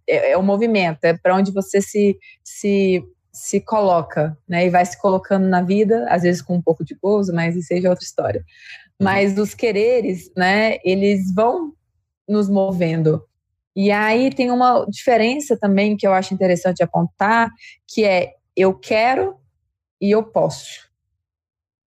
é, 0.08 0.32
é 0.32 0.36
o 0.36 0.42
movimento, 0.42 1.04
é 1.04 1.16
para 1.16 1.36
onde 1.36 1.52
você 1.52 1.80
se, 1.80 2.18
se, 2.42 3.02
se 3.32 3.60
coloca, 3.60 4.36
né? 4.48 4.66
E 4.66 4.70
vai 4.70 4.84
se 4.84 5.00
colocando 5.00 5.46
na 5.46 5.62
vida, 5.62 6.06
às 6.08 6.22
vezes 6.22 6.42
com 6.42 6.56
um 6.56 6.62
pouco 6.62 6.84
de 6.84 6.96
gozo, 7.00 7.32
mas 7.32 7.54
isso 7.54 7.68
seja 7.68 7.88
outra 7.90 8.04
história. 8.04 8.40
Uhum. 8.40 9.04
Mas 9.04 9.38
os 9.38 9.54
quereres, 9.54 10.32
né? 10.36 10.78
Eles 10.84 11.32
vão 11.32 11.72
nos 12.28 12.48
movendo. 12.48 13.24
E 13.74 13.90
aí 13.92 14.34
tem 14.34 14.50
uma 14.50 14.84
diferença 14.86 15.56
também 15.56 15.96
que 15.96 16.06
eu 16.06 16.12
acho 16.12 16.34
interessante 16.34 16.82
apontar, 16.82 17.50
que 17.86 18.04
é 18.04 18.32
eu 18.57 18.74
quero 18.78 19.38
e 20.00 20.11
eu 20.11 20.22
posso. 20.22 20.90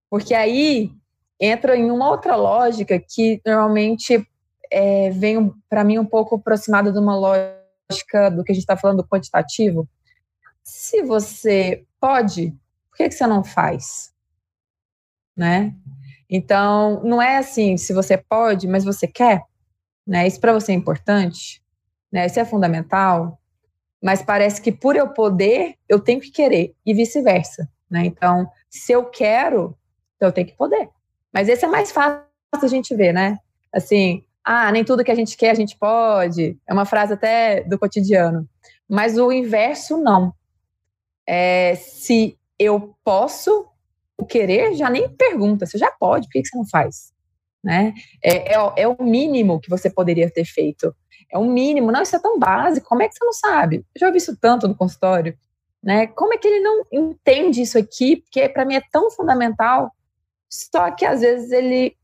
Porque 0.10 0.34
aí 0.34 0.92
entra 1.40 1.76
em 1.76 1.90
uma 1.90 2.10
outra 2.10 2.36
lógica 2.36 3.00
que 3.00 3.42
normalmente 3.46 4.26
é, 4.72 5.10
vem 5.12 5.54
para 5.70 5.84
mim 5.84 6.00
um 6.00 6.06
pouco 6.06 6.36
aproximada 6.36 6.92
de 6.92 7.00
uma 7.00 7.16
lógica 7.16 8.30
do 8.30 8.44
que 8.44 8.52
a 8.52 8.56
gente 8.56 8.64
está 8.64 8.78
falando 8.78 8.98
do 8.98 9.08
quantitativo. 9.08 9.88
Se 10.64 11.02
você 11.02 11.86
pode, 12.00 12.52
por 12.90 12.98
que, 12.98 13.10
que 13.10 13.16
você 13.16 13.28
não 13.28 13.44
faz? 13.44 14.14
Né? 15.36 15.76
Então, 16.30 17.04
não 17.04 17.22
é 17.22 17.38
assim, 17.38 17.78
se 17.78 17.94
você 17.94 18.18
pode, 18.18 18.68
mas 18.68 18.84
você 18.84 19.08
quer, 19.08 19.44
né? 20.06 20.26
Isso 20.26 20.40
para 20.40 20.54
você 20.54 20.72
é 20.72 20.76
importante, 20.76 21.62
né? 22.12 22.26
Isso 22.26 22.40
é 22.40 22.46
fundamental, 22.46 23.40
mas 24.04 24.22
parece 24.22 24.62
que 24.62 24.70
por 24.70 24.98
eu 24.98 25.08
poder, 25.08 25.76
eu 25.88 25.98
tenho 25.98 26.20
que 26.20 26.30
querer 26.30 26.76
e 26.86 26.94
vice-versa, 26.94 27.70
né? 27.90 28.06
Então, 28.06 28.46
se 28.70 28.92
eu 28.92 29.06
quero, 29.06 29.78
eu 30.20 30.30
tenho 30.30 30.48
que 30.48 30.58
poder. 30.58 30.90
Mas 31.32 31.48
esse 31.48 31.64
é 31.64 31.68
mais 31.70 31.90
fácil 31.90 32.26
a 32.52 32.68
gente 32.68 32.94
ver, 32.94 33.14
né? 33.14 33.40
Assim, 33.72 34.26
ah, 34.44 34.70
nem 34.74 34.84
tudo 34.84 35.06
que 35.06 35.12
a 35.12 35.16
gente 35.16 35.38
quer 35.38 35.52
a 35.52 35.56
gente 35.56 35.78
pode. 35.78 36.58
É 36.68 36.74
uma 36.74 36.84
frase 36.84 37.14
até 37.14 37.64
do 37.64 37.80
cotidiano. 37.80 38.48
Mas 38.90 39.18
o 39.18 39.32
inverso 39.32 39.98
não. 39.98 40.34
É, 41.26 41.76
se 41.76 42.38
eu 42.60 42.94
posso, 43.06 43.66
o 44.18 44.26
querer 44.26 44.76
já 44.76 44.90
nem 44.90 45.08
pergunta, 45.08 45.66
você 45.66 45.78
já 45.78 45.90
pode, 45.92 46.28
por 46.28 46.34
que 46.34 46.46
você 46.46 46.58
não 46.58 46.68
faz? 46.68 47.13
Né? 47.64 47.94
É, 48.22 48.54
é, 48.54 48.74
é, 48.78 48.88
o 48.88 49.02
mínimo 49.02 49.60
que 49.60 49.70
você 49.70 49.90
poderia 49.90 50.30
ter 50.30 50.46
feito. 50.46 50.94
É 51.32 51.38
o 51.38 51.46
mínimo. 51.46 51.92
Não, 51.92 52.02
isso 52.02 52.16
é 52.16 52.20
tão 52.20 52.38
básico, 52.38 52.88
como 52.88 53.02
é 53.02 53.08
que 53.08 53.16
você 53.16 53.24
não 53.24 53.34
sabe? 53.34 53.78
Eu 53.96 54.00
já 54.00 54.08
ouvi 54.08 54.18
isso 54.18 54.38
tanto 54.40 54.68
no 54.68 54.76
consultório. 54.76 55.38
Né? 55.82 56.08
Como 56.08 56.34
é 56.34 56.38
que 56.38 56.48
ele 56.48 56.60
não 56.60 56.86
entende 56.92 57.62
isso 57.62 57.78
aqui? 57.78 58.18
Porque 58.18 58.48
para 58.50 58.66
mim 58.66 58.76
é 58.76 58.82
tão 58.92 59.10
fundamental. 59.12 59.92
Só 60.50 60.92
que 60.92 61.06
às 61.06 61.22
vezes 61.22 61.52
ele 61.52 61.96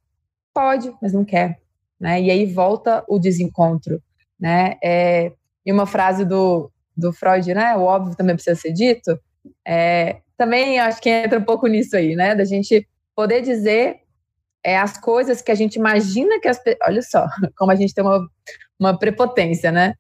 pode, 0.53 0.93
mas 1.01 1.13
não 1.13 1.23
quer. 1.25 1.59
Né? 1.99 2.21
E 2.21 2.31
aí 2.31 2.45
volta 2.45 3.03
o 3.07 3.19
desencontro. 3.19 4.01
Né? 4.39 4.77
É, 4.83 5.33
e 5.65 5.71
uma 5.71 5.85
frase 5.85 6.25
do, 6.25 6.71
do 6.95 7.13
Freud, 7.13 7.53
né? 7.53 7.75
O 7.75 7.83
óbvio 7.83 8.15
também 8.15 8.35
precisa 8.35 8.59
ser 8.59 8.71
dito. 8.71 9.19
É, 9.65 10.21
também 10.37 10.79
acho 10.79 11.01
que 11.01 11.09
entra 11.09 11.37
um 11.39 11.43
pouco 11.43 11.67
nisso 11.67 11.95
aí, 11.95 12.15
né? 12.15 12.33
Da 12.33 12.45
gente 12.45 12.87
poder 13.15 13.41
dizer 13.41 13.99
é, 14.63 14.77
as 14.77 14.97
coisas 14.97 15.41
que 15.41 15.51
a 15.51 15.55
gente 15.55 15.75
imagina 15.75 16.39
que 16.39 16.47
as 16.47 16.59
olha 16.85 17.01
só 17.01 17.27
como 17.57 17.71
a 17.71 17.75
gente 17.75 17.93
tem 17.93 18.03
uma, 18.03 18.27
uma 18.79 18.97
prepotência, 18.97 19.71
né? 19.71 19.93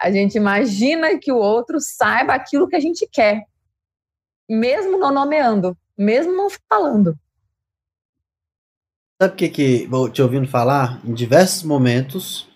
A 0.00 0.10
gente 0.10 0.36
imagina 0.36 1.18
que 1.18 1.32
o 1.32 1.36
outro 1.36 1.78
saiba 1.80 2.34
aquilo 2.34 2.68
que 2.68 2.76
a 2.76 2.80
gente 2.80 3.08
quer, 3.10 3.44
mesmo 4.48 4.98
não 4.98 5.12
nomeando, 5.12 5.76
mesmo 5.96 6.32
não 6.32 6.48
falando. 6.68 7.16
Sabe 9.20 9.32
o 9.32 9.36
que 9.36 9.48
que 9.48 9.86
vou 9.86 10.10
te 10.10 10.20
ouvindo 10.20 10.46
falar 10.48 11.00
em 11.04 11.14
diversos 11.14 11.62
momentos? 11.62 12.48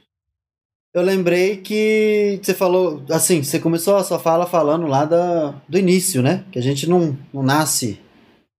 Eu 0.93 1.03
lembrei 1.03 1.59
que 1.59 2.41
você 2.43 2.53
falou, 2.53 3.05
assim, 3.11 3.43
você 3.43 3.61
começou 3.61 3.97
a 3.97 4.05
sua 4.05 4.19
fala 4.19 4.47
falando 4.47 4.87
lá 4.87 5.05
da, 5.05 5.51
do 5.69 5.79
início, 5.79 6.21
né? 6.21 6.45
Que 6.51 6.59
a 6.59 6.63
gente 6.63 6.89
não, 6.89 7.17
não 7.33 7.43
nasce 7.43 8.01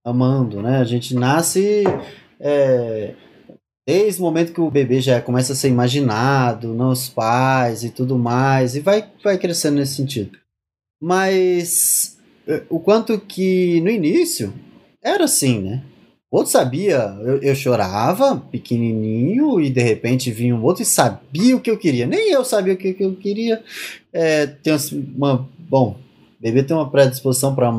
amando, 0.04 0.62
né? 0.62 0.78
A 0.78 0.84
gente 0.84 1.14
nasce 1.14 1.84
é, 2.40 3.14
desde 3.86 4.20
o 4.20 4.24
momento 4.24 4.52
que 4.52 4.60
o 4.60 4.70
bebê 4.70 5.00
já 5.00 5.20
começa 5.20 5.52
a 5.52 5.56
ser 5.56 5.68
imaginado, 5.68 6.74
nos 6.74 7.08
pais 7.08 7.84
e 7.84 7.90
tudo 7.90 8.18
mais, 8.18 8.74
e 8.74 8.80
vai, 8.80 9.06
vai 9.22 9.38
crescendo 9.38 9.76
nesse 9.76 9.96
sentido. 9.96 10.38
Mas 11.00 12.18
é, 12.46 12.62
o 12.68 12.80
quanto 12.80 13.18
que 13.18 13.80
no 13.82 13.90
início 13.90 14.52
era 15.02 15.24
assim, 15.24 15.60
né? 15.60 15.82
outro 16.30 16.52
sabia, 16.52 17.16
eu, 17.22 17.42
eu, 17.42 17.54
chorava, 17.54 18.36
pequenininho, 18.36 19.60
e 19.60 19.68
de 19.68 19.82
repente 19.82 20.30
vinha 20.30 20.54
um 20.54 20.62
outro 20.62 20.82
e 20.82 20.86
sabia 20.86 21.56
o 21.56 21.60
que 21.60 21.70
eu 21.70 21.76
queria. 21.76 22.06
Nem 22.06 22.30
eu 22.30 22.44
sabia 22.44 22.74
o 22.74 22.76
que, 22.76 22.94
que 22.94 23.04
eu 23.04 23.16
queria. 23.16 23.62
É, 24.12 24.46
tem 24.46 24.72
uma. 25.16 25.48
Bom, 25.58 25.96
bebê 26.40 26.62
tem 26.62 26.76
uma 26.76 26.88
predisposição 26.88 27.54
para 27.54 27.72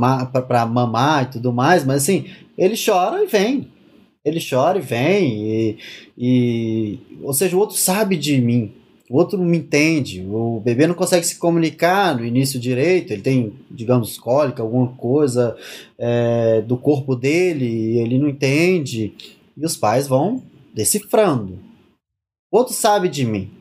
mamar 0.66 1.24
e 1.24 1.32
tudo 1.32 1.54
mais, 1.54 1.86
mas 1.86 2.04
assim, 2.04 2.30
ele 2.58 2.76
chora 2.76 3.24
e 3.24 3.28
vem. 3.28 3.72
Ele 4.24 4.40
chora 4.40 4.78
e 4.78 4.82
vem. 4.82 5.48
E, 5.48 5.78
e, 6.18 7.00
ou 7.22 7.34
seja, 7.34 7.56
o 7.56 7.60
outro 7.60 7.78
sabe 7.78 8.16
de 8.18 8.40
mim 8.40 8.74
o 9.12 9.18
outro 9.18 9.38
não 9.38 9.44
me 9.44 9.58
entende, 9.58 10.26
o 10.26 10.62
bebê 10.64 10.88
não 10.88 10.96
consegue 10.96 11.26
se 11.26 11.38
comunicar 11.38 12.16
no 12.16 12.24
início 12.24 12.58
direito, 12.58 13.12
ele 13.12 13.22
tem, 13.22 13.54
digamos, 13.70 14.18
cólica, 14.18 14.64
alguma 14.64 14.88
coisa 14.96 15.54
é, 15.98 16.62
do 16.62 16.78
corpo 16.78 17.14
dele, 17.14 18.00
ele 18.00 18.18
não 18.18 18.30
entende, 18.30 19.14
e 19.58 19.66
os 19.66 19.76
pais 19.76 20.08
vão 20.08 20.42
decifrando. 20.74 21.60
O 22.50 22.58
outro 22.58 22.74
sabe 22.74 23.10
de 23.10 23.26
mim. 23.26 23.52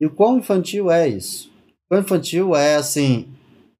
E 0.00 0.06
o 0.06 0.10
quão 0.10 0.38
infantil 0.38 0.90
é 0.90 1.08
isso? 1.08 1.48
O 1.84 1.90
quão 1.90 2.00
infantil 2.00 2.56
é 2.56 2.74
assim, 2.74 3.26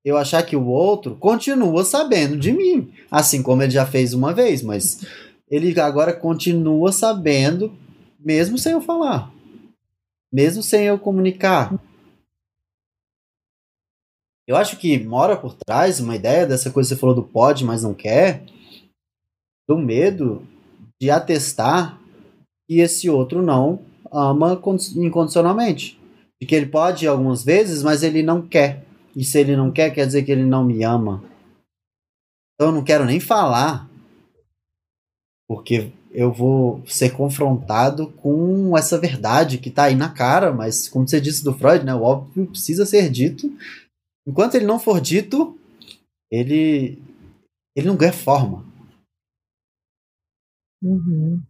eu 0.05 0.17
achar 0.17 0.45
que 0.45 0.55
o 0.55 0.69
outro 0.69 1.17
continua 1.17 1.83
sabendo 1.83 2.37
de 2.37 2.53
mim, 2.53 2.93
assim 3.11 3.43
como 3.43 3.61
ele 3.61 3.73
já 3.73 3.85
fez 3.85 4.15
uma 4.15 4.33
vez, 4.33 4.63
mas 4.63 5.05
ele 5.49 5.79
agora 5.81 6.13
continua 6.13 6.93
sabendo, 6.93 7.77
mesmo 8.19 8.59
sem 8.59 8.73
eu 8.73 8.81
falar 8.81 9.35
mesmo 10.37 10.63
sem 10.63 10.85
eu 10.85 10.99
comunicar. 10.99 11.75
Eu 14.47 14.55
acho 14.55 14.77
que 14.77 15.03
mora 15.03 15.37
por 15.37 15.55
trás 15.55 15.99
uma 15.99 16.15
ideia 16.15 16.47
dessa 16.47 16.71
coisa 16.71 16.91
que 16.91 16.95
você 16.95 17.01
falou 17.01 17.15
do 17.15 17.25
pode, 17.25 17.65
mas 17.65 17.83
não 17.83 17.95
quer, 17.95 18.45
do 19.69 19.79
medo 19.79 20.47
de 21.01 21.11
atestar 21.11 21.99
que 22.69 22.81
esse 22.81 23.09
outro 23.09 23.41
não 23.43 23.81
ama 24.13 24.61
incondicionalmente. 24.97 25.99
De 26.41 26.47
que 26.47 26.55
ele 26.55 26.67
pode 26.67 27.07
algumas 27.07 27.43
vezes, 27.43 27.83
mas 27.83 28.03
ele 28.03 28.23
não 28.23 28.47
quer. 28.47 28.85
E 29.17 29.25
se 29.25 29.41
ele 29.41 29.57
não 29.57 29.73
quer, 29.73 29.91
quer 29.91 30.07
dizer 30.07 30.23
que 30.23 30.31
ele 30.31 30.45
não 30.45 30.63
me 30.63 30.85
ama. 30.85 31.25
Então 32.55 32.69
eu 32.69 32.73
não 32.73 32.85
quero 32.85 33.07
nem 33.07 33.19
falar. 33.19 33.89
Porque 35.49 35.93
eu 36.11 36.33
vou 36.33 36.83
ser 36.87 37.11
confrontado 37.11 38.09
com 38.13 38.77
essa 38.77 38.99
verdade 38.99 39.59
que 39.59 39.69
está 39.69 39.85
aí 39.85 39.95
na 39.95 40.09
cara, 40.09 40.53
mas 40.53 40.89
como 40.89 41.07
você 41.07 41.21
disse 41.21 41.45
do 41.45 41.55
Freud, 41.55 41.85
né, 41.85 41.95
o 41.95 42.03
óbvio 42.03 42.47
precisa 42.47 42.87
ser 42.87 43.11
dito. 43.11 43.51
Enquanto 44.27 44.55
ele 44.57 44.65
não 44.65 44.79
for 44.79 45.01
dito, 45.01 45.57
ele 46.31 46.99
ele 47.77 47.87
não 47.87 47.97
ganha 47.97 48.13
forma. 48.13 48.65
Uhum. 50.83 51.43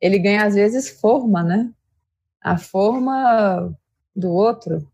Ele 0.00 0.18
ganha 0.18 0.44
às 0.44 0.54
vezes 0.54 1.00
forma, 1.00 1.42
né? 1.42 1.72
A 2.40 2.58
forma 2.58 3.74
do 4.14 4.30
outro, 4.30 4.86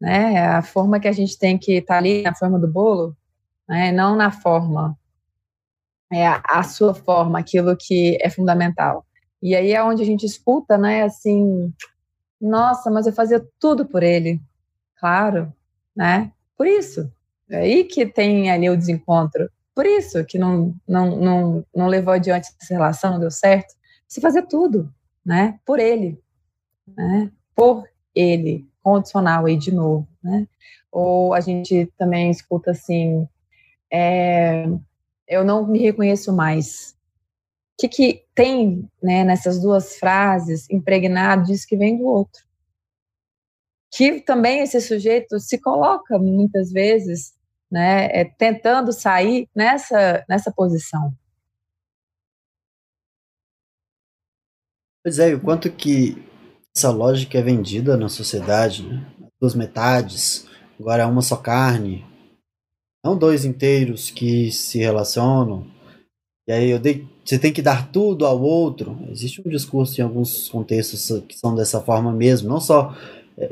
né? 0.00 0.46
A 0.46 0.62
forma 0.62 1.00
que 1.00 1.08
a 1.08 1.12
gente 1.12 1.38
tem 1.38 1.56
que 1.56 1.72
estar 1.78 1.94
tá 1.94 1.98
ali 1.98 2.22
na 2.22 2.34
forma 2.34 2.58
do 2.58 2.68
bolo, 2.68 3.16
né? 3.66 3.90
Não 3.90 4.14
na 4.14 4.30
forma 4.30 4.99
é, 6.12 6.26
a 6.26 6.62
sua 6.62 6.94
forma, 6.94 7.38
aquilo 7.38 7.76
que 7.76 8.18
é 8.20 8.28
fundamental. 8.28 9.06
E 9.42 9.54
aí 9.54 9.72
é 9.72 9.82
onde 9.82 10.02
a 10.02 10.06
gente 10.06 10.26
escuta, 10.26 10.76
né, 10.76 11.02
assim, 11.02 11.72
nossa, 12.40 12.90
mas 12.90 13.06
eu 13.06 13.12
fazia 13.12 13.44
tudo 13.58 13.86
por 13.86 14.02
ele. 14.02 14.40
Claro, 14.96 15.52
né? 15.94 16.32
Por 16.56 16.66
isso. 16.66 17.10
É 17.48 17.58
aí 17.58 17.84
que 17.84 18.06
tem 18.06 18.50
ali 18.50 18.70
o 18.70 18.76
desencontro. 18.76 19.50
Por 19.74 19.86
isso 19.86 20.24
que 20.24 20.38
não, 20.38 20.74
não, 20.86 21.16
não, 21.16 21.66
não 21.74 21.86
levou 21.86 22.14
adiante 22.14 22.48
essa 22.60 22.74
relação, 22.74 23.12
não 23.12 23.20
deu 23.20 23.30
certo. 23.30 23.74
Você 24.06 24.20
fazia 24.20 24.42
tudo, 24.42 24.92
né? 25.24 25.58
Por 25.64 25.78
ele. 25.78 26.20
Né? 26.86 27.30
Por 27.54 27.84
ele. 28.14 28.68
Condicional 28.82 29.46
aí 29.46 29.56
de 29.56 29.72
novo, 29.72 30.08
né? 30.22 30.46
Ou 30.90 31.34
a 31.34 31.40
gente 31.40 31.86
também 31.96 32.30
escuta 32.30 32.72
assim, 32.72 33.28
é, 33.92 34.66
eu 35.30 35.44
não 35.44 35.64
me 35.66 35.78
reconheço 35.78 36.32
mais. 36.32 36.96
O 37.72 37.82
que, 37.82 37.88
que 37.88 38.26
tem 38.34 38.90
né, 39.00 39.24
nessas 39.24 39.60
duas 39.60 39.96
frases 39.96 40.68
impregnado 40.68 41.44
disso 41.44 41.66
que 41.66 41.76
vem 41.76 41.96
do 41.96 42.04
outro? 42.04 42.44
Que 43.92 44.20
também 44.20 44.60
esse 44.60 44.80
sujeito 44.80 45.38
se 45.38 45.58
coloca 45.58 46.18
muitas 46.18 46.72
vezes 46.72 47.32
né, 47.70 48.06
é, 48.06 48.24
tentando 48.24 48.92
sair 48.92 49.48
nessa, 49.54 50.24
nessa 50.28 50.52
posição. 50.52 51.14
Pois 55.02 55.18
é, 55.18 55.32
o 55.32 55.40
quanto 55.40 55.70
que 55.72 56.22
essa 56.76 56.90
lógica 56.90 57.38
é 57.38 57.42
vendida 57.42 57.96
na 57.96 58.08
sociedade, 58.08 58.86
né? 58.86 59.06
duas 59.40 59.54
metades, 59.54 60.46
agora 60.78 61.04
é 61.04 61.06
uma 61.06 61.22
só 61.22 61.36
carne, 61.36 62.04
não 63.04 63.16
dois 63.16 63.44
inteiros 63.44 64.10
que 64.10 64.50
se 64.50 64.78
relacionam. 64.78 65.66
E 66.48 66.52
aí 66.52 66.70
eu 66.70 66.78
dei, 66.78 67.06
você 67.24 67.38
tem 67.38 67.52
que 67.52 67.62
dar 67.62 67.90
tudo 67.90 68.26
ao 68.26 68.40
outro. 68.40 68.98
Existe 69.10 69.40
um 69.44 69.50
discurso 69.50 70.00
em 70.00 70.04
alguns 70.04 70.48
contextos 70.48 71.22
que 71.26 71.38
são 71.38 71.54
dessa 71.54 71.80
forma 71.80 72.12
mesmo, 72.12 72.48
não 72.48 72.60
só 72.60 72.94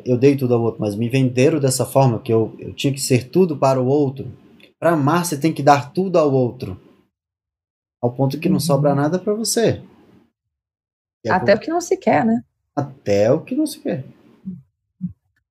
eu 0.04 0.18
dei 0.18 0.36
tudo 0.36 0.54
ao 0.54 0.60
outro, 0.60 0.80
mas 0.80 0.94
me 0.94 1.08
venderam 1.08 1.58
dessa 1.58 1.86
forma, 1.86 2.20
que 2.20 2.32
eu, 2.32 2.54
eu 2.58 2.74
tinha 2.74 2.92
que 2.92 3.00
ser 3.00 3.30
tudo 3.30 3.56
para 3.56 3.80
o 3.80 3.86
outro. 3.86 4.30
Para 4.78 4.92
amar, 4.92 5.24
você 5.24 5.38
tem 5.38 5.52
que 5.52 5.62
dar 5.62 5.92
tudo 5.92 6.18
ao 6.18 6.30
outro. 6.32 6.78
Ao 8.00 8.12
ponto 8.12 8.38
que 8.38 8.48
não 8.48 8.60
sobra 8.60 8.90
uhum. 8.90 8.96
nada 8.96 9.18
para 9.18 9.34
você. 9.34 9.82
Até 11.28 11.54
o 11.54 11.58
que 11.58 11.70
não 11.70 11.80
se 11.80 11.96
quer, 11.96 12.24
né? 12.24 12.44
Até 12.76 13.32
o 13.32 13.40
que 13.40 13.54
não 13.54 13.66
se 13.66 13.80
quer. 13.80 14.04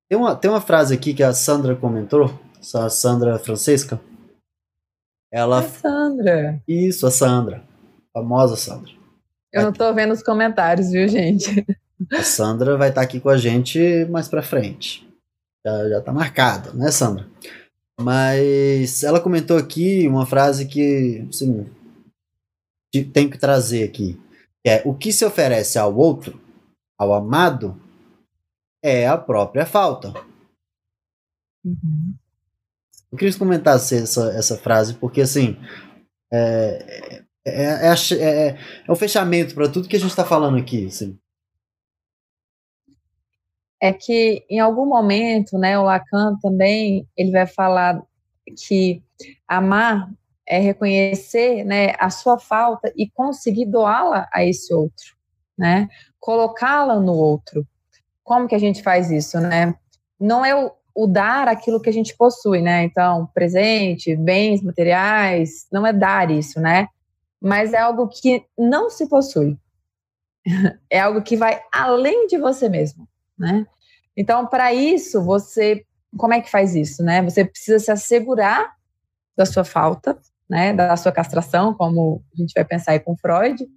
Tem 0.08 0.16
uma, 0.16 0.34
tem 0.34 0.50
uma 0.50 0.60
frase 0.60 0.94
aqui 0.94 1.12
que 1.12 1.22
a 1.22 1.34
Sandra 1.34 1.76
comentou, 1.76 2.30
a 2.74 2.90
Sandra 2.90 3.38
Francesca. 3.38 4.00
Ela. 5.32 5.60
A 5.60 5.62
Sandra. 5.62 6.62
Isso, 6.66 7.06
a 7.06 7.10
Sandra. 7.10 7.62
A 8.14 8.20
famosa 8.20 8.56
Sandra. 8.56 8.92
Eu 9.52 9.62
não 9.62 9.72
tô 9.72 9.92
vendo 9.94 10.12
os 10.12 10.22
comentários, 10.22 10.90
viu, 10.90 11.08
gente? 11.08 11.64
A 12.12 12.22
Sandra 12.22 12.76
vai 12.76 12.90
estar 12.90 13.00
tá 13.00 13.04
aqui 13.04 13.18
com 13.20 13.28
a 13.28 13.36
gente 13.36 14.04
mais 14.06 14.28
pra 14.28 14.42
frente. 14.42 15.08
Já, 15.66 15.88
já 15.88 16.00
tá 16.00 16.12
marcado, 16.12 16.76
né, 16.76 16.90
Sandra? 16.90 17.28
Mas 18.00 19.02
ela 19.02 19.20
comentou 19.20 19.56
aqui 19.56 20.06
uma 20.06 20.24
frase 20.24 20.66
que, 20.66 21.26
assim, 21.28 21.68
tenho 23.12 23.30
que 23.30 23.38
trazer 23.38 23.82
aqui. 23.82 24.20
Que 24.64 24.70
é, 24.70 24.82
o 24.84 24.94
que 24.94 25.12
se 25.12 25.24
oferece 25.24 25.78
ao 25.78 25.94
outro, 25.96 26.40
ao 26.98 27.12
amado, 27.12 27.80
é 28.82 29.08
a 29.08 29.18
própria 29.18 29.66
falta. 29.66 30.12
Uhum. 31.64 32.14
Eu 33.10 33.18
queria 33.18 33.32
que 33.32 33.38
comentasse 33.38 33.96
essa, 33.96 34.32
essa 34.32 34.56
frase, 34.56 34.94
porque, 34.94 35.20
assim, 35.20 35.56
é, 36.32 37.22
é, 37.46 37.88
é, 37.88 37.94
é, 38.20 38.58
é 38.86 38.92
um 38.92 38.96
fechamento 38.96 39.54
para 39.54 39.68
tudo 39.68 39.88
que 39.88 39.96
a 39.96 39.98
gente 39.98 40.10
está 40.10 40.24
falando 40.24 40.58
aqui. 40.58 40.86
Assim. 40.86 41.18
É 43.80 43.92
que 43.92 44.44
em 44.50 44.60
algum 44.60 44.86
momento, 44.86 45.56
né, 45.56 45.78
o 45.78 45.84
Lacan 45.84 46.36
também 46.42 47.08
ele 47.16 47.30
vai 47.30 47.46
falar 47.46 48.02
que 48.66 49.02
amar 49.46 50.10
é 50.46 50.58
reconhecer, 50.58 51.64
né, 51.64 51.94
a 51.98 52.08
sua 52.08 52.38
falta 52.38 52.92
e 52.96 53.08
conseguir 53.10 53.66
doá-la 53.66 54.26
a 54.32 54.42
esse 54.42 54.72
outro, 54.72 55.14
né, 55.56 55.88
colocá-la 56.18 56.98
no 56.98 57.12
outro. 57.12 57.66
Como 58.24 58.48
que 58.48 58.54
a 58.54 58.58
gente 58.58 58.82
faz 58.82 59.10
isso, 59.10 59.38
né? 59.40 59.74
Não 60.20 60.44
é 60.44 60.54
o, 60.54 60.72
o 60.98 61.06
dar 61.06 61.46
aquilo 61.48 61.80
que 61.80 61.88
a 61.88 61.92
gente 61.92 62.16
possui, 62.16 62.60
né? 62.60 62.82
Então, 62.82 63.28
presente, 63.32 64.16
bens 64.16 64.62
materiais, 64.62 65.66
não 65.70 65.86
é 65.86 65.92
dar 65.92 66.30
isso, 66.30 66.60
né? 66.60 66.88
mas 67.40 67.72
é 67.72 67.78
algo 67.78 68.08
que 68.08 68.44
não 68.56 68.90
se 68.90 69.08
possui. 69.08 69.58
É 70.90 71.00
algo 71.00 71.20
que 71.22 71.36
vai 71.36 71.60
além 71.70 72.26
de 72.26 72.38
você 72.38 72.68
mesmo, 72.68 73.06
né? 73.38 73.66
Então, 74.16 74.46
para 74.46 74.72
isso, 74.72 75.22
você, 75.22 75.84
como 76.16 76.32
é 76.32 76.40
que 76.40 76.50
faz 76.50 76.74
isso, 76.74 77.04
né? 77.04 77.22
Você 77.22 77.44
precisa 77.44 77.78
se 77.78 77.90
assegurar 77.90 78.72
da 79.36 79.44
sua 79.44 79.64
falta, 79.64 80.18
né? 80.48 80.72
Da 80.72 80.96
sua 80.96 81.12
castração, 81.12 81.74
como 81.74 82.24
a 82.32 82.40
gente 82.40 82.54
vai 82.54 82.64
pensar 82.64 82.92
aí 82.92 83.00
com 83.00 83.16
Freud, 83.18 83.68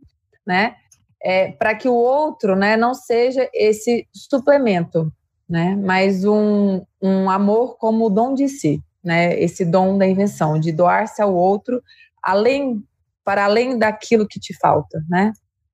né? 0.48 0.78
É, 1.22 1.52
para 1.52 1.76
que 1.76 1.90
o 1.90 1.94
outro, 1.94 2.56
né, 2.56 2.78
não 2.78 2.94
seja 2.94 3.50
esse 3.54 4.08
suplemento, 4.14 5.12
né? 5.52 5.76
Mas 5.76 6.24
um, 6.24 6.82
um 7.02 7.30
amor 7.30 7.78
como 7.78 8.06
o 8.06 8.10
dom 8.10 8.34
de 8.34 8.48
si, 8.48 8.82
né? 9.04 9.38
Esse 9.38 9.66
dom 9.66 9.98
da 9.98 10.08
invenção, 10.08 10.58
de 10.58 10.72
doar-se 10.72 11.22
ao 11.22 11.36
outro, 11.36 11.84
além 12.24 12.82
para 13.26 13.44
além 13.44 13.78
daquilo 13.78 14.26
que 14.26 14.40
te 14.40 14.58
falta, 14.58 15.04
né? 15.10 15.34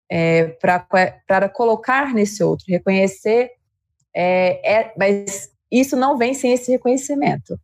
É, 0.10 0.48
para 1.28 1.48
colocar 1.48 2.12
nesse 2.12 2.44
outro, 2.44 2.66
reconhecer, 2.68 3.52
é, 4.16 4.80
é, 4.80 4.94
mas 4.98 5.52
isso 5.72 5.96
não 5.96 6.18
vem 6.18 6.34
sem 6.34 6.54
esse 6.54 6.72
reconhecimento, 6.72 7.60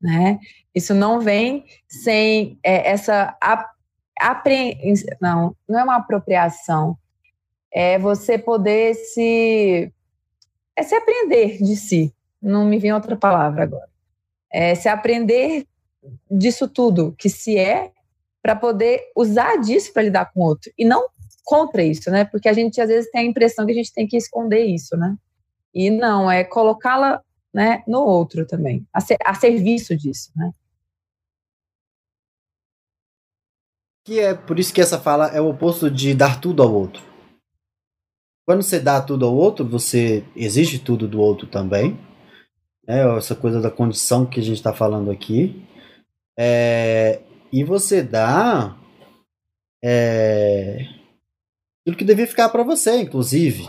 né? 0.00 0.38
Isso 0.74 0.94
não 0.94 1.20
vem 1.20 1.66
sem 1.86 2.58
é, 2.64 2.90
essa 2.90 3.36
não, 5.20 5.54
não 5.68 5.78
é 5.78 5.84
uma 5.84 5.96
apropriação, 5.96 6.96
é 7.70 7.98
você 7.98 8.38
poder 8.38 8.94
se 8.94 9.92
é 10.80 10.82
se 10.82 10.94
aprender 10.94 11.58
de 11.58 11.76
si. 11.76 12.12
Não 12.40 12.64
me 12.64 12.78
vem 12.78 12.92
outra 12.92 13.16
palavra 13.16 13.62
agora. 13.62 13.88
É 14.50 14.74
se 14.74 14.88
aprender 14.88 15.66
disso 16.30 16.66
tudo 16.66 17.14
que 17.18 17.28
se 17.28 17.58
é 17.58 17.92
para 18.42 18.56
poder 18.56 19.12
usar 19.14 19.56
disso 19.56 19.92
para 19.92 20.02
lidar 20.02 20.32
com 20.32 20.40
o 20.40 20.44
outro 20.44 20.72
e 20.76 20.84
não 20.84 21.06
contra 21.44 21.82
isso, 21.82 22.10
né? 22.10 22.24
Porque 22.24 22.48
a 22.48 22.52
gente 22.52 22.80
às 22.80 22.88
vezes 22.88 23.10
tem 23.10 23.20
a 23.20 23.24
impressão 23.24 23.66
que 23.66 23.72
a 23.72 23.74
gente 23.74 23.92
tem 23.92 24.06
que 24.06 24.16
esconder 24.16 24.64
isso, 24.64 24.96
né? 24.96 25.14
E 25.74 25.90
não, 25.90 26.30
é 26.30 26.42
colocá-la 26.42 27.22
né, 27.52 27.82
no 27.86 28.00
outro 28.00 28.46
também, 28.46 28.86
a, 28.92 29.00
ser, 29.00 29.16
a 29.24 29.34
serviço 29.34 29.96
disso, 29.96 30.30
né? 30.34 30.50
Que 34.04 34.20
é 34.20 34.34
por 34.34 34.58
isso 34.58 34.72
que 34.72 34.80
essa 34.80 34.98
fala 34.98 35.28
é 35.28 35.40
o 35.40 35.50
oposto 35.50 35.90
de 35.90 36.14
dar 36.14 36.40
tudo 36.40 36.62
ao 36.62 36.72
outro. 36.72 37.09
Quando 38.46 38.62
você 38.62 38.80
dá 38.80 39.00
tudo 39.00 39.26
ao 39.26 39.34
outro, 39.34 39.64
você 39.64 40.24
exige 40.34 40.78
tudo 40.78 41.06
do 41.06 41.20
outro 41.20 41.46
também. 41.46 41.98
É 42.86 43.00
essa 43.16 43.34
coisa 43.36 43.60
da 43.60 43.70
condição 43.70 44.26
que 44.26 44.40
a 44.40 44.42
gente 44.42 44.56
está 44.56 44.72
falando 44.72 45.10
aqui. 45.10 45.64
É, 46.38 47.22
e 47.52 47.62
você 47.62 48.02
dá 48.02 48.76
é, 49.82 50.86
aquilo 51.82 51.96
que 51.96 52.04
devia 52.04 52.26
ficar 52.26 52.48
para 52.48 52.62
você, 52.62 53.00
inclusive. 53.00 53.68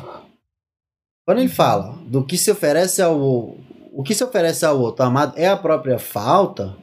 Quando 1.26 1.40
ele 1.40 1.50
fala 1.50 1.94
do 2.08 2.26
que 2.26 2.38
se 2.38 2.50
oferece 2.52 3.02
ao 3.02 3.60
o 3.94 4.04
que 4.04 4.16
se 4.16 4.24
oferece 4.24 4.66
ao 4.66 4.80
outro 4.80 5.04
amado 5.04 5.38
é 5.38 5.48
a 5.48 5.58
própria 5.58 6.00
falta, 6.00 6.78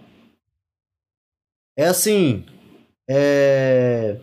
é 1.76 1.86
assim, 1.86 2.44
é 3.08 4.20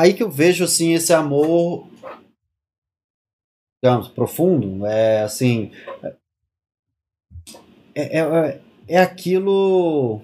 aí 0.00 0.14
que 0.14 0.22
eu 0.22 0.30
vejo 0.30 0.64
assim 0.64 0.94
esse 0.94 1.12
amor 1.12 1.88
digamos 3.82 4.08
profundo, 4.08 4.84
é 4.86 5.22
assim, 5.22 5.70
é, 7.94 8.20
é, 8.20 8.60
é 8.86 9.00
aquilo. 9.00 10.20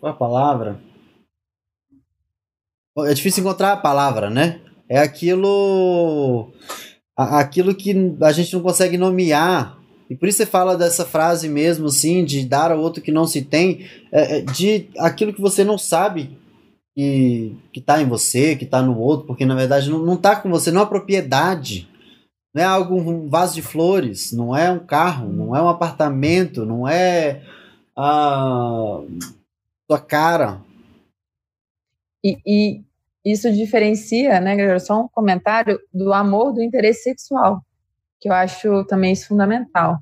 Qual 0.00 0.12
é 0.12 0.14
a 0.14 0.18
palavra? 0.18 0.80
É 2.98 3.14
difícil 3.14 3.42
encontrar 3.42 3.72
a 3.72 3.76
palavra, 3.76 4.28
né? 4.28 4.60
É 4.88 4.98
aquilo. 4.98 6.52
Aquilo 7.16 7.74
que 7.74 7.94
a 8.20 8.32
gente 8.32 8.52
não 8.52 8.62
consegue 8.62 8.98
nomear. 8.98 9.78
E 10.10 10.14
por 10.14 10.28
isso 10.28 10.38
você 10.38 10.46
fala 10.46 10.76
dessa 10.76 11.06
frase 11.06 11.48
mesmo, 11.48 11.86
assim, 11.86 12.24
de 12.24 12.44
dar 12.44 12.70
ao 12.70 12.80
outro 12.80 13.02
que 13.02 13.12
não 13.12 13.26
se 13.26 13.42
tem, 13.42 13.88
é, 14.10 14.38
é 14.38 14.40
de 14.42 14.90
aquilo 14.98 15.32
que 15.32 15.40
você 15.40 15.64
não 15.64 15.78
sabe 15.78 16.36
que, 16.94 17.56
que 17.72 17.80
tá 17.80 18.00
em 18.00 18.08
você, 18.08 18.56
que 18.56 18.66
tá 18.66 18.82
no 18.82 18.98
outro, 18.98 19.26
porque 19.26 19.46
na 19.46 19.54
verdade 19.54 19.90
não, 19.90 19.98
não 19.98 20.16
tá 20.16 20.36
com 20.36 20.50
você, 20.50 20.70
não 20.70 20.82
é 20.82 20.86
propriedade. 20.86 21.88
Não 22.54 22.62
é 22.62 22.66
algo, 22.66 22.96
um 22.96 23.28
vaso 23.28 23.54
de 23.54 23.62
flores, 23.62 24.30
não 24.30 24.54
é 24.54 24.70
um 24.70 24.84
carro, 24.84 25.32
não 25.32 25.56
é 25.56 25.62
um 25.62 25.68
apartamento, 25.68 26.66
não 26.66 26.86
é 26.86 27.42
a 27.96 29.00
sua 29.90 29.98
cara. 30.00 30.60
E, 32.22 32.38
e 32.46 32.84
isso 33.24 33.50
diferencia, 33.50 34.38
né, 34.38 34.78
só 34.78 35.00
um 35.00 35.08
comentário, 35.08 35.80
do 35.92 36.12
amor 36.12 36.52
do 36.52 36.62
interesse 36.62 37.04
sexual, 37.04 37.64
que 38.20 38.28
eu 38.28 38.34
acho 38.34 38.84
também 38.84 39.12
isso 39.12 39.28
fundamental. 39.28 39.98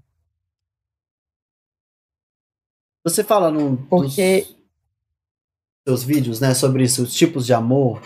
Você 3.05 3.23
fala 3.23 3.51
no, 3.51 3.77
Porque... 3.87 4.43
dos 4.43 4.60
seus 5.87 6.03
vídeos, 6.03 6.41
né, 6.41 6.55
sobre 6.55 6.85
isso, 6.85 7.03
os 7.03 7.15
tipos 7.15 7.47
de 7.47 7.53
amor. 7.53 8.01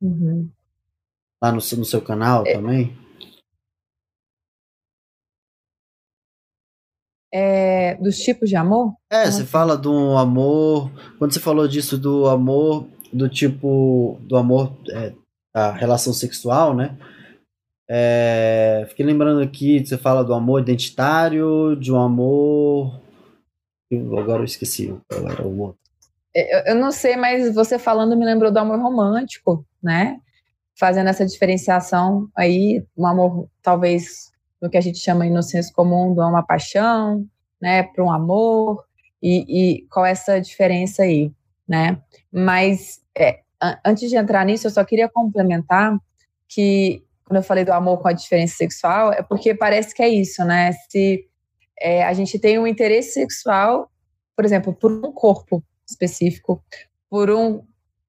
Uhum. 0.00 0.50
Lá 1.42 1.50
no, 1.50 1.56
no 1.56 1.84
seu 1.84 2.02
canal 2.02 2.44
é, 2.46 2.54
também? 2.54 2.96
É, 7.32 7.94
dos 7.96 8.18
tipos 8.18 8.48
de 8.48 8.56
amor? 8.56 8.94
É, 9.10 9.22
Como 9.22 9.32
você 9.32 9.42
assim? 9.42 9.46
fala 9.50 9.76
do 9.76 10.16
amor. 10.16 10.90
Quando 11.18 11.32
você 11.32 11.40
falou 11.40 11.68
disso 11.68 11.98
do 11.98 12.26
amor, 12.26 12.88
do 13.12 13.28
tipo. 13.28 14.18
do 14.22 14.36
amor 14.36 14.76
é, 14.90 15.14
da 15.54 15.72
relação 15.72 16.12
sexual, 16.12 16.74
né? 16.74 16.98
É, 17.90 18.84
fiquei 18.88 19.04
lembrando 19.04 19.40
aqui, 19.40 19.84
você 19.84 19.96
fala 19.96 20.22
do 20.22 20.34
amor 20.34 20.60
identitário, 20.60 21.76
de 21.76 21.92
um 21.92 22.00
amor. 22.00 23.00
Agora 23.92 24.40
eu 24.40 24.44
esqueci 24.44 24.94
qual 25.08 25.30
era 25.30 25.46
o 25.46 25.60
outro. 25.60 25.80
É, 26.34 26.70
eu, 26.70 26.74
eu 26.74 26.80
não 26.80 26.90
sei, 26.90 27.16
mas 27.16 27.54
você 27.54 27.78
falando 27.78 28.16
me 28.16 28.24
lembrou 28.24 28.50
do 28.50 28.58
amor 28.58 28.78
romântico, 28.78 29.64
né? 29.82 30.20
fazendo 30.78 31.08
essa 31.08 31.26
diferenciação 31.26 32.28
aí, 32.36 32.84
um 32.96 33.04
amor 33.04 33.48
talvez 33.60 34.30
no 34.62 34.70
que 34.70 34.76
a 34.76 34.80
gente 34.80 34.98
chama 34.98 35.24
no 35.26 35.42
senso 35.42 35.72
comum 35.72 36.14
do 36.14 36.20
uma 36.20 36.42
paixão, 36.42 37.26
né, 37.60 37.82
para 37.82 38.04
um 38.04 38.10
amor, 38.10 38.84
e, 39.20 39.44
e, 39.48 39.86
qual 39.88 40.06
é 40.06 40.12
essa 40.12 40.40
diferença 40.40 41.02
aí, 41.02 41.32
né? 41.66 42.00
Mas 42.32 43.00
é, 43.16 43.40
antes 43.84 44.08
de 44.08 44.16
entrar 44.16 44.44
nisso, 44.46 44.68
eu 44.68 44.70
só 44.70 44.84
queria 44.84 45.08
complementar 45.08 45.98
que 46.48 47.02
quando 47.24 47.38
eu 47.38 47.42
falei 47.42 47.64
do 47.64 47.72
amor 47.72 47.98
com 47.98 48.06
a 48.06 48.12
diferença 48.12 48.54
sexual, 48.56 49.12
é 49.12 49.22
porque 49.22 49.54
parece 49.54 49.92
que 49.92 50.02
é 50.02 50.08
isso, 50.08 50.44
né? 50.44 50.72
Se 50.88 51.26
é, 51.80 52.04
a 52.04 52.12
gente 52.12 52.38
tem 52.38 52.58
um 52.58 52.66
interesse 52.66 53.12
sexual, 53.12 53.90
por 54.36 54.44
exemplo, 54.44 54.72
por 54.72 54.92
um 54.92 55.12
corpo 55.12 55.62
específico, 55.88 56.62
por 57.08 57.30
um, 57.30 57.62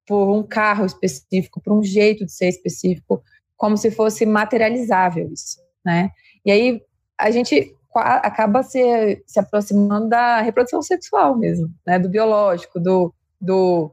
por 0.05 0.29
um 0.29 0.43
carro 0.43 0.85
específico, 0.85 1.61
por 1.61 1.73
um 1.73 1.83
jeito 1.83 2.25
de 2.25 2.31
ser 2.31 2.49
específico, 2.49 3.23
como 3.55 3.77
se 3.77 3.91
fosse 3.91 4.25
materializável 4.25 5.31
isso, 5.31 5.59
né? 5.85 6.09
E 6.45 6.51
aí 6.51 6.81
a 7.17 7.31
gente 7.31 7.75
acaba 7.93 8.63
se, 8.63 9.23
se 9.25 9.39
aproximando 9.39 10.09
da 10.09 10.41
reprodução 10.41 10.81
sexual 10.81 11.37
mesmo, 11.37 11.69
né? 11.85 11.99
Do 11.99 12.09
biológico, 12.09 12.79
do, 12.79 13.13
do, 13.39 13.91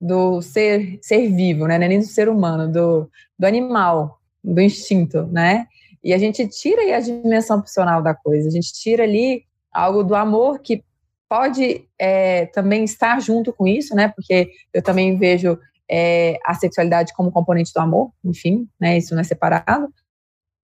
do 0.00 0.42
ser, 0.42 0.98
ser 1.02 1.28
vivo, 1.28 1.66
né? 1.66 1.76
É 1.76 1.78
nem 1.78 1.98
do 1.98 2.04
ser 2.04 2.28
humano, 2.28 2.70
do, 2.70 3.08
do 3.38 3.46
animal, 3.46 4.20
do 4.42 4.60
instinto, 4.60 5.26
né? 5.26 5.66
E 6.04 6.12
a 6.12 6.18
gente 6.18 6.46
tira 6.46 6.82
aí 6.82 6.92
a 6.92 7.00
dimensão 7.00 7.58
opcional 7.58 8.02
da 8.02 8.14
coisa, 8.14 8.46
a 8.48 8.52
gente 8.52 8.72
tira 8.74 9.04
ali 9.04 9.44
algo 9.72 10.04
do 10.04 10.14
amor 10.14 10.60
que 10.60 10.84
pode 11.28 11.88
é, 11.98 12.46
também 12.46 12.84
estar 12.84 13.20
junto 13.20 13.52
com 13.52 13.66
isso, 13.66 13.94
né? 13.94 14.12
Porque 14.14 14.50
eu 14.72 14.82
também 14.82 15.18
vejo 15.18 15.58
é, 15.90 16.38
a 16.44 16.54
sexualidade 16.54 17.12
como 17.14 17.32
componente 17.32 17.72
do 17.74 17.80
amor, 17.80 18.12
enfim, 18.22 18.68
né? 18.78 18.98
Isso 18.98 19.14
não 19.14 19.22
é 19.22 19.24
separado. 19.24 19.88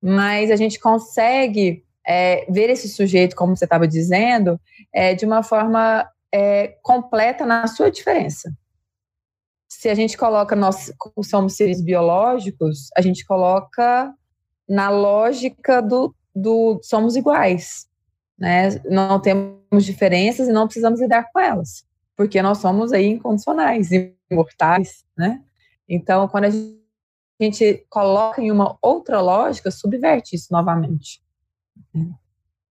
Mas 0.02 0.52
a 0.52 0.56
gente 0.56 0.80
consegue 0.80 1.84
é, 2.06 2.46
ver 2.52 2.70
esse 2.70 2.90
sujeito, 2.90 3.36
como 3.36 3.56
você 3.56 3.66
estava 3.66 3.88
dizendo, 3.88 4.60
é, 4.94 5.16
de 5.16 5.26
uma 5.26 5.42
forma 5.42 6.08
é, 6.34 6.76
completa 6.82 7.46
na 7.46 7.66
sua 7.68 7.90
diferença. 7.90 8.52
Se 9.72 9.88
a 9.88 9.96
gente 9.96 10.18
coloca 10.18 10.56
nós 10.56 10.92
somos 11.24 11.56
seres 11.56 11.82
biológicos, 11.82 12.90
a 12.96 13.02
gente 13.02 13.26
coloca 13.26 14.14
na 14.70 14.90
lógica 14.90 15.82
do, 15.82 16.14
do 16.36 16.80
somos 16.84 17.16
iguais, 17.16 17.88
né? 18.38 18.70
Não 18.86 19.20
temos 19.20 19.84
diferenças 19.84 20.48
e 20.48 20.52
não 20.52 20.68
precisamos 20.68 21.02
lidar 21.02 21.30
com 21.34 21.40
elas, 21.40 21.84
porque 22.16 22.42
nós 22.42 22.60
somos 22.60 22.94
aí 22.94 23.08
incondicionais, 23.08 23.90
imortais, 24.30 25.04
né? 25.18 25.42
Então, 25.88 26.28
quando 26.28 26.46
a 26.46 26.52
gente 27.42 27.86
coloca 27.90 28.42
em 28.42 28.52
uma 28.52 28.78
outra 28.80 29.20
lógica, 29.20 29.72
subverte 29.72 30.36
isso 30.36 30.50
novamente. 30.52 31.22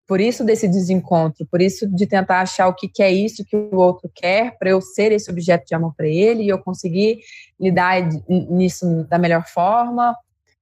Por 0.06 0.20
isso 0.20 0.44
desse 0.44 0.68
desencontro, 0.68 1.46
por 1.50 1.60
isso 1.60 1.86
de 1.86 2.06
tentar 2.06 2.40
achar 2.40 2.68
o 2.68 2.74
que, 2.74 2.88
que 2.88 3.02
é 3.02 3.12
isso 3.12 3.44
que 3.44 3.56
o 3.56 3.76
outro 3.76 4.10
quer, 4.14 4.56
para 4.56 4.70
eu 4.70 4.80
ser 4.80 5.12
esse 5.12 5.30
objeto 5.30 5.66
de 5.66 5.74
amor 5.74 5.94
para 5.94 6.06
ele 6.06 6.44
e 6.44 6.48
eu 6.48 6.58
conseguir 6.58 7.18
lidar 7.60 8.00
nisso 8.28 9.04
da 9.04 9.18
melhor 9.18 9.46
forma, 9.46 10.16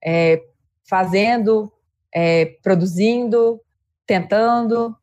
é, 0.05 0.43
fazendo, 0.87 1.73
é, 2.15 2.47
produzindo, 2.63 3.61
tentando. 4.07 4.97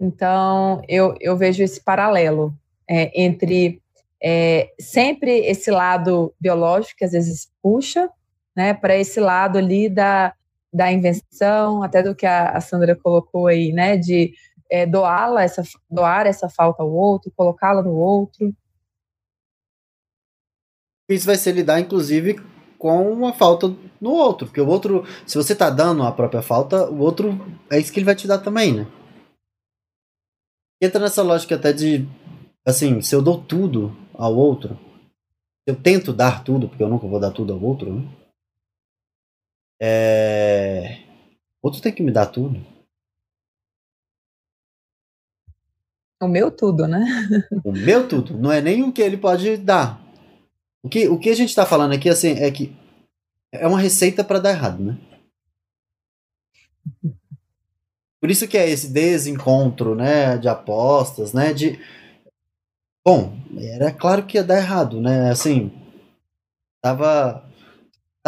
Então, 0.00 0.82
eu, 0.88 1.14
eu 1.20 1.36
vejo 1.36 1.62
esse 1.62 1.82
paralelo 1.82 2.54
é, 2.88 3.22
entre 3.22 3.82
é, 4.22 4.72
sempre 4.80 5.30
esse 5.46 5.70
lado 5.70 6.34
biológico 6.40 6.98
que 6.98 7.04
às 7.04 7.12
vezes 7.12 7.50
puxa, 7.62 8.10
né, 8.56 8.74
para 8.74 8.96
esse 8.96 9.20
lado 9.20 9.58
ali 9.58 9.88
da, 9.88 10.34
da 10.72 10.90
invenção, 10.90 11.82
até 11.82 12.02
do 12.02 12.14
que 12.14 12.26
a, 12.26 12.50
a 12.50 12.60
Sandra 12.60 12.96
colocou 12.96 13.46
aí, 13.46 13.72
né, 13.72 13.96
de 13.96 14.32
é, 14.70 14.84
doá-la, 14.84 15.42
essa, 15.42 15.62
doar 15.88 16.26
essa 16.26 16.48
falta 16.48 16.82
ao 16.82 16.90
outro, 16.90 17.32
colocá-la 17.36 17.82
no 17.82 17.94
outro. 17.94 18.52
Isso 21.08 21.26
vai 21.26 21.36
ser 21.36 21.52
lidar, 21.52 21.80
inclusive, 21.80 22.36
com 22.78 23.12
uma 23.12 23.32
falta 23.32 23.68
no 24.00 24.10
outro, 24.10 24.46
porque 24.46 24.60
o 24.60 24.68
outro, 24.68 25.04
se 25.26 25.36
você 25.36 25.54
tá 25.54 25.68
dando 25.68 26.02
a 26.04 26.12
própria 26.12 26.40
falta, 26.40 26.88
o 26.88 27.00
outro 27.00 27.30
é 27.70 27.78
isso 27.78 27.92
que 27.92 27.98
ele 27.98 28.06
vai 28.06 28.14
te 28.14 28.28
dar 28.28 28.38
também, 28.38 28.72
né? 28.72 28.86
Entra 30.80 31.00
nessa 31.00 31.22
lógica 31.22 31.56
até 31.56 31.72
de, 31.72 32.06
assim, 32.64 33.00
se 33.02 33.14
eu 33.14 33.20
dou 33.20 33.42
tudo 33.42 33.96
ao 34.14 34.34
outro, 34.34 34.78
eu 35.66 35.74
tento 35.74 36.12
dar 36.12 36.44
tudo, 36.44 36.68
porque 36.68 36.82
eu 36.82 36.88
nunca 36.88 37.06
vou 37.06 37.18
dar 37.18 37.32
tudo 37.32 37.52
ao 37.52 37.60
outro, 37.60 37.92
né? 37.92 38.08
É... 39.80 41.02
Outro 41.62 41.82
tem 41.82 41.92
que 41.92 42.02
me 42.02 42.12
dar 42.12 42.26
tudo. 42.26 42.64
O 46.20 46.26
meu 46.26 46.50
tudo, 46.50 46.86
né? 46.88 47.04
O 47.64 47.70
meu 47.70 48.08
tudo. 48.08 48.36
Não 48.36 48.50
é 48.50 48.60
nem 48.60 48.82
o 48.82 48.92
que 48.92 49.02
ele 49.02 49.16
pode 49.16 49.56
dar. 49.56 50.07
O 50.82 50.88
que, 50.88 51.08
o 51.08 51.18
que 51.18 51.30
a 51.30 51.34
gente 51.34 51.48
está 51.48 51.66
falando 51.66 51.92
aqui 51.94 52.08
assim, 52.08 52.32
é 52.32 52.50
que 52.50 52.76
é 53.52 53.66
uma 53.66 53.80
receita 53.80 54.22
para 54.22 54.38
dar 54.38 54.50
errado, 54.50 54.82
né? 54.82 54.98
Por 58.20 58.30
isso 58.30 58.48
que 58.48 58.58
é 58.58 58.68
esse 58.68 58.88
desencontro, 58.88 59.94
né, 59.94 60.36
de 60.38 60.48
apostas, 60.48 61.32
né, 61.32 61.52
de 61.52 61.78
bom, 63.06 63.32
era 63.56 63.92
claro 63.92 64.26
que 64.26 64.36
ia 64.36 64.44
dar 64.44 64.58
errado, 64.58 65.00
né? 65.00 65.30
Assim, 65.30 65.72
tava 66.82 67.48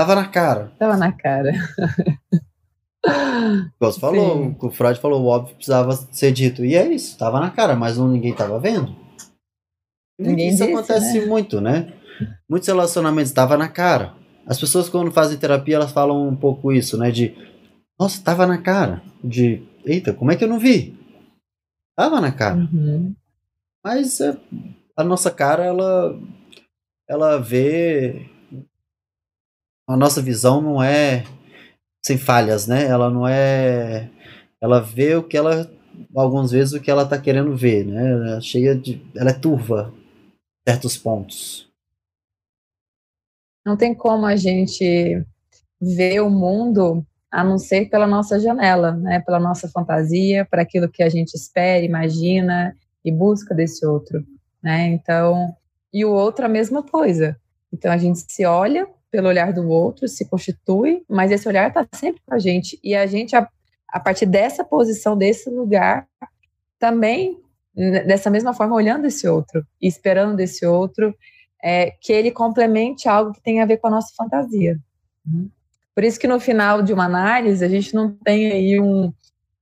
Tava 0.01 0.15
na 0.15 0.27
cara. 0.27 0.73
Tava 0.79 0.97
na 0.97 1.13
cara. 1.13 1.53
Você 3.79 4.01
falou, 4.01 4.57
o 4.59 4.71
Freud 4.71 4.99
falou, 4.99 5.23
o 5.23 5.27
óbvio 5.27 5.55
precisava 5.55 5.93
ser 5.93 6.33
dito. 6.33 6.65
E 6.65 6.75
é 6.75 6.87
isso, 6.91 7.19
tava 7.19 7.39
na 7.39 7.51
cara, 7.51 7.77
mas 7.77 7.99
não, 7.99 8.09
ninguém 8.09 8.35
tava 8.35 8.59
vendo. 8.59 8.97
Ninguém 10.19 10.49
isso 10.49 10.59
disse, 10.59 10.73
acontece 10.73 11.21
né? 11.21 11.27
muito, 11.27 11.61
né? 11.61 11.93
Muitos 12.49 12.69
relacionamentos 12.69 13.33
tava 13.33 13.57
na 13.57 13.69
cara. 13.69 14.15
As 14.47 14.59
pessoas 14.59 14.89
quando 14.89 15.13
fazem 15.13 15.39
terapia, 15.39 15.77
elas 15.77 15.93
falam 15.93 16.29
um 16.29 16.37
pouco 16.37 16.73
isso, 16.73 16.99
né? 16.99 17.11
De, 17.11 17.35
nossa, 17.99 18.23
tava 18.23 18.47
na 18.47 18.59
cara. 18.59 19.03
De, 19.23 19.63
eita, 19.85 20.13
como 20.13 20.33
é 20.33 20.37
que 20.37 20.45
eu 20.45 20.49
não 20.49 20.59
vi? 20.59 20.99
Tava 21.97 22.21
na 22.21 22.33
cara. 22.33 22.57
Uhum. 22.57 23.15
Mas 23.85 24.21
é, 24.21 24.37
a 24.97 25.05
nossa 25.05 25.31
cara, 25.31 25.65
ela, 25.65 26.19
ela 27.09 27.39
vê 27.39 28.27
a 29.91 29.97
nossa 29.97 30.23
visão 30.23 30.63
não 30.63 30.81
é 30.81 31.25
sem 32.05 32.17
falhas, 32.17 32.69
né? 32.69 32.87
Ela 32.87 33.11
não 33.11 33.27
é. 33.27 34.09
Ela 34.61 34.81
vê 34.81 35.17
o 35.17 35.23
que 35.25 35.37
ela. 35.37 35.69
Algumas 36.15 36.53
vezes 36.53 36.73
o 36.73 36.81
que 36.81 36.91
ela 36.91 37.03
está 37.03 37.19
querendo 37.19 37.57
ver, 37.57 37.85
né? 37.85 38.13
Ela 38.13 38.37
é 38.37 38.41
cheia 38.41 38.75
de. 38.77 39.05
Ela 39.17 39.31
é 39.31 39.35
turva 39.35 39.93
em 39.93 40.71
certos 40.71 40.97
pontos. 40.97 41.69
Não 43.65 43.77
tem 43.77 43.95
como 43.95 44.27
a 44.27 44.37
gente 44.37 45.25
ver 45.81 46.21
o 46.21 46.31
mundo 46.31 47.05
a 47.31 47.45
não 47.45 47.59
ser 47.59 47.89
pela 47.89 48.07
nossa 48.07 48.41
janela, 48.41 48.93
né? 48.93 49.21
Pela 49.21 49.39
nossa 49.39 49.69
fantasia, 49.69 50.45
para 50.45 50.63
aquilo 50.63 50.89
que 50.89 51.03
a 51.03 51.09
gente 51.09 51.35
espera, 51.35 51.85
imagina 51.85 52.77
e 53.05 53.13
busca 53.13 53.55
desse 53.55 53.87
outro, 53.87 54.25
né? 54.63 54.87
Então, 54.89 55.55
e 55.93 56.05
o 56.05 56.11
outro 56.11 56.45
a 56.45 56.49
mesma 56.49 56.83
coisa. 56.83 57.37
Então 57.73 57.93
a 57.93 57.97
gente 57.97 58.21
se 58.29 58.45
olha 58.45 58.87
pelo 59.11 59.29
olhar 59.29 59.53
do 59.53 59.69
outro, 59.69 60.09
se 60.09 60.25
constitui, 60.25 61.03
mas 61.09 61.31
esse 61.31 61.49
olhar 61.49 61.69
está 61.69 61.87
sempre 61.95 62.21
com 62.25 62.35
a 62.35 62.39
gente. 62.39 62.79
E 62.83 62.95
a 62.95 63.07
gente, 63.07 63.35
a, 63.35 63.49
a 63.89 64.01
partir 64.01 64.27
dessa 64.27 64.65
posição, 64.65 65.17
desse 65.17 65.51
lugar, 65.51 66.07
também, 66.79 67.39
dessa 67.75 68.31
mesma 68.31 68.55
forma, 68.55 68.75
olhando 68.75 69.07
esse 69.07 69.29
outro 69.29 69.67
e 69.81 69.87
esperando 69.89 70.37
desse 70.37 70.65
outro, 70.65 71.15
é, 71.63 71.91
que 72.01 72.13
ele 72.13 72.31
complemente 72.31 73.09
algo 73.09 73.33
que 73.33 73.43
tem 73.43 73.61
a 73.61 73.67
ver 73.67 73.79
com 73.79 73.89
a 73.89 73.91
nossa 73.91 74.13
fantasia. 74.17 74.79
Por 75.95 76.05
isso 76.05 76.19
que 76.19 76.27
no 76.27 76.41
final 76.41 76.83
de 76.83 76.93
uma 76.93 77.05
análise, 77.05 77.65
a 77.65 77.69
gente 77.69 77.95
não 77.95 78.13
tem 78.13 78.51
aí 78.51 78.81
um, 78.81 79.13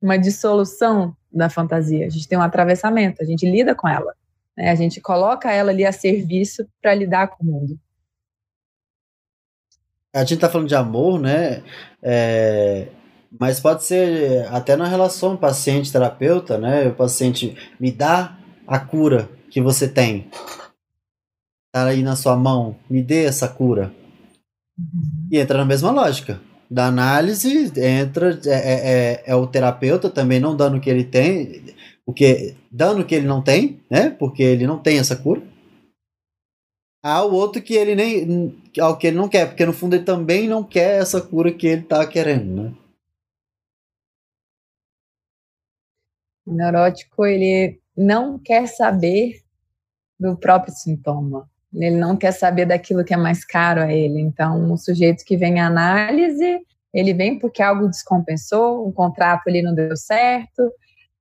uma 0.00 0.18
dissolução 0.18 1.16
da 1.32 1.50
fantasia, 1.50 2.06
a 2.06 2.08
gente 2.08 2.28
tem 2.28 2.38
um 2.38 2.42
atravessamento, 2.42 3.22
a 3.22 3.26
gente 3.26 3.48
lida 3.48 3.74
com 3.74 3.88
ela. 3.88 4.14
Né? 4.56 4.70
A 4.70 4.74
gente 4.74 5.00
coloca 5.00 5.52
ela 5.52 5.70
ali 5.70 5.84
a 5.84 5.92
serviço 5.92 6.66
para 6.80 6.94
lidar 6.94 7.28
com 7.28 7.44
o 7.44 7.46
mundo 7.46 7.78
a 10.12 10.24
gente 10.24 10.40
tá 10.40 10.48
falando 10.48 10.68
de 10.68 10.74
amor, 10.74 11.20
né? 11.20 11.62
É, 12.02 12.88
mas 13.38 13.60
pode 13.60 13.84
ser 13.84 14.46
até 14.50 14.76
na 14.76 14.86
relação 14.86 15.36
paciente-terapeuta, 15.36 16.58
né? 16.58 16.88
O 16.88 16.94
paciente 16.94 17.56
me 17.78 17.92
dá 17.92 18.36
a 18.66 18.78
cura 18.78 19.28
que 19.50 19.60
você 19.60 19.88
tem. 19.88 20.28
Tá 21.72 21.86
aí 21.86 22.02
na 22.02 22.16
sua 22.16 22.36
mão, 22.36 22.76
me 22.88 23.02
dê 23.02 23.24
essa 23.24 23.48
cura. 23.48 23.92
E 25.30 25.38
entra 25.38 25.58
na 25.58 25.64
mesma 25.64 25.90
lógica. 25.90 26.40
Da 26.70 26.86
análise, 26.86 27.72
entra, 27.80 28.38
é, 28.44 28.50
é, 28.50 28.90
é, 28.90 29.22
é 29.26 29.34
o 29.34 29.46
terapeuta 29.46 30.10
também 30.10 30.38
não 30.38 30.56
dando 30.56 30.76
o 30.76 30.80
que 30.80 30.90
ele 30.90 31.04
tem, 31.04 31.74
o 32.04 32.12
que, 32.12 32.54
dando 32.70 33.00
o 33.00 33.04
que 33.04 33.14
ele 33.14 33.26
não 33.26 33.42
tem, 33.42 33.80
né? 33.90 34.10
Porque 34.10 34.42
ele 34.42 34.66
não 34.66 34.78
tem 34.78 34.98
essa 34.98 35.16
cura 35.16 35.42
há 37.02 37.24
o 37.24 37.32
outro 37.32 37.62
que 37.62 37.74
ele 37.74 37.94
nem 37.94 38.54
ao 38.80 38.96
que 38.96 39.06
ele 39.06 39.16
não 39.16 39.28
quer, 39.28 39.46
porque 39.46 39.64
no 39.64 39.72
fundo 39.72 39.96
ele 39.96 40.04
também 40.04 40.48
não 40.48 40.64
quer 40.64 41.00
essa 41.00 41.20
cura 41.20 41.52
que 41.52 41.66
ele 41.66 41.82
tá 41.82 42.06
querendo, 42.06 42.62
né? 42.62 42.74
O 46.46 46.52
neurótico 46.52 47.26
ele 47.26 47.80
não 47.96 48.38
quer 48.38 48.66
saber 48.66 49.42
do 50.18 50.36
próprio 50.36 50.74
sintoma, 50.74 51.48
Ele 51.74 51.96
não 51.96 52.16
quer 52.16 52.32
saber 52.32 52.66
daquilo 52.66 53.04
que 53.04 53.12
é 53.12 53.16
mais 53.16 53.44
caro 53.44 53.82
a 53.82 53.92
ele. 53.92 54.20
Então, 54.20 54.72
o 54.72 54.76
sujeito 54.76 55.24
que 55.24 55.36
vem 55.36 55.60
à 55.60 55.66
análise, 55.66 56.60
ele 56.92 57.12
vem 57.12 57.38
porque 57.38 57.62
algo 57.62 57.88
descompensou, 57.88 58.86
um 58.86 58.92
contrato 58.92 59.48
ali 59.48 59.62
não 59.62 59.74
deu 59.74 59.96
certo. 59.96 60.72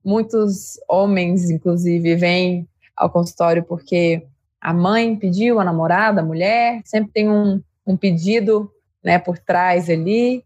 Muitos 0.04 0.80
homens, 0.88 1.50
inclusive, 1.50 2.16
vêm 2.16 2.68
ao 2.96 3.10
consultório 3.10 3.64
porque 3.64 4.26
a 4.60 4.74
mãe 4.74 5.16
pediu, 5.16 5.60
a 5.60 5.64
namorada, 5.64 6.22
a 6.22 6.26
mulher, 6.26 6.82
sempre 6.86 7.12
tem 7.12 7.30
um, 7.30 7.62
um 7.86 7.96
pedido 7.96 8.72
né, 9.04 9.20
por 9.20 9.38
trás 9.38 9.90
ali. 9.90 10.44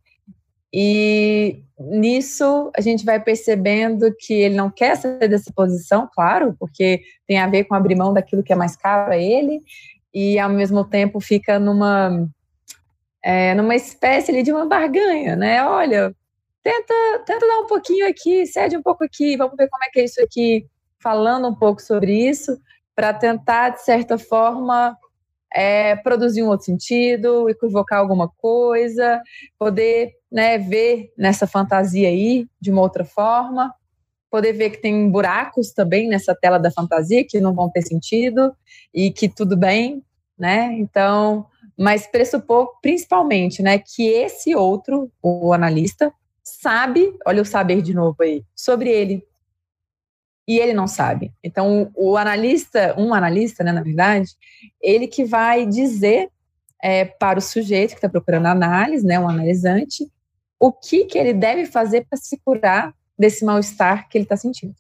E 0.73 1.63
nisso 1.79 2.71
a 2.75 2.81
gente 2.81 3.03
vai 3.03 3.19
percebendo 3.19 4.13
que 4.17 4.33
ele 4.33 4.55
não 4.55 4.69
quer 4.69 4.95
sair 4.95 5.27
dessa 5.27 5.51
posição, 5.53 6.09
claro, 6.13 6.55
porque 6.59 7.01
tem 7.27 7.39
a 7.39 7.47
ver 7.47 7.65
com 7.65 7.75
abrir 7.75 7.95
mão 7.95 8.13
daquilo 8.13 8.43
que 8.43 8.53
é 8.53 8.55
mais 8.55 8.75
caro 8.75 9.11
a 9.11 9.17
ele, 9.17 9.61
e 10.13 10.39
ao 10.39 10.49
mesmo 10.49 10.83
tempo 10.83 11.19
fica 11.19 11.59
numa 11.59 12.27
é, 13.23 13.53
numa 13.53 13.75
espécie 13.75 14.31
ali 14.31 14.43
de 14.43 14.51
uma 14.51 14.65
barganha, 14.65 15.35
né? 15.35 15.63
Olha, 15.63 16.15
tenta, 16.63 16.93
tenta 17.25 17.47
dar 17.47 17.59
um 17.59 17.67
pouquinho 17.67 18.07
aqui, 18.07 18.45
cede 18.47 18.75
um 18.75 18.81
pouco 18.81 19.03
aqui, 19.03 19.37
vamos 19.37 19.55
ver 19.55 19.69
como 19.69 19.83
é 19.83 19.89
que 19.89 19.99
é 19.99 20.05
isso 20.05 20.21
aqui, 20.21 20.65
falando 20.99 21.47
um 21.47 21.55
pouco 21.55 21.81
sobre 21.81 22.13
isso, 22.29 22.59
para 22.95 23.13
tentar, 23.13 23.69
de 23.69 23.83
certa 23.83 24.17
forma, 24.17 24.97
é, 25.53 25.95
produzir 25.97 26.43
um 26.43 26.47
outro 26.47 26.65
sentido, 26.65 27.49
equivocar 27.49 27.99
alguma 27.99 28.27
coisa, 28.27 29.21
poder 29.59 30.13
né, 30.31 30.57
ver 30.57 31.11
nessa 31.17 31.45
fantasia 31.45 32.07
aí 32.07 32.47
de 32.59 32.71
uma 32.71 32.81
outra 32.81 33.03
forma, 33.03 33.73
poder 34.31 34.53
ver 34.53 34.69
que 34.69 34.81
tem 34.81 35.11
buracos 35.11 35.73
também 35.73 36.07
nessa 36.07 36.33
tela 36.33 36.57
da 36.57 36.71
fantasia 36.71 37.25
que 37.27 37.41
não 37.41 37.53
vão 37.53 37.69
ter 37.69 37.81
sentido 37.81 38.55
e 38.93 39.11
que 39.11 39.27
tudo 39.27 39.57
bem, 39.57 40.01
né? 40.39 40.73
Então, 40.79 41.45
mas 41.77 42.07
pressupor 42.07 42.79
principalmente, 42.81 43.61
né, 43.61 43.77
que 43.77 44.07
esse 44.07 44.55
outro, 44.55 45.11
o 45.21 45.51
analista, 45.51 46.13
sabe, 46.41 47.13
olha 47.25 47.41
o 47.41 47.45
saber 47.45 47.81
de 47.81 47.93
novo 47.93 48.23
aí, 48.23 48.43
sobre 48.55 48.89
ele. 48.89 49.23
E 50.47 50.57
ele 50.59 50.73
não 50.73 50.87
sabe. 50.87 51.31
Então, 51.43 51.91
o 51.95 52.17
analista, 52.17 52.95
um 52.97 53.13
analista, 53.13 53.63
né, 53.63 53.71
na 53.71 53.83
verdade, 53.83 54.29
ele 54.81 55.07
que 55.07 55.23
vai 55.23 55.65
dizer 55.65 56.29
é, 56.81 57.05
para 57.05 57.37
o 57.37 57.41
sujeito 57.41 57.91
que 57.91 57.97
está 57.97 58.09
procurando 58.09 58.47
análise, 58.47 59.05
né, 59.05 59.19
um 59.19 59.29
analisante, 59.29 60.09
o 60.59 60.71
que, 60.71 61.05
que 61.05 61.17
ele 61.17 61.33
deve 61.33 61.65
fazer 61.65 62.05
para 62.09 62.17
se 62.17 62.39
curar 62.43 62.93
desse 63.21 63.45
mal-estar 63.45 64.09
que 64.09 64.17
ele 64.17 64.25
está 64.25 64.35
sentindo. 64.35 64.75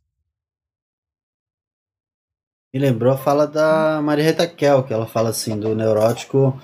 Me 2.73 2.79
lembrou 2.79 3.13
a 3.13 3.17
fala 3.17 3.45
da 3.45 4.01
Maria 4.01 4.25
Rita 4.25 4.47
Kel, 4.47 4.83
que 4.83 4.93
ela 4.93 5.05
fala 5.05 5.29
assim, 5.29 5.59
do 5.59 5.75
neurótico 5.75 6.59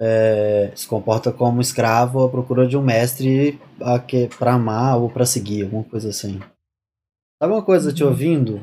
é, 0.00 0.72
se 0.74 0.88
comporta 0.88 1.30
como 1.30 1.60
escravo 1.60 2.24
à 2.24 2.28
procura 2.30 2.66
de 2.66 2.76
um 2.76 2.82
mestre 2.82 3.60
para 4.38 4.54
amar 4.54 4.96
ou 4.96 5.10
para 5.10 5.26
seguir, 5.26 5.64
alguma 5.64 5.84
coisa 5.84 6.08
assim. 6.08 6.40
Sabe 7.40 7.52
uma 7.52 7.62
coisa, 7.62 7.92
te 7.92 8.02
uhum. 8.02 8.08
ouvindo, 8.08 8.60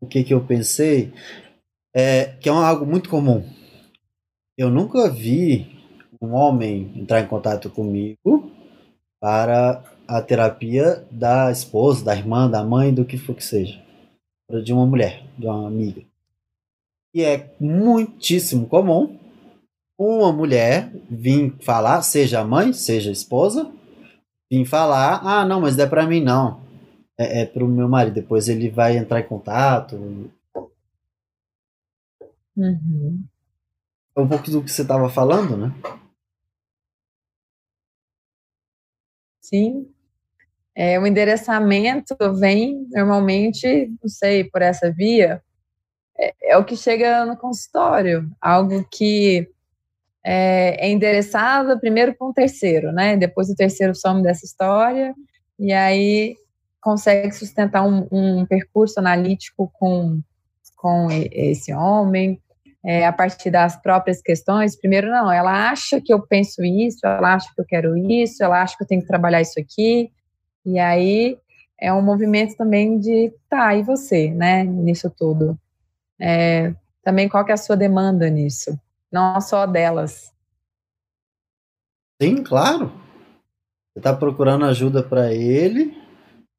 o 0.00 0.06
que, 0.06 0.24
que 0.24 0.32
eu 0.32 0.40
pensei? 0.40 1.12
É, 1.94 2.36
que 2.40 2.48
é 2.48 2.52
algo 2.52 2.86
muito 2.86 3.10
comum. 3.10 3.44
Eu 4.56 4.70
nunca 4.70 5.10
vi 5.10 5.78
um 6.20 6.32
homem 6.34 6.92
entrar 6.96 7.20
em 7.20 7.26
contato 7.26 7.68
comigo 7.68 8.50
para 9.20 9.82
a 10.10 10.20
terapia 10.20 11.06
da 11.08 11.52
esposa, 11.52 12.04
da 12.04 12.16
irmã, 12.16 12.50
da 12.50 12.64
mãe, 12.64 12.92
do 12.92 13.04
que 13.04 13.16
for 13.16 13.36
que 13.36 13.44
seja. 13.44 13.80
De 14.64 14.72
uma 14.72 14.84
mulher, 14.84 15.24
de 15.38 15.46
uma 15.46 15.68
amiga. 15.68 16.02
E 17.14 17.22
é 17.22 17.54
muitíssimo 17.60 18.66
comum 18.66 19.16
uma 19.96 20.32
mulher 20.32 20.90
vir 21.08 21.56
falar, 21.62 22.02
seja 22.02 22.40
a 22.40 22.44
mãe, 22.44 22.72
seja 22.72 23.12
esposa, 23.12 23.70
vir 24.50 24.64
falar, 24.64 25.20
ah, 25.22 25.44
não, 25.44 25.60
mas 25.60 25.76
não 25.76 25.84
é 25.84 25.88
para 25.88 26.06
mim 26.06 26.20
não. 26.20 26.60
É, 27.16 27.42
é 27.42 27.46
para 27.46 27.64
o 27.64 27.68
meu 27.68 27.88
marido. 27.88 28.14
Depois 28.14 28.48
ele 28.48 28.68
vai 28.68 28.96
entrar 28.96 29.20
em 29.20 29.28
contato. 29.28 29.94
Uhum. 32.56 33.24
É 34.16 34.20
um 34.20 34.28
pouco 34.28 34.50
do 34.50 34.64
que 34.64 34.70
você 34.70 34.82
estava 34.82 35.08
falando, 35.08 35.56
né? 35.56 35.72
Sim. 39.40 39.89
É, 40.82 40.98
o 40.98 41.06
endereçamento 41.06 42.16
vem 42.38 42.86
normalmente, 42.90 43.92
não 44.02 44.08
sei, 44.08 44.44
por 44.44 44.62
essa 44.62 44.90
via, 44.90 45.42
é, 46.18 46.52
é 46.52 46.56
o 46.56 46.64
que 46.64 46.74
chega 46.74 47.26
no 47.26 47.36
consultório, 47.36 48.26
algo 48.40 48.82
que 48.90 49.46
é, 50.24 50.86
é 50.86 50.90
endereçado 50.90 51.78
primeiro 51.78 52.14
para 52.14 52.26
um 52.26 52.32
terceiro, 52.32 52.92
né? 52.92 53.14
Depois 53.14 53.50
o 53.50 53.54
terceiro 53.54 53.94
some 53.94 54.22
dessa 54.22 54.46
história 54.46 55.14
e 55.58 55.70
aí 55.70 56.34
consegue 56.80 57.30
sustentar 57.32 57.86
um, 57.86 58.08
um 58.10 58.46
percurso 58.46 59.00
analítico 59.00 59.70
com, 59.74 60.18
com 60.78 61.08
esse 61.10 61.74
homem, 61.74 62.40
é, 62.82 63.06
a 63.06 63.12
partir 63.12 63.50
das 63.50 63.76
próprias 63.76 64.22
questões. 64.22 64.80
Primeiro, 64.80 65.10
não, 65.10 65.30
ela 65.30 65.70
acha 65.70 66.00
que 66.00 66.10
eu 66.10 66.26
penso 66.26 66.64
isso, 66.64 67.06
ela 67.06 67.34
acha 67.34 67.50
que 67.54 67.60
eu 67.60 67.66
quero 67.66 67.98
isso, 67.98 68.42
ela 68.42 68.62
acha 68.62 68.78
que 68.78 68.82
eu 68.82 68.88
tenho 68.88 69.02
que 69.02 69.08
trabalhar 69.08 69.42
isso 69.42 69.60
aqui, 69.60 70.10
e 70.64 70.78
aí 70.78 71.38
é 71.78 71.92
um 71.92 72.02
movimento 72.02 72.56
também 72.56 72.98
de, 72.98 73.32
tá, 73.48 73.74
e 73.74 73.82
você, 73.82 74.30
né, 74.30 74.64
nisso 74.64 75.10
tudo? 75.10 75.58
É, 76.18 76.74
também 77.02 77.28
qual 77.28 77.44
que 77.44 77.50
é 77.50 77.54
a 77.54 77.58
sua 77.58 77.76
demanda 77.76 78.28
nisso? 78.28 78.78
Não 79.10 79.40
só 79.40 79.66
delas. 79.66 80.32
Sim, 82.20 82.42
claro. 82.42 82.92
Você 83.92 83.98
está 84.00 84.14
procurando 84.14 84.66
ajuda 84.66 85.02
para 85.02 85.32
ele 85.32 85.96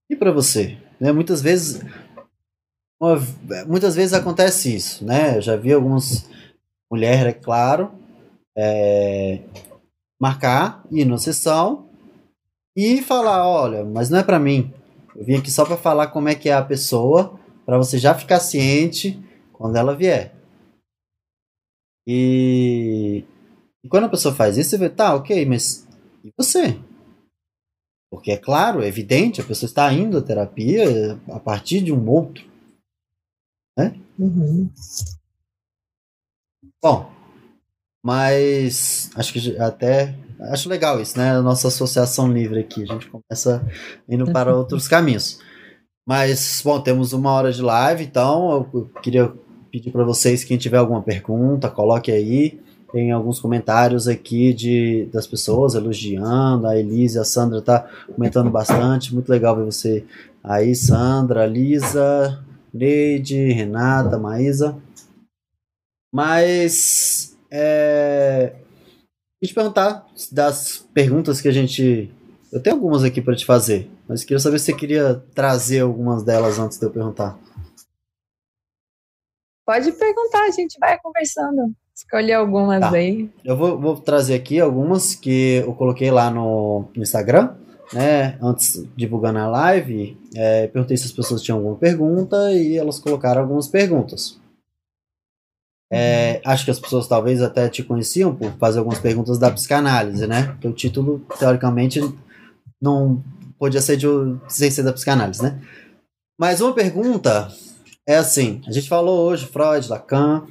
e 0.10 0.16
para 0.16 0.32
você. 0.32 0.78
Né? 1.00 1.12
Muitas 1.12 1.42
vezes 1.42 1.82
uma, 3.02 3.18
muitas 3.66 3.96
vezes 3.96 4.14
acontece 4.14 4.76
isso, 4.76 5.04
né? 5.04 5.38
Eu 5.38 5.42
já 5.42 5.56
vi 5.56 5.74
algumas 5.74 6.30
mulheres, 6.90 7.34
é 7.34 7.34
claro, 7.34 7.92
é, 8.56 9.42
marcar, 10.20 10.84
ir 10.92 11.06
na 11.06 11.18
sessão 11.18 11.90
e 12.76 13.02
falar, 13.02 13.48
olha, 13.48 13.84
mas 13.84 14.10
não 14.10 14.20
é 14.20 14.24
para 14.24 14.40
mim. 14.40 14.74
Eu 15.16 15.26
vim 15.26 15.36
aqui 15.36 15.52
só 15.52 15.66
para 15.66 15.78
falar 15.78 16.08
como 16.08 16.30
é 16.30 16.36
que 16.36 16.50
é 16.50 16.54
a 16.54 16.64
pessoa, 16.64 17.40
para 17.66 17.78
você 17.78 17.98
já 17.98 18.14
ficar 18.16 18.40
ciente 18.40 19.20
quando 19.54 19.76
ela 19.76 19.96
vier. 19.96 20.34
E, 22.08 23.24
e 23.84 23.88
quando 23.88 24.06
a 24.06 24.10
pessoa 24.10 24.34
faz 24.34 24.58
isso, 24.58 24.72
você 24.72 24.78
vê, 24.78 24.90
tá, 24.90 25.14
ok, 25.16 25.46
mas 25.46 25.88
e 26.24 26.32
você? 26.38 26.80
Porque 28.10 28.32
é 28.32 28.38
claro, 28.38 28.82
é 28.82 28.88
evidente, 28.88 29.42
a 29.42 29.44
pessoa 29.44 29.68
está 29.68 29.92
indo 29.94 30.18
à 30.18 30.22
terapia 30.22 31.20
a 31.30 31.40
partir 31.40 31.82
de 31.82 31.92
um 31.92 32.10
outro. 32.10 32.46
Né? 33.78 34.00
Uhum. 34.20 34.70
Bom, 36.82 37.12
mas 38.04 39.10
acho 39.16 39.34
que 39.34 39.58
até 39.58 40.16
acho 40.50 40.70
legal 40.70 41.00
isso, 41.02 41.18
né? 41.18 41.32
A 41.32 41.42
nossa 41.42 41.68
associação 41.68 42.32
livre 42.32 42.60
aqui, 42.60 42.84
a 42.84 42.94
gente 42.94 43.08
começa 43.08 43.66
indo 44.10 44.32
para 44.32 44.56
outros 44.56 44.88
caminhos. 44.88 45.40
Mas, 46.08 46.62
bom, 46.64 46.80
temos 46.80 47.14
uma 47.14 47.32
hora 47.32 47.52
de 47.52 47.62
live, 47.62 48.04
então 48.04 48.52
eu 48.74 48.90
queria 49.02 49.32
pedir 49.72 49.92
para 49.92 50.04
vocês, 50.04 50.44
quem 50.44 50.58
tiver 50.58 50.78
alguma 50.78 51.02
pergunta, 51.02 51.70
coloque 51.70 52.12
aí. 52.12 52.60
Tem 52.92 53.12
alguns 53.12 53.40
comentários 53.40 54.08
aqui 54.08 54.54
de, 54.54 55.08
das 55.14 55.26
pessoas 55.26 55.76
elogiando. 55.76 56.68
A 56.68 56.78
Elise, 56.78 57.18
a 57.18 57.24
Sandra 57.24 57.62
tá 57.62 57.88
comentando 58.14 58.50
bastante. 58.50 59.14
Muito 59.14 59.30
legal 59.30 59.56
ver 59.56 59.64
você 59.64 60.06
aí, 60.44 60.76
Sandra, 60.76 61.46
Lisa, 61.46 62.44
Neide, 62.74 63.54
Renata, 63.54 64.18
Maísa. 64.18 64.76
Mas 66.14 67.38
é, 67.50 68.56
a 69.42 69.46
gente 69.46 69.56
perguntar 69.56 70.06
das 70.32 70.88
perguntas 70.94 71.42
que 71.42 71.48
a 71.48 71.52
gente. 71.52 72.14
Eu 72.52 72.62
tenho 72.62 72.76
algumas 72.76 73.04
aqui 73.04 73.22
para 73.22 73.36
te 73.36 73.46
fazer, 73.46 73.90
mas 74.08 74.24
queria 74.24 74.40
saber 74.40 74.60
se 74.60 74.66
você 74.66 74.74
queria 74.74 75.24
trazer 75.34 75.80
algumas 75.80 76.24
delas 76.24 76.60
antes 76.60 76.78
de 76.78 76.86
eu 76.86 76.92
perguntar. 76.92 77.40
Pode 79.66 79.92
perguntar, 79.94 80.44
a 80.44 80.52
gente 80.52 80.78
vai 80.80 81.00
conversando. 81.00 81.74
Escolher 81.96 82.34
algumas 82.34 82.80
tá. 82.80 82.92
aí. 82.92 83.30
Eu 83.46 83.56
vou, 83.56 83.80
vou, 83.80 83.96
trazer 83.96 84.34
aqui 84.34 84.60
algumas 84.60 85.16
que 85.16 85.62
eu 85.66 85.74
coloquei 85.76 86.12
lá 86.12 86.30
no, 86.30 86.90
no 86.96 87.04
Instagram 87.04 87.56
né, 87.94 88.38
antes 88.42 88.84
divulgando 88.96 89.40
a 89.40 89.48
live, 89.48 90.18
é, 90.36 90.68
perguntei 90.68 90.96
se 90.98 91.06
as 91.06 91.12
pessoas 91.12 91.42
tinham 91.42 91.58
alguma 91.58 91.76
pergunta 91.76 92.54
e 92.54 92.78
elas 92.78 93.00
colocaram 93.00 93.42
algumas 93.42 93.68
perguntas. 93.68 94.40
É, 95.92 96.42
uhum. 96.46 96.52
acho 96.52 96.64
que 96.64 96.72
as 96.72 96.80
pessoas 96.80 97.06
talvez 97.06 97.42
até 97.42 97.68
te 97.68 97.84
conheciam 97.84 98.34
por 98.34 98.52
fazer 98.54 98.80
algumas 98.80 99.00
perguntas 99.00 99.38
da 99.38 99.52
psicanálise, 99.52 100.26
né? 100.26 100.44
Porque 100.54 100.68
o 100.68 100.74
título, 100.74 101.22
teoricamente, 101.38 102.00
não 102.82 103.22
podia 103.60 103.82
ser 103.82 103.98
de 103.98 104.08
sem 104.48 104.72
ser 104.72 104.84
da 104.84 104.94
psicanálise, 104.94 105.44
né? 105.44 105.60
Mas 106.40 106.62
uma 106.62 106.74
pergunta 106.74 107.50
é 108.08 108.18
assim: 108.18 108.62
a 108.66 108.72
gente 108.72 108.90
falou 108.90 109.28
hoje 109.28 109.46
Freud, 109.46 109.88
Lacan, 109.90 110.44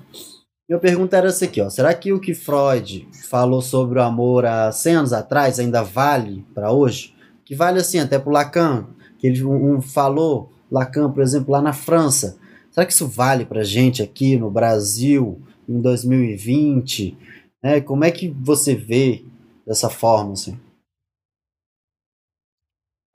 Minha 0.69 0.79
pergunta 0.79 1.17
era 1.17 1.29
essa 1.29 1.47
aqui, 1.47 1.61
ó. 1.61 1.69
Será 1.69 1.93
que 1.95 2.13
o 2.13 2.21
que 2.21 2.35
Freud 2.35 3.09
falou 3.29 3.61
sobre 3.61 3.99
o 3.99 4.03
amor 4.03 4.47
há 4.47 4.71
100 4.71 4.95
anos 4.95 5.13
atrás 5.13 5.59
ainda 5.59 5.83
vale 5.83 6.47
para 6.55 6.71
hoje? 6.71 7.15
Que 7.45 7.57
vale 7.57 7.81
assim 7.81 7.99
até 7.99 8.19
para 8.19 8.33
Lacan, 8.33 8.87
que 9.19 9.27
ele 9.27 9.43
um, 9.43 9.77
um, 9.77 9.83
falou 9.83 10.53
Lacan, 10.71 11.11
por 11.11 11.23
exemplo, 11.23 11.51
lá 11.51 11.61
na 11.61 11.73
França. 11.73 12.39
Será 12.71 12.87
que 12.87 12.93
isso 12.93 13.09
vale 13.09 13.45
para 13.45 13.65
gente 13.65 14.03
aqui 14.03 14.37
no 14.37 14.51
Brasil 14.51 15.43
em 15.69 15.81
2020? 15.81 17.17
Né? 17.63 17.81
Como 17.81 18.05
é 18.05 18.11
que 18.11 18.29
você 18.29 18.75
vê 18.75 19.25
dessa 19.67 19.91
forma 19.91 20.33
assim? 20.33 20.59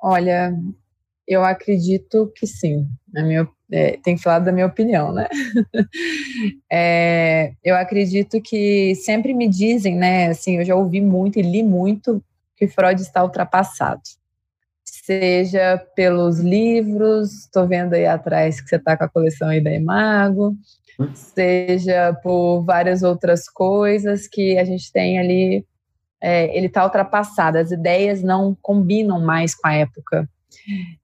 Olha, 0.02 0.54
eu 1.28 1.44
acredito 1.44 2.32
que 2.36 2.46
sim. 2.46 2.88
Na 3.12 3.24
minha, 3.24 3.48
é, 3.72 3.98
tem 3.98 4.16
que 4.16 4.22
falar 4.22 4.40
da 4.40 4.52
minha 4.52 4.68
opinião, 4.68 5.14
né? 5.14 5.28
é, 6.72 7.54
eu 7.64 7.76
acredito 7.76 8.42
que 8.42 8.94
sempre 8.96 9.34
me 9.34 9.48
dizem, 9.48 9.96
né? 9.96 10.28
Assim, 10.28 10.58
eu 10.58 10.66
já 10.66 10.76
ouvi 10.76 11.02
muito 11.02 11.40
e 11.40 11.42
li 11.42 11.64
muito 11.64 12.24
que 12.56 12.68
Freud 12.68 13.02
está 13.02 13.24
ultrapassado. 13.24 14.02
Seja 15.06 15.78
pelos 15.96 16.40
livros, 16.40 17.32
estou 17.42 17.68
vendo 17.68 17.94
aí 17.94 18.08
atrás 18.08 18.60
que 18.60 18.68
você 18.68 18.78
está 18.78 18.98
com 18.98 19.04
a 19.04 19.10
coleção 19.10 19.50
aí 19.50 19.62
da 19.62 19.72
Imago, 19.72 20.56
seja 21.14 22.12
por 22.24 22.64
várias 22.64 23.04
outras 23.04 23.48
coisas 23.48 24.28
que 24.28 24.58
a 24.58 24.66
gente 24.66 24.92
tem 24.92 25.20
ali. 25.20 25.64
É, 26.20 26.58
ele 26.58 26.66
está 26.66 26.84
ultrapassado, 26.84 27.60
as 27.60 27.70
ideias 27.70 28.24
não 28.24 28.58
combinam 28.60 29.22
mais 29.22 29.54
com 29.54 29.68
a 29.68 29.76
época. 29.76 30.28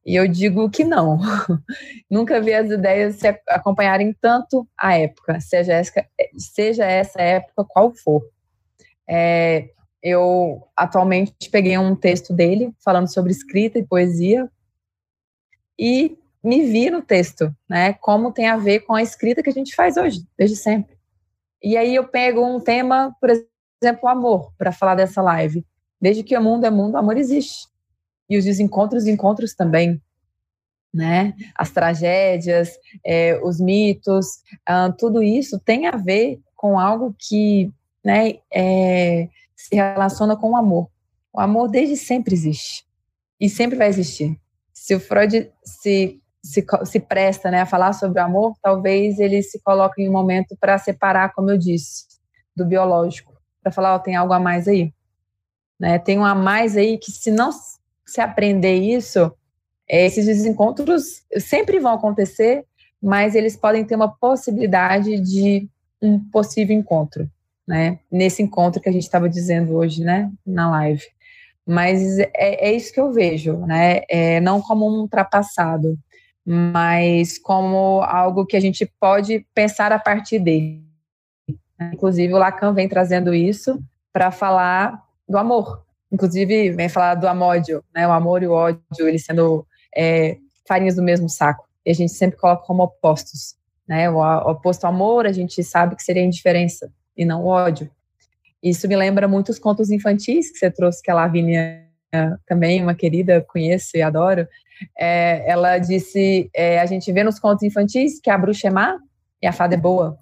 E 0.03 0.15
eu 0.15 0.27
digo 0.27 0.67
que 0.71 0.83
não. 0.83 1.19
Nunca 2.09 2.41
vi 2.41 2.55
as 2.55 2.71
ideias 2.71 3.17
se 3.17 3.27
acompanharem 3.49 4.15
tanto 4.19 4.67
a 4.75 4.97
época, 4.97 5.39
seja 5.39 5.73
essa, 5.73 6.03
seja 6.55 6.85
essa 6.85 7.21
época 7.21 7.65
qual 7.69 7.93
for. 7.93 8.23
É, 9.07 9.69
eu 10.01 10.67
atualmente 10.75 11.49
peguei 11.51 11.77
um 11.77 11.95
texto 11.95 12.33
dele 12.33 12.73
falando 12.83 13.11
sobre 13.11 13.31
escrita 13.31 13.77
e 13.77 13.85
poesia 13.85 14.49
e 15.77 16.17
me 16.43 16.65
vi 16.65 16.89
no 16.89 17.01
texto, 17.01 17.55
né? 17.69 17.93
Como 17.93 18.31
tem 18.31 18.47
a 18.47 18.57
ver 18.57 18.81
com 18.81 18.93
a 18.93 19.03
escrita 19.03 19.43
que 19.43 19.49
a 19.49 19.53
gente 19.53 19.75
faz 19.75 19.97
hoje, 19.97 20.25
desde 20.37 20.55
sempre. 20.55 20.97
E 21.61 21.77
aí 21.77 21.93
eu 21.93 22.07
pego 22.07 22.43
um 22.43 22.59
tema, 22.59 23.15
por 23.21 23.29
exemplo, 23.29 24.09
amor, 24.09 24.51
para 24.57 24.71
falar 24.71 24.95
dessa 24.95 25.21
live. 25.21 25.63
Desde 25.99 26.23
que 26.23 26.35
o 26.35 26.41
mundo 26.41 26.65
é 26.65 26.71
mundo, 26.71 26.95
o 26.95 26.97
amor 26.97 27.17
existe 27.17 27.67
e 28.27 28.37
os 28.37 28.45
desencontros 28.45 29.05
encontros 29.05 29.53
também, 29.53 30.01
né? 30.91 31.35
As 31.53 31.69
tragédias, 31.69 32.71
é, 33.05 33.39
os 33.43 33.59
mitos, 33.59 34.37
uh, 34.67 34.91
tudo 34.97 35.21
isso 35.21 35.59
tem 35.59 35.85
a 35.85 35.97
ver 35.97 36.39
com 36.55 36.79
algo 36.79 37.13
que, 37.19 37.71
né, 38.03 38.39
é, 38.51 39.27
se 39.67 39.75
relaciona 39.75 40.35
com 40.35 40.51
o 40.51 40.55
amor. 40.55 40.89
O 41.33 41.39
amor 41.39 41.69
desde 41.69 41.95
sempre 41.95 42.33
existe 42.33 42.85
e 43.39 43.49
sempre 43.49 43.77
vai 43.77 43.87
existir. 43.87 44.39
Se 44.73 44.95
o 44.95 44.99
Freud 44.99 45.51
se 45.63 46.21
se, 46.43 46.65
se 46.85 46.99
presta 46.99 47.51
né, 47.51 47.61
a 47.61 47.65
falar 47.65 47.93
sobre 47.93 48.19
o 48.19 48.23
amor, 48.23 48.55
talvez 48.61 49.19
ele 49.19 49.41
se 49.43 49.61
coloque 49.61 50.01
em 50.01 50.09
um 50.09 50.11
momento 50.11 50.57
para 50.59 50.77
separar, 50.77 51.33
como 51.33 51.51
eu 51.51 51.57
disse, 51.57 52.05
do 52.55 52.65
biológico, 52.65 53.33
para 53.61 53.71
falar, 53.71 53.95
ó, 53.95 53.99
tem 53.99 54.15
algo 54.15 54.33
a 54.33 54.39
mais 54.39 54.67
aí. 54.67 54.91
Né? 55.79 55.99
Tem 55.99 56.17
um 56.17 56.25
a 56.25 56.33
mais 56.33 56.75
aí 56.75 56.97
que 56.97 57.11
se 57.11 57.29
não 57.29 57.51
se 58.05 58.19
aprender 58.19 58.75
isso, 58.75 59.31
esses 59.87 60.25
desencontros 60.25 61.23
sempre 61.37 61.79
vão 61.79 61.93
acontecer, 61.93 62.65
mas 63.01 63.35
eles 63.35 63.55
podem 63.55 63.85
ter 63.85 63.95
uma 63.95 64.11
possibilidade 64.17 65.19
de 65.19 65.69
um 66.01 66.19
possível 66.29 66.75
encontro, 66.75 67.29
né? 67.71 67.99
Nesse 68.11 68.43
encontro 68.43 68.81
que 68.81 68.89
a 68.89 68.91
gente 68.91 69.03
estava 69.03 69.29
dizendo 69.29 69.77
hoje, 69.77 70.03
né, 70.03 70.29
na 70.45 70.69
live. 70.69 71.03
Mas 71.65 72.19
é, 72.19 72.29
é, 72.35 72.73
isso 72.73 72.91
que 72.91 72.99
eu 72.99 73.13
vejo, 73.13 73.55
né? 73.65 74.01
É, 74.09 74.41
não 74.41 74.61
como 74.61 74.85
um 74.85 74.99
ultrapassado, 74.99 75.97
mas 76.45 77.37
como 77.37 78.01
algo 78.01 78.45
que 78.45 78.57
a 78.57 78.59
gente 78.59 78.85
pode 78.99 79.45
pensar 79.55 79.93
a 79.93 79.99
partir 79.99 80.37
dele. 80.37 80.83
Inclusive, 81.93 82.33
o 82.33 82.37
Lacan 82.37 82.73
vem 82.73 82.89
trazendo 82.89 83.33
isso 83.33 83.81
para 84.11 84.31
falar 84.31 85.01
do 85.29 85.37
amor, 85.37 85.85
Inclusive, 86.11 86.71
vem 86.71 86.89
falar 86.89 87.15
do 87.15 87.25
amódio, 87.25 87.81
né? 87.95 88.05
O 88.05 88.11
amor 88.11 88.43
e 88.43 88.47
o 88.47 88.51
ódio, 88.51 89.07
eles 89.07 89.23
sendo 89.23 89.65
é, 89.95 90.35
farinhas 90.67 90.97
do 90.97 91.01
mesmo 91.01 91.29
saco. 91.29 91.65
E 91.85 91.91
a 91.91 91.93
gente 91.93 92.11
sempre 92.11 92.37
coloca 92.37 92.65
como 92.65 92.83
opostos, 92.83 93.55
né? 93.87 94.09
O, 94.09 94.19
oposto 94.19 94.83
ao 94.83 94.91
amor, 94.91 95.25
a 95.25 95.31
gente 95.31 95.63
sabe 95.63 95.95
que 95.95 96.03
seria 96.03 96.21
indiferença 96.21 96.91
e 97.15 97.25
não 97.25 97.45
ódio. 97.45 97.89
Isso 98.61 98.87
me 98.87 98.95
lembra 98.95 99.27
muitos 99.27 99.57
contos 99.57 99.89
infantis 99.89 100.51
que 100.51 100.57
você 100.57 100.69
trouxe, 100.69 101.01
que 101.01 101.09
a 101.09 101.15
Lavínia 101.15 101.91
também, 102.45 102.81
uma 102.81 102.93
querida, 102.93 103.41
conheço 103.41 103.95
e 103.95 104.01
adoro. 104.01 104.47
É, 104.97 105.49
ela 105.49 105.77
disse: 105.77 106.49
é, 106.55 106.79
a 106.79 106.85
gente 106.85 107.11
vê 107.11 107.23
nos 107.23 107.39
contos 107.39 107.63
infantis 107.63 108.19
que 108.19 108.29
a 108.29 108.37
bruxa 108.37 108.67
é 108.67 108.71
má 108.71 108.97
e 109.41 109.47
a 109.47 109.53
fada 109.53 109.75
é 109.75 109.77
boa, 109.77 110.17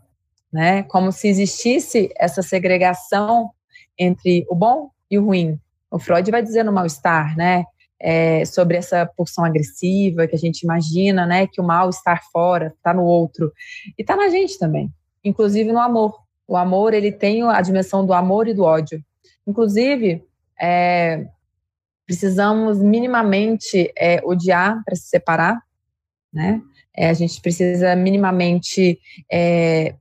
né? 0.52 0.84
Como 0.84 1.12
se 1.12 1.28
existisse 1.28 2.10
essa 2.18 2.42
segregação 2.42 3.50
entre 3.98 4.46
o 4.50 4.56
bom 4.56 4.90
e 5.10 5.18
o 5.18 5.26
ruim, 5.26 5.60
o 5.92 6.00
Freud 6.00 6.30
vai 6.30 6.42
dizer 6.42 6.64
no 6.64 6.72
mal-estar, 6.72 7.36
né? 7.36 7.64
É, 8.02 8.46
sobre 8.46 8.78
essa 8.78 9.06
pulsão 9.06 9.44
agressiva 9.44 10.26
que 10.26 10.36
a 10.36 10.40
gente 10.40 10.62
imagina, 10.62 11.26
né? 11.26 11.48
Que 11.48 11.60
o 11.60 11.64
mal 11.64 11.90
estar 11.90 12.22
fora, 12.32 12.74
está 12.78 12.94
no 12.94 13.04
outro. 13.04 13.52
E 13.98 14.02
está 14.02 14.16
na 14.16 14.30
gente 14.30 14.58
também, 14.58 14.90
inclusive 15.24 15.72
no 15.72 15.80
amor. 15.80 16.29
O 16.50 16.58
amor, 16.58 16.94
ele 16.94 17.12
tem 17.12 17.44
a 17.44 17.62
dimensão 17.62 18.04
do 18.04 18.12
amor 18.12 18.48
e 18.48 18.54
do 18.54 18.64
ódio. 18.64 19.04
Inclusive, 19.46 20.26
é, 20.60 21.28
precisamos 22.06 22.80
minimamente 22.80 23.94
é, 23.96 24.20
odiar 24.24 24.84
para 24.84 24.96
se 24.96 25.04
separar, 25.04 25.62
né? 26.34 26.62
É, 26.96 27.10
a 27.10 27.14
gente 27.14 27.40
precisa 27.40 27.96
minimamente 27.96 29.00
é, 29.32 29.94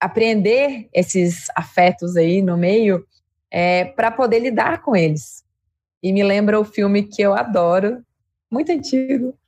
apreender 0.00 0.88
esses 0.92 1.46
afetos 1.54 2.16
aí 2.16 2.42
no 2.42 2.56
meio 2.56 3.06
é, 3.50 3.84
para 3.84 4.10
poder 4.10 4.40
lidar 4.40 4.82
com 4.82 4.96
eles. 4.96 5.44
E 6.02 6.12
me 6.12 6.24
lembra 6.24 6.58
o 6.58 6.64
filme 6.64 7.04
que 7.04 7.22
eu 7.22 7.34
adoro, 7.34 8.04
muito 8.50 8.72
antigo, 8.72 9.38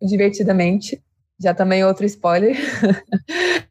Divertidamente. 0.00 1.02
Já 1.40 1.52
também 1.52 1.84
outro 1.84 2.06
spoiler. 2.06 2.56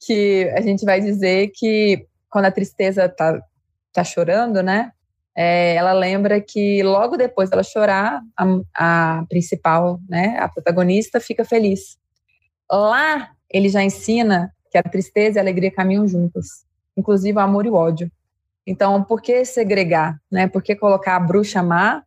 que 0.00 0.50
a 0.56 0.60
gente 0.60 0.84
vai 0.84 1.00
dizer 1.00 1.50
que 1.54 2.06
quando 2.30 2.46
a 2.46 2.50
tristeza 2.50 3.08
tá, 3.08 3.40
tá 3.92 4.04
chorando, 4.04 4.62
né? 4.62 4.92
É, 5.36 5.74
ela 5.74 5.92
lembra 5.92 6.40
que 6.40 6.82
logo 6.82 7.16
depois 7.16 7.50
dela 7.50 7.62
chorar, 7.62 8.22
a, 8.36 9.18
a 9.18 9.26
principal, 9.28 10.00
né, 10.08 10.38
a 10.38 10.48
protagonista, 10.48 11.18
fica 11.18 11.44
feliz. 11.44 11.98
Lá 12.70 13.30
ele 13.50 13.68
já 13.68 13.82
ensina 13.82 14.52
que 14.70 14.78
a 14.78 14.82
tristeza 14.82 15.38
e 15.38 15.40
a 15.40 15.42
alegria 15.42 15.70
caminham 15.70 16.06
juntas, 16.06 16.64
inclusive 16.96 17.36
o 17.36 17.40
amor 17.40 17.66
e 17.66 17.70
o 17.70 17.74
ódio. 17.74 18.10
Então, 18.66 19.02
por 19.02 19.20
que 19.20 19.44
segregar? 19.44 20.18
Né? 20.30 20.48
Por 20.48 20.62
que 20.62 20.74
colocar 20.74 21.16
a 21.16 21.20
bruxa 21.20 21.62
má 21.62 22.02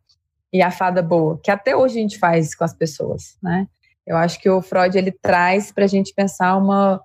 e 0.52 0.60
a 0.60 0.70
fada 0.70 1.02
boa? 1.02 1.38
Que 1.42 1.50
até 1.50 1.76
hoje 1.76 1.98
a 1.98 2.02
gente 2.02 2.18
faz 2.18 2.54
com 2.54 2.64
as 2.64 2.74
pessoas. 2.74 3.36
Né? 3.42 3.66
Eu 4.06 4.16
acho 4.16 4.40
que 4.40 4.50
o 4.50 4.60
Freud 4.60 4.96
ele 4.96 5.12
traz 5.12 5.70
para 5.70 5.84
a 5.84 5.88
gente 5.88 6.12
pensar 6.14 6.56
uma, 6.56 7.00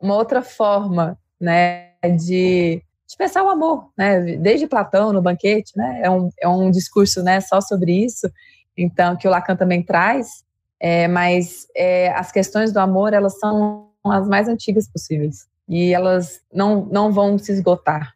uma 0.00 0.16
outra 0.16 0.42
forma 0.42 1.18
né, 1.40 1.92
de, 2.16 2.82
de 3.06 3.16
pensar 3.16 3.42
o 3.42 3.48
amor. 3.48 3.90
Né? 3.96 4.36
Desde 4.36 4.66
Platão, 4.66 5.12
no 5.12 5.22
banquete, 5.22 5.72
né? 5.76 6.00
é, 6.04 6.10
um, 6.10 6.30
é 6.40 6.48
um 6.48 6.70
discurso 6.70 7.22
né, 7.22 7.40
só 7.40 7.60
sobre 7.60 8.04
isso, 8.04 8.30
então 8.76 9.16
que 9.16 9.26
o 9.26 9.30
Lacan 9.30 9.56
também 9.56 9.82
traz. 9.82 10.44
É, 10.80 11.08
mas 11.08 11.66
é, 11.74 12.12
as 12.12 12.30
questões 12.30 12.72
do 12.72 12.78
amor 12.78 13.14
elas 13.14 13.38
são 13.38 13.88
as 14.04 14.28
mais 14.28 14.48
antigas 14.48 14.86
possíveis 14.86 15.46
e 15.68 15.94
elas 15.94 16.42
não, 16.52 16.84
não 16.86 17.12
vão 17.12 17.38
se 17.38 17.52
esgotar. 17.52 18.14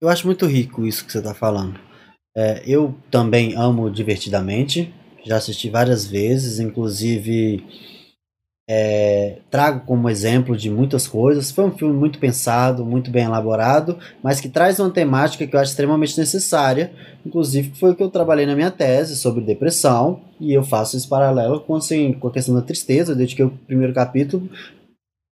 Eu 0.00 0.08
acho 0.08 0.26
muito 0.26 0.46
rico 0.46 0.86
isso 0.86 1.04
que 1.04 1.12
você 1.12 1.18
está 1.18 1.34
falando. 1.34 1.80
É, 2.36 2.62
eu 2.64 2.94
também 3.10 3.54
amo 3.56 3.90
Divertidamente, 3.90 4.94
já 5.24 5.36
assisti 5.36 5.68
várias 5.68 6.06
vezes, 6.06 6.58
inclusive 6.58 7.66
é, 8.72 9.38
trago 9.50 9.84
como 9.84 10.08
exemplo 10.08 10.56
de 10.56 10.70
muitas 10.70 11.08
coisas. 11.08 11.50
Foi 11.50 11.64
um 11.64 11.72
filme 11.72 11.92
muito 11.92 12.20
pensado, 12.20 12.86
muito 12.86 13.10
bem 13.10 13.24
elaborado, 13.24 13.98
mas 14.22 14.40
que 14.40 14.48
traz 14.48 14.78
uma 14.78 14.90
temática 14.90 15.44
que 15.44 15.56
eu 15.56 15.58
acho 15.58 15.72
extremamente 15.72 16.16
necessária. 16.16 16.92
Inclusive, 17.26 17.72
foi 17.74 17.90
o 17.90 17.96
que 17.96 18.02
eu 18.02 18.08
trabalhei 18.08 18.46
na 18.46 18.54
minha 18.54 18.70
tese 18.70 19.16
sobre 19.16 19.42
depressão, 19.42 20.20
e 20.38 20.52
eu 20.52 20.62
faço 20.62 20.96
esse 20.96 21.08
paralelo 21.08 21.58
com, 21.62 21.74
assim, 21.74 22.12
com 22.12 22.28
a 22.28 22.32
questão 22.32 22.54
da 22.54 22.62
tristeza. 22.62 23.10
Eu 23.10 23.16
dediquei 23.16 23.44
o 23.44 23.50
primeiro 23.66 23.92
capítulo 23.92 24.48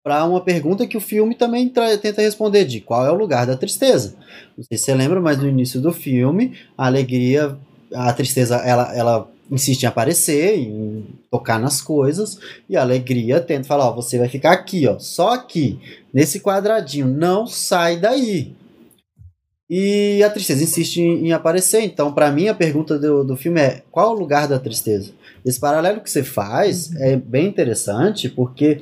para 0.03 0.25
uma 0.25 0.41
pergunta 0.41 0.87
que 0.87 0.97
o 0.97 1.01
filme 1.01 1.35
também 1.35 1.69
tenta 1.69 2.23
responder 2.23 2.65
de 2.65 2.81
qual 2.81 3.05
é 3.05 3.11
o 3.11 3.19
lugar 3.19 3.47
da 3.47 3.55
tristeza. 3.57 4.15
Não 4.57 4.65
sei 4.65 4.79
se 4.79 4.85
você 4.85 4.95
lembra, 4.95 5.21
mas 5.21 5.37
no 5.37 5.47
início 5.47 5.79
do 5.79 5.93
filme, 5.93 6.55
a 6.79 6.87
alegria, 6.87 7.55
a 7.93 8.13
tristeza, 8.15 8.57
ela, 8.57 8.97
ela 8.97 9.36
insiste 9.51 9.85
em 9.85 9.87
aparecer, 9.87 10.59
em 10.59 11.05
tocar 11.31 11.59
nas 11.59 11.81
coisas, 11.81 12.39
e 12.69 12.77
a 12.77 12.83
alegria 12.83 13.41
tenta 13.41 13.69
falar, 13.69 13.89
ó, 13.89 13.95
você 13.95 14.19
vai 14.19 14.29
ficar 14.29 14.53
aqui, 14.53 14.87
ó, 14.87 14.99
só 14.99 15.35
aqui, 15.35 15.79
nesse 16.13 16.41
quadradinho, 16.41 17.07
não 17.07 17.47
sai 17.47 17.97
daí. 17.97 18.55
E 19.69 20.23
a 20.23 20.31
tristeza 20.31 20.63
insiste 20.63 20.99
em, 20.99 21.27
em 21.27 21.33
aparecer. 21.33 21.83
Então, 21.83 22.13
para 22.13 22.31
mim, 22.31 22.47
a 22.47 22.55
pergunta 22.55 22.99
do, 22.99 23.25
do 23.25 23.37
filme 23.37 23.61
é: 23.61 23.83
qual 23.91 24.15
o 24.15 24.19
lugar 24.19 24.47
da 24.47 24.61
tristeza? 24.61 25.13
Esse 25.45 25.59
paralelo 25.59 26.01
que 26.01 26.11
você 26.11 26.23
faz 26.23 26.89
uhum. 26.91 27.03
é 27.03 27.17
bem 27.17 27.49
interessante, 27.49 28.29
porque 28.29 28.81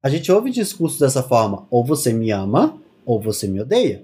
a 0.00 0.08
gente 0.08 0.30
ouve 0.30 0.50
discursos 0.50 1.00
dessa 1.00 1.24
forma: 1.24 1.66
ou 1.70 1.84
você 1.84 2.12
me 2.12 2.30
ama, 2.30 2.80
ou 3.04 3.20
você 3.20 3.48
me 3.48 3.60
odeia. 3.60 4.02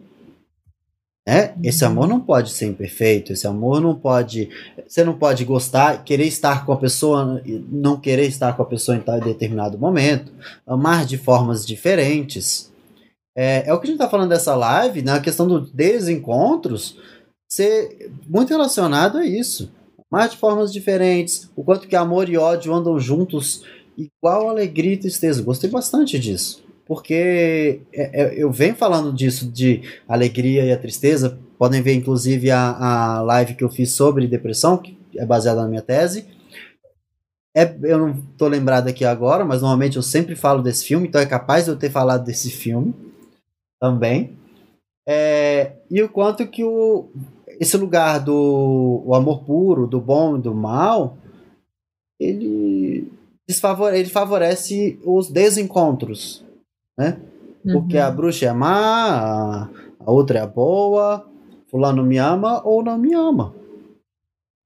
Né? 1.29 1.55
Esse 1.63 1.85
amor 1.85 2.09
não 2.09 2.19
pode 2.19 2.53
ser 2.53 2.65
imperfeito, 2.65 3.35
esse 3.35 3.47
amor 3.47 3.83
não 3.83 3.95
pode. 3.95 4.49
Você 4.87 5.05
não 5.05 5.13
pode 5.13 5.45
gostar, 5.45 6.03
querer 6.03 6.25
estar 6.25 6.65
com 6.65 6.73
a 6.73 6.77
pessoa, 6.79 7.43
não 7.71 8.01
querer 8.01 8.25
estar 8.25 8.57
com 8.57 8.63
a 8.63 8.65
pessoa 8.65 8.97
em 8.97 9.03
tal 9.03 9.21
determinado 9.21 9.77
momento, 9.77 10.33
amar 10.67 11.05
de 11.05 11.19
formas 11.19 11.67
diferentes. 11.67 12.73
É, 13.37 13.69
é 13.69 13.75
o 13.75 13.79
que 13.79 13.85
a 13.85 13.91
gente 13.91 14.01
está 14.01 14.09
falando 14.09 14.31
dessa 14.31 14.57
live, 14.57 15.03
na 15.03 15.21
questão 15.21 15.47
dos 15.47 15.71
desencontros, 15.71 16.97
ser 17.47 18.11
muito 18.27 18.49
relacionado 18.49 19.19
a 19.19 19.27
isso. 19.27 19.71
Mas 20.11 20.31
de 20.31 20.39
formas 20.39 20.73
diferentes, 20.73 21.51
o 21.55 21.63
quanto 21.63 21.87
que 21.87 21.95
amor 21.95 22.31
e 22.31 22.39
ódio 22.39 22.73
andam 22.73 22.99
juntos, 22.99 23.65
igual 23.99 24.49
alegria 24.49 24.95
e 24.95 24.97
tristeza. 24.97 25.43
Gostei 25.43 25.69
bastante 25.69 26.19
disso. 26.19 26.65
Porque 26.89 27.83
é, 27.93 28.23
é, 28.23 28.43
eu 28.43 28.51
venho 28.51 28.75
falando 28.75 29.13
disso, 29.13 29.47
de 29.47 29.83
alegria 30.09 30.65
e 30.65 30.73
a 30.73 30.79
tristeza. 30.79 31.39
Podem 31.59 31.83
ver, 31.83 31.93
inclusive, 31.93 32.51
a, 32.51 32.71
a 32.71 33.21
live 33.21 33.55
que 33.55 33.63
eu 33.63 33.69
fiz 33.69 33.93
sobre 33.93 34.27
depressão, 34.27 34.79
que 34.79 34.99
é 35.17 35.27
baseada 35.27 35.61
na 35.61 35.69
minha 35.69 35.83
tese. 35.83 36.27
É, 37.55 37.77
eu 37.83 37.99
não 37.99 38.11
estou 38.11 38.49
lembrado 38.49 38.89
aqui 38.89 39.05
agora, 39.05 39.45
mas 39.45 39.61
normalmente 39.61 39.97
eu 39.97 40.03
sempre 40.03 40.35
falo 40.35 40.63
desse 40.63 40.87
filme, 40.87 41.09
então 41.09 41.21
é 41.21 41.27
capaz 41.27 41.65
de 41.65 41.71
eu 41.73 41.77
ter 41.77 41.91
falado 41.91 42.25
desse 42.25 42.51
filme 42.51 42.95
também. 43.81 44.37
É, 45.07 45.73
e 45.91 46.03
o 46.03 46.09
quanto 46.09 46.47
que 46.47 46.65
o, 46.65 47.11
esse 47.61 47.77
lugar 47.77 48.21
do 48.21 49.03
o 49.05 49.15
amor 49.15 49.45
puro, 49.45 49.87
do 49.87 50.01
bom 50.01 50.37
e 50.37 50.41
do 50.41 50.55
mal, 50.55 51.19
ele, 52.19 53.11
ele 53.93 54.09
favorece 54.09 54.99
os 55.05 55.31
desencontros, 55.31 56.45
né? 56.99 57.21
Porque 57.63 57.97
uhum. 57.97 58.03
a 58.03 58.11
bruxa 58.11 58.47
é 58.47 58.53
má, 58.53 59.65
a, 59.65 59.71
a 60.01 60.11
outra 60.11 60.41
é 60.41 60.47
boa, 60.47 61.29
fulano 61.71 62.03
me 62.03 62.19
ama 62.19 62.63
ou 62.67 62.83
não 62.83 62.99
me 62.99 63.15
ama. 63.15 63.55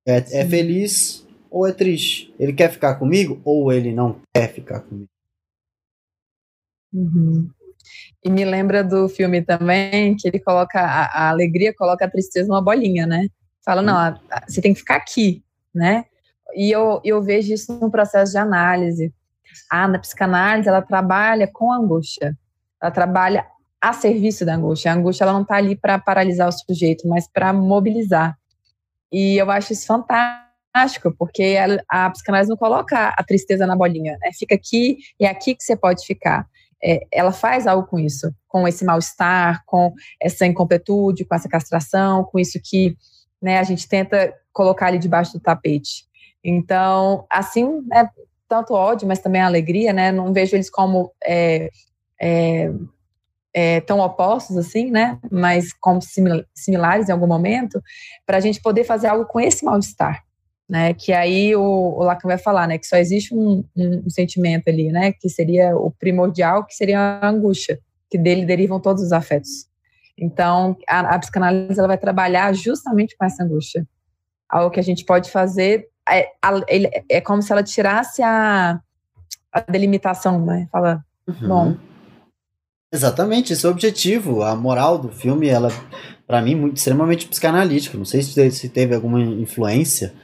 É, 0.07 0.17
é 0.17 0.47
feliz 0.47 1.27
ou 1.51 1.67
é 1.67 1.73
triste. 1.73 2.35
Ele 2.39 2.53
quer 2.53 2.71
ficar 2.71 2.97
comigo 2.97 3.41
ou 3.45 3.73
ele 3.73 3.93
não 3.93 4.21
quer 4.35 4.53
ficar 4.53 4.81
comigo. 4.81 5.09
Uhum. 6.93 7.51
E 8.25 8.31
me 8.31 8.45
lembra 8.45 8.85
do 8.85 9.09
filme 9.09 9.43
também, 9.43 10.17
que 10.17 10.29
ele 10.29 10.39
coloca 10.39 10.81
a, 10.81 11.27
a 11.27 11.31
alegria, 11.31 11.75
coloca 11.75 12.05
a 12.05 12.11
tristeza 12.11 12.49
numa 12.49 12.63
bolinha, 12.63 13.07
né? 13.07 13.29
Fala, 13.65 13.83
não, 13.83 13.97
a, 13.97 14.21
a, 14.31 14.45
você 14.49 14.61
tem 14.61 14.73
que 14.73 14.81
ficar 14.81 14.97
aqui, 14.97 15.43
né? 15.75 16.05
E 16.55 16.71
eu, 16.71 17.01
eu 17.05 17.23
vejo 17.23 17.53
isso 17.53 17.73
no 17.81 17.91
processo 17.91 18.33
de 18.33 18.39
análise. 18.39 19.13
A, 19.71 19.89
na 19.89 19.99
psicanálise, 19.99 20.69
ela 20.69 20.83
trabalha 20.83 21.49
com 21.51 21.73
angústia. 21.73 22.37
Ela 22.81 22.91
trabalha 22.91 23.47
a 23.81 23.93
serviço 23.93 24.45
da 24.45 24.55
angústia. 24.55 24.93
A 24.93 24.95
angústia 24.95 25.25
ela 25.25 25.33
não 25.33 25.43
está 25.43 25.57
ali 25.57 25.77
para 25.77 25.99
paralisar 25.99 26.49
o 26.49 26.53
sujeito, 26.53 27.09
mas 27.09 27.29
para 27.31 27.53
mobilizar. 27.53 28.37
E 29.11 29.37
eu 29.37 29.51
acho 29.51 29.73
isso 29.73 29.87
fantástico, 29.87 31.15
porque 31.19 31.57
a, 31.89 32.07
a, 32.07 32.11
psicanálise 32.11 32.51
não 32.51 32.57
coloca 32.57 33.09
a 33.09 33.25
tristeza 33.25 33.67
na 33.67 33.77
bolinha, 33.77 34.17
né? 34.21 34.31
Fica 34.39 34.55
aqui 34.55 34.99
e 35.19 35.25
é 35.27 35.29
aqui 35.29 35.55
que 35.55 35.63
você 35.63 35.77
pode 35.77 36.05
ficar 36.07 36.47
é, 36.83 37.07
ela 37.13 37.33
faz 37.33 37.67
algo 37.67 37.87
com 37.87 37.99
isso, 37.99 38.35
com 38.49 38.67
esse 38.67 38.85
mal-estar, 38.85 39.63
com 39.65 39.95
essa 40.21 40.45
incompletude, 40.45 41.25
com 41.25 41.35
essa 41.35 41.49
castração, 41.49 42.25
com 42.25 42.39
isso 42.39 42.59
que 42.63 42.97
né, 43.41 43.59
a 43.59 43.63
gente 43.63 43.89
tenta 43.89 44.35
colocar 44.53 44.87
ali 44.87 44.99
debaixo 44.99 45.35
do 45.35 45.41
tapete. 45.41 46.05
Então, 46.45 47.25
assim, 47.31 47.83
é 47.93 48.09
tanto 48.53 48.75
ódio, 48.75 49.09
mas 49.09 49.19
também 49.19 49.41
a 49.41 49.47
alegria, 49.47 49.93
né? 49.93 50.13
Não 50.13 50.33
vejo 50.33 50.57
eles 50.57 50.69
como 50.69 51.13
é, 51.25 51.71
é, 52.21 52.71
é, 53.55 53.81
tão 53.81 54.01
opostos 54.01 54.57
assim, 54.57 54.91
né? 54.91 55.19
Mas 55.31 55.73
como 55.73 56.01
similares 56.55 57.09
em 57.09 57.13
algum 57.13 57.27
momento, 57.27 57.81
para 58.27 58.37
a 58.37 58.41
gente 58.41 58.61
poder 58.61 58.85
fazer 58.85 59.07
algo 59.07 59.25
com 59.27 59.41
esse 59.41 59.65
mal-estar 59.65 60.23
né? 60.73 60.95
Que 60.95 61.13
aí 61.13 61.55
o, 61.55 61.63
o 61.63 62.03
Lacan 62.03 62.27
vai 62.27 62.39
falar, 62.39 62.67
né? 62.67 62.79
Que 62.79 62.87
só 62.87 62.97
existe 62.97 63.35
um, 63.35 63.63
um, 63.77 64.03
um, 64.07 64.11
sentimento 64.11 64.69
ali, 64.69 64.91
né? 64.91 65.13
Que 65.13 65.29
seria 65.29 65.77
o 65.77 65.91
primordial, 65.91 66.65
que 66.65 66.75
seria 66.75 66.99
a 66.99 67.29
angústia, 67.29 67.79
que 68.09 68.17
dele 68.17 68.47
derivam 68.47 68.81
todos 68.81 69.03
os 69.03 69.13
afetos. 69.13 69.67
Então, 70.17 70.75
a, 70.89 71.15
a 71.15 71.19
psicanálise 71.19 71.79
ela 71.79 71.89
vai 71.89 71.99
trabalhar 71.99 72.55
justamente 72.55 73.15
com 73.19 73.25
essa 73.27 73.45
angústia. 73.45 73.87
Algo 74.49 74.71
que 74.71 74.81
a 74.81 74.83
gente 74.83 75.05
pode 75.05 75.31
fazer 75.31 75.89
é, 76.09 76.31
ele, 76.69 76.91
é 77.09 77.21
como 77.21 77.43
se 77.43 77.53
ela 77.53 77.63
tirasse 77.63 78.23
a, 78.23 78.81
a 79.53 79.61
delimitação, 79.61 80.45
né? 80.45 80.69
Fala, 80.71 81.05
uhum. 81.27 81.49
bom. 81.49 81.77
Exatamente, 82.93 83.53
esse 83.53 83.65
é 83.65 83.69
o 83.69 83.73
objetivo. 83.73 84.43
A 84.43 84.55
moral 84.55 84.99
do 84.99 85.09
filme, 85.09 85.49
ela, 85.49 85.69
para 86.27 86.43
mim, 86.43 86.55
muito 86.55 86.77
extremamente 86.77 87.27
psicanalítica. 87.27 87.97
Não 87.97 88.05
sei 88.05 88.23
se, 88.23 88.51
se 88.51 88.69
teve 88.69 88.95
alguma 88.95 89.21
influência 89.21 90.15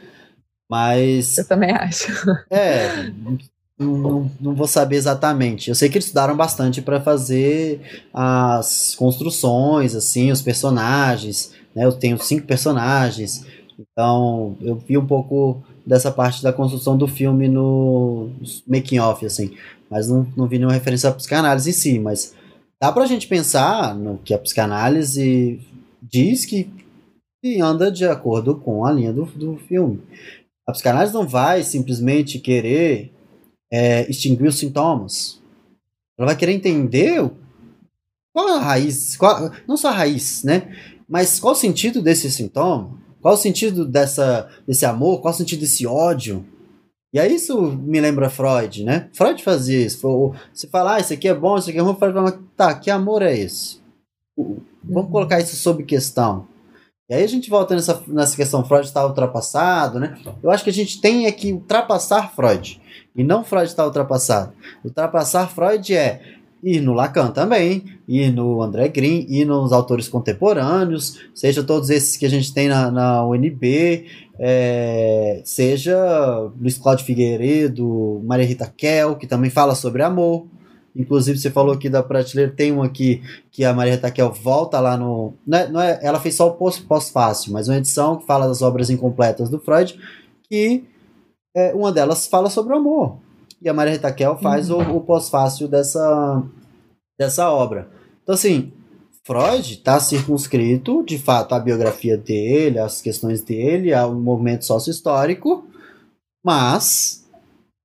mas. 0.68 1.38
Eu 1.38 1.46
também 1.46 1.70
acho. 1.70 2.12
É, 2.50 3.10
não, 3.78 4.30
não, 4.40 4.54
vou 4.54 4.66
saber 4.66 4.96
exatamente. 4.96 5.68
Eu 5.68 5.74
sei 5.74 5.88
que 5.88 5.96
eles 5.96 6.06
estudaram 6.06 6.36
bastante 6.36 6.82
para 6.82 7.00
fazer 7.00 7.80
as 8.12 8.94
construções, 8.96 9.94
assim, 9.94 10.32
os 10.32 10.42
personagens. 10.42 11.52
Né? 11.74 11.84
Eu 11.84 11.92
tenho 11.92 12.18
cinco 12.18 12.44
personagens, 12.44 13.46
então 13.78 14.56
eu 14.60 14.76
vi 14.76 14.98
um 14.98 15.06
pouco 15.06 15.62
dessa 15.86 16.10
parte 16.10 16.42
da 16.42 16.52
construção 16.52 16.96
do 16.96 17.06
filme 17.06 17.48
no 17.48 18.30
making 18.66 18.98
off, 18.98 19.24
assim, 19.24 19.56
mas 19.88 20.08
não, 20.08 20.26
não 20.36 20.48
vi 20.48 20.58
nenhuma 20.58 20.74
referência 20.74 21.08
à 21.08 21.12
psicanálise 21.12 21.70
em 21.70 21.72
si. 21.72 21.98
Mas 21.98 22.34
dá 22.80 22.90
pra 22.90 23.06
gente 23.06 23.28
pensar 23.28 23.94
no 23.94 24.18
que 24.18 24.34
a 24.34 24.38
psicanálise 24.38 25.60
diz 26.02 26.44
que 26.44 26.68
anda 27.60 27.90
de 27.90 28.04
acordo 28.04 28.56
com 28.56 28.84
a 28.84 28.92
linha 28.92 29.12
do, 29.12 29.24
do 29.24 29.56
filme. 29.56 30.02
A 30.66 30.72
psicanálise 30.72 31.14
não 31.14 31.26
vai 31.26 31.62
simplesmente 31.62 32.38
querer 32.38 33.12
é, 33.72 34.08
extinguir 34.10 34.48
os 34.48 34.58
sintomas. 34.58 35.40
Ela 36.18 36.26
vai 36.26 36.36
querer 36.36 36.52
entender 36.52 37.30
qual 38.32 38.48
a 38.48 38.60
raiz, 38.60 39.16
qual, 39.16 39.50
não 39.66 39.76
só 39.76 39.88
a 39.88 39.92
raiz, 39.92 40.42
né? 40.42 40.76
Mas 41.08 41.40
qual 41.40 41.52
o 41.52 41.56
sentido 41.56 42.02
desse 42.02 42.30
sintoma? 42.30 42.90
Qual 43.20 43.34
o 43.34 43.38
sentido 43.38 43.84
dessa, 43.84 44.48
desse 44.66 44.86
amor? 44.86 45.20
Qual 45.20 45.32
o 45.32 45.36
sentido 45.36 45.60
desse 45.60 45.86
ódio? 45.86 46.44
E 47.12 47.18
aí 47.18 47.34
isso 47.34 47.60
me 47.60 48.00
lembra 48.00 48.28
Freud, 48.28 48.84
né? 48.84 49.08
Freud 49.14 49.42
fazia 49.42 49.84
isso. 49.84 50.32
Você 50.52 50.68
fala, 50.68 50.96
ah, 50.96 51.00
isso 51.00 51.12
aqui 51.12 51.26
é 51.26 51.34
bom, 51.34 51.56
isso 51.56 51.70
aqui 51.70 51.78
é 51.78 51.82
ruim. 51.82 51.96
Freud 51.96 52.14
fala, 52.14 52.38
tá, 52.56 52.74
que 52.74 52.90
amor 52.90 53.22
é 53.22 53.36
esse? 53.36 53.80
Vamos 54.36 55.04
uhum. 55.06 55.10
colocar 55.10 55.40
isso 55.40 55.56
sob 55.56 55.82
questão. 55.84 56.46
E 57.10 57.14
aí 57.14 57.24
a 57.24 57.26
gente 57.26 57.48
volta 57.48 57.74
nessa, 57.74 58.02
nessa 58.06 58.36
questão, 58.36 58.64
Freud 58.64 58.84
está 58.84 59.06
ultrapassado, 59.06 59.98
né? 59.98 60.18
Eu 60.42 60.50
acho 60.50 60.62
que 60.62 60.68
a 60.68 60.72
gente 60.72 61.00
tem 61.00 61.24
é 61.24 61.32
que 61.32 61.54
ultrapassar 61.54 62.34
Freud. 62.34 62.78
E 63.16 63.24
não 63.24 63.42
Freud 63.42 63.66
está 63.66 63.86
ultrapassado. 63.86 64.52
Ultrapassar 64.84 65.48
Freud 65.48 65.94
é 65.94 66.37
ir 66.62 66.80
no 66.80 66.92
Lacan 66.92 67.30
também, 67.30 67.84
ir 68.06 68.32
no 68.32 68.62
André 68.62 68.88
Green, 68.88 69.26
ir 69.28 69.44
nos 69.44 69.72
autores 69.72 70.08
contemporâneos, 70.08 71.18
seja 71.34 71.62
todos 71.62 71.90
esses 71.90 72.16
que 72.16 72.26
a 72.26 72.30
gente 72.30 72.52
tem 72.52 72.68
na, 72.68 72.90
na 72.90 73.24
UNB, 73.24 74.06
é, 74.38 75.40
seja 75.44 76.50
Luiz 76.60 76.78
Cláudio 76.78 77.04
Figueiredo, 77.04 78.20
Maria 78.24 78.46
Rita 78.46 78.72
Kel, 78.76 79.16
que 79.16 79.26
também 79.26 79.50
fala 79.50 79.74
sobre 79.74 80.02
amor. 80.02 80.46
Inclusive, 80.94 81.38
você 81.38 81.50
falou 81.50 81.74
aqui 81.74 81.88
da 81.88 82.02
prateleira, 82.02 82.50
tem 82.50 82.72
um 82.72 82.82
aqui 82.82 83.22
que 83.52 83.64
a 83.64 83.72
Maria 83.72 83.96
Taquel 83.96 84.32
volta 84.32 84.80
lá 84.80 84.96
no. 84.96 85.34
Não 85.46 85.58
é, 85.58 85.68
não 85.68 85.80
é, 85.80 86.00
ela 86.02 86.18
fez 86.18 86.34
só 86.34 86.48
o 86.48 86.52
pós-fácil, 86.52 87.52
mas 87.52 87.68
uma 87.68 87.76
edição 87.76 88.16
que 88.16 88.26
fala 88.26 88.48
das 88.48 88.62
obras 88.62 88.90
incompletas 88.90 89.48
do 89.48 89.60
Freud, 89.60 89.96
que 90.48 90.84
é, 91.54 91.72
uma 91.72 91.92
delas 91.92 92.26
fala 92.26 92.50
sobre 92.50 92.72
o 92.74 92.78
amor. 92.78 93.18
E 93.60 93.68
a 93.68 93.74
Maria 93.74 93.98
Taquel 93.98 94.38
faz 94.38 94.70
uhum. 94.70 94.94
o, 94.94 94.96
o 94.96 95.00
pós-fácil 95.00 95.68
dessa, 95.68 96.42
dessa 97.18 97.50
obra. 97.50 97.88
Então, 98.22 98.34
assim, 98.34 98.72
Freud 99.24 99.74
está 99.74 100.00
circunscrito, 100.00 101.04
de 101.04 101.18
fato, 101.18 101.54
à 101.54 101.60
biografia 101.60 102.16
dele, 102.16 102.78
às 102.78 103.02
questões 103.02 103.42
dele, 103.42 103.92
ao 103.92 104.14
movimento 104.14 104.64
sócio-histórico, 104.64 105.66
mas 106.44 107.28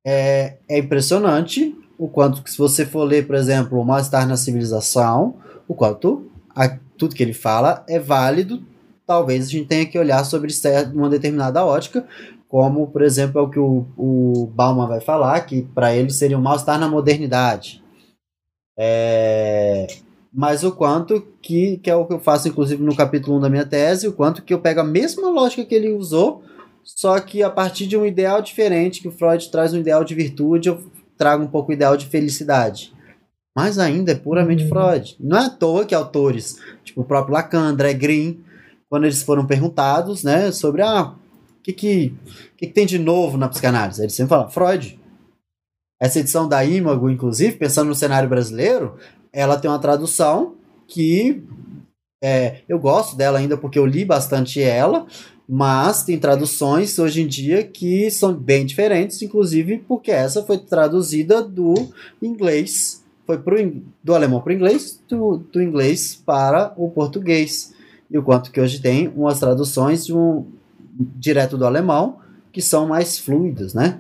é, 0.06 0.58
é 0.70 0.78
impressionante 0.78 1.76
o 1.98 2.08
quanto 2.08 2.41
que 2.41 2.52
se 2.52 2.58
você 2.58 2.86
for 2.86 3.04
ler, 3.04 3.28
por 3.28 3.36
exemplo, 3.36 3.80
o 3.80 3.86
Mal-Estar 3.86 4.28
na 4.28 4.38
Civilização, 4.38 5.36
o 5.68 5.74
quanto 5.74 6.32
a, 6.56 6.78
tudo 6.98 7.16
que 7.16 7.24
ele 7.24 7.34
fala 7.34 7.84
é 7.90 8.00
válido, 8.00 8.64
talvez 9.06 9.48
a 9.48 9.50
gente 9.50 9.68
tenha 9.68 9.86
que 9.86 10.00
olhar 10.00 10.24
sobre 10.24 10.50
uma 10.94 11.10
determinada 11.10 11.66
ótica, 11.66 12.08
como, 12.54 12.86
por 12.86 13.02
exemplo, 13.02 13.40
é 13.40 13.42
o 13.42 13.50
que 13.50 13.58
o, 13.58 13.88
o 13.98 14.46
Bauman 14.54 14.86
vai 14.86 15.02
falar, 15.02 15.42
que 15.42 15.64
para 15.74 15.96
ele 15.96 16.12
seria 16.12 16.38
um 16.38 16.42
mal-estar 16.42 16.80
na 16.80 16.88
modernidade. 16.88 17.84
É, 18.78 19.88
mas 20.32 20.64
o 20.64 20.72
quanto 20.72 21.20
que, 21.42 21.78
que 21.78 21.90
é 21.90 21.96
o 21.96 22.06
que 22.06 22.14
eu 22.14 22.20
faço, 22.20 22.48
inclusive, 22.48 22.84
no 22.84 22.96
capítulo 22.96 23.38
1 23.38 23.40
da 23.40 23.50
minha 23.50 23.66
tese, 23.66 24.08
o 24.08 24.14
quanto 24.14 24.44
que 24.44 24.54
eu 24.54 24.60
pego 24.60 24.82
a 24.82 24.84
mesma 24.84 25.32
lógica 25.32 25.66
que 25.66 25.74
ele 25.74 25.94
usou, 25.94 26.44
só 26.84 27.20
que 27.20 27.42
a 27.42 27.50
partir 27.50 27.88
de 27.88 27.98
um 27.98 28.06
ideal 28.06 28.40
diferente, 28.40 29.02
que 29.02 29.08
o 29.08 29.12
Freud 29.12 29.50
traz 29.50 29.74
um 29.74 29.80
ideal 29.80 30.04
de 30.04 30.14
virtude, 30.14 30.70
eu 30.70 30.80
trago 31.18 31.44
um 31.44 31.48
pouco 31.48 31.72
o 31.72 31.74
ideal 31.74 31.98
de 31.98 32.06
felicidade. 32.06 32.94
Mas 33.58 33.80
ainda 33.80 34.12
é 34.12 34.16
puramente 34.16 34.66
uhum. 34.66 34.70
Freud. 34.70 35.16
Não 35.20 35.40
é 35.40 35.46
à 35.46 35.50
toa 35.50 35.86
que 35.86 35.96
autores, 35.96 36.60
tipo 36.84 37.02
o 37.02 37.06
próprio 37.06 37.34
Lacan, 37.34 37.62
André 37.62 37.96
Green, 37.96 38.44
quando 38.88 39.06
eles 39.06 39.24
foram 39.24 39.44
perguntados, 39.44 40.24
né, 40.24 40.52
sobre 40.52 40.84
ah, 40.84 41.16
que, 41.64 41.72
que, 41.72 41.73
que, 41.73 42.15
que 42.57 42.68
tem 42.68 42.85
de 42.85 42.99
novo 42.99 43.38
na 43.38 43.48
psicanálise, 43.48 44.02
eles 44.02 44.14
sempre 44.14 44.30
falam 44.30 44.49
Freud. 44.49 44.99
Essa 45.99 46.19
edição 46.19 46.48
da 46.48 46.65
Imago, 46.65 47.10
inclusive, 47.10 47.56
pensando 47.56 47.88
no 47.88 47.95
cenário 47.95 48.27
brasileiro, 48.27 48.98
ela 49.31 49.57
tem 49.57 49.72
uma 49.72 49.80
tradução 49.80 50.56
que 50.85 51.41
é, 52.22 52.61
eu 52.68 52.77
gosto 52.77 53.15
dela 53.15 53.40
ainda 53.40 53.57
porque 53.57 53.80
eu 53.80 53.85
li 53.85 54.03
bastante 54.03 54.61
ela, 54.61 55.07
mas 55.48 56.03
tem 56.03 56.18
traduções 56.19 56.98
hoje 56.99 57.22
em 57.22 57.27
dia 57.27 57.64
que 57.64 58.10
são 58.11 58.34
bem 58.34 58.65
diferentes, 58.65 59.22
inclusive 59.22 59.84
porque 59.88 60.11
essa 60.11 60.44
foi 60.44 60.57
traduzida 60.57 61.41
do 61.41 61.73
inglês, 62.22 63.03
foi 63.26 63.38
pro, 63.38 63.56
do 64.03 64.14
alemão 64.14 64.41
para 64.41 64.52
o 64.52 64.56
inglês, 64.56 65.02
do, 65.07 65.38
do 65.38 65.61
inglês 65.61 66.15
para 66.26 66.73
o 66.77 66.90
português. 66.90 67.73
E 68.10 68.18
o 68.18 68.23
quanto 68.23 68.52
que 68.52 68.61
hoje 68.61 68.80
tem 68.80 69.07
umas 69.10 69.40
traduções 69.40 70.06
de 70.06 70.14
um, 70.14 70.45
direto 70.98 71.57
do 71.57 71.65
alemão 71.65 72.20
que 72.52 72.61
são 72.61 72.88
mais 72.88 73.18
fluidas, 73.18 73.74
né? 73.74 73.99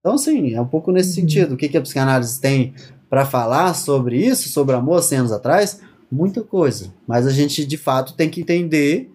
Então, 0.00 0.14
assim, 0.14 0.54
é 0.54 0.60
um 0.60 0.66
pouco 0.66 0.92
nesse 0.92 1.10
uhum. 1.10 1.14
sentido. 1.14 1.54
O 1.54 1.56
que, 1.56 1.68
que 1.68 1.76
a 1.76 1.82
psicanálise 1.82 2.40
tem 2.40 2.74
para 3.08 3.24
falar 3.24 3.74
sobre 3.74 4.24
isso, 4.24 4.48
sobre 4.48 4.74
amor 4.74 5.02
100 5.02 5.18
anos 5.18 5.32
atrás? 5.32 5.80
Muita 6.10 6.42
coisa. 6.42 6.92
Mas 7.06 7.26
a 7.26 7.30
gente, 7.30 7.64
de 7.64 7.76
fato, 7.76 8.14
tem 8.14 8.28
que 8.28 8.40
entender 8.40 9.10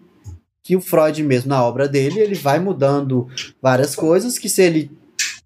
que 0.64 0.76
o 0.76 0.80
Freud 0.80 1.22
mesmo, 1.22 1.48
na 1.48 1.62
obra 1.62 1.88
dele, 1.88 2.20
ele 2.20 2.34
vai 2.34 2.58
mudando 2.58 3.26
várias 3.60 3.94
coisas 3.94 4.38
que 4.38 4.48
se 4.48 4.62
ele 4.62 4.90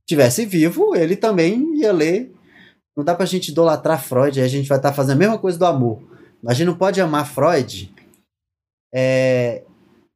tivesse 0.07 0.45
vivo, 0.45 0.95
ele 0.95 1.17
também 1.17 1.81
ia 1.81 1.93
ler. 1.93 2.33
Não 2.97 3.05
dá 3.05 3.15
pra 3.15 3.27
gente 3.27 3.49
idolatrar 3.49 4.03
Freud, 4.03 4.39
aí 4.39 4.47
a 4.47 4.49
gente 4.49 4.69
vai 4.69 4.79
estar 4.79 4.91
tá 4.91 4.95
fazendo 4.95 5.17
a 5.17 5.19
mesma 5.19 5.39
coisa 5.39 5.59
do 5.59 5.67
amor. 5.67 6.03
A 6.47 6.55
gente 6.55 6.67
não 6.67 6.77
pode 6.77 7.01
amar 7.01 7.27
Freud 7.27 7.93
é, 8.95 9.65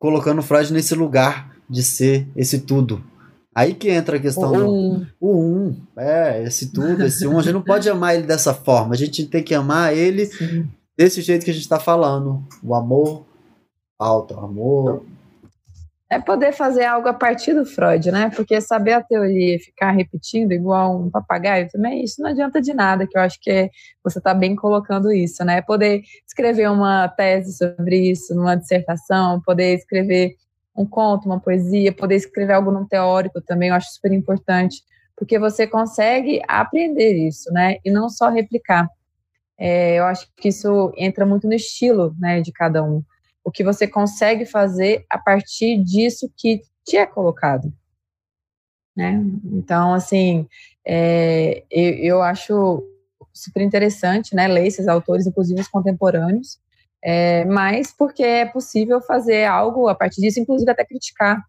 colocando 0.00 0.42
Freud 0.42 0.72
nesse 0.72 0.94
lugar 0.96 1.54
de 1.68 1.84
ser 1.84 2.26
esse 2.34 2.60
tudo. 2.60 3.04
Aí 3.54 3.74
que 3.74 3.90
entra 3.90 4.16
a 4.16 4.20
questão 4.20 4.50
o 4.50 4.56
do 4.56 4.72
um. 4.72 5.06
o 5.20 5.38
um, 5.38 5.76
é, 5.96 6.42
esse 6.44 6.72
tudo, 6.72 7.04
esse 7.04 7.26
um. 7.26 7.38
A 7.38 7.42
gente 7.42 7.52
não 7.52 7.62
pode 7.62 7.88
amar 7.88 8.14
ele 8.14 8.26
dessa 8.26 8.54
forma. 8.54 8.94
A 8.94 8.96
gente 8.96 9.26
tem 9.26 9.42
que 9.42 9.54
amar 9.54 9.94
ele 9.94 10.26
Sim. 10.26 10.68
desse 10.96 11.20
jeito 11.20 11.44
que 11.44 11.50
a 11.50 11.54
gente 11.54 11.62
está 11.62 11.78
falando. 11.78 12.42
O 12.62 12.74
amor 12.74 13.24
alto, 13.98 14.34
o 14.34 14.40
amor. 14.40 15.04
É 16.12 16.18
poder 16.18 16.52
fazer 16.52 16.84
algo 16.84 17.06
a 17.06 17.14
partir 17.14 17.54
do 17.54 17.64
Freud, 17.64 18.10
né? 18.10 18.30
Porque 18.34 18.60
saber 18.60 18.94
a 18.94 19.02
teoria 19.02 19.54
e 19.54 19.60
ficar 19.60 19.92
repetindo 19.92 20.50
igual 20.50 21.00
um 21.00 21.08
papagaio 21.08 21.68
também, 21.70 22.02
isso 22.02 22.20
não 22.20 22.30
adianta 22.30 22.60
de 22.60 22.74
nada, 22.74 23.06
que 23.06 23.16
eu 23.16 23.22
acho 23.22 23.38
que 23.40 23.48
é, 23.48 23.70
você 24.02 24.18
está 24.18 24.34
bem 24.34 24.56
colocando 24.56 25.12
isso, 25.12 25.44
né? 25.44 25.62
Poder 25.62 26.02
escrever 26.26 26.68
uma 26.68 27.06
tese 27.08 27.56
sobre 27.56 28.10
isso, 28.10 28.34
numa 28.34 28.56
dissertação, 28.56 29.40
poder 29.40 29.76
escrever 29.76 30.34
um 30.76 30.84
conto, 30.84 31.26
uma 31.26 31.38
poesia, 31.38 31.92
poder 31.92 32.16
escrever 32.16 32.54
algo 32.54 32.72
num 32.72 32.86
teórico 32.86 33.40
também, 33.40 33.68
eu 33.68 33.76
acho 33.76 33.92
super 33.92 34.12
importante, 34.12 34.82
porque 35.16 35.38
você 35.38 35.64
consegue 35.64 36.42
aprender 36.48 37.28
isso, 37.28 37.52
né? 37.52 37.76
E 37.84 37.90
não 37.90 38.08
só 38.08 38.28
replicar. 38.30 38.88
É, 39.56 39.98
eu 39.98 40.04
acho 40.06 40.26
que 40.36 40.48
isso 40.48 40.90
entra 40.96 41.24
muito 41.24 41.46
no 41.46 41.54
estilo, 41.54 42.16
né, 42.18 42.40
de 42.40 42.50
cada 42.50 42.82
um. 42.82 43.02
O 43.44 43.50
que 43.50 43.64
você 43.64 43.86
consegue 43.86 44.44
fazer 44.44 45.04
a 45.08 45.18
partir 45.18 45.82
disso 45.82 46.30
que 46.36 46.60
te 46.84 46.96
é 46.96 47.06
colocado. 47.06 47.72
Né? 48.96 49.22
Então, 49.44 49.94
assim, 49.94 50.46
é, 50.84 51.64
eu, 51.70 51.94
eu 51.94 52.22
acho 52.22 52.82
super 53.32 53.62
interessante, 53.62 54.34
né, 54.34 54.48
ler 54.48 54.66
esses 54.66 54.88
autores, 54.88 55.26
inclusive 55.26 55.60
os 55.60 55.68
contemporâneos, 55.68 56.58
é, 57.02 57.44
mas 57.46 57.94
porque 57.96 58.22
é 58.22 58.44
possível 58.44 59.00
fazer 59.00 59.44
algo 59.44 59.88
a 59.88 59.94
partir 59.94 60.20
disso, 60.20 60.40
inclusive 60.40 60.70
até 60.70 60.84
criticar. 60.84 61.42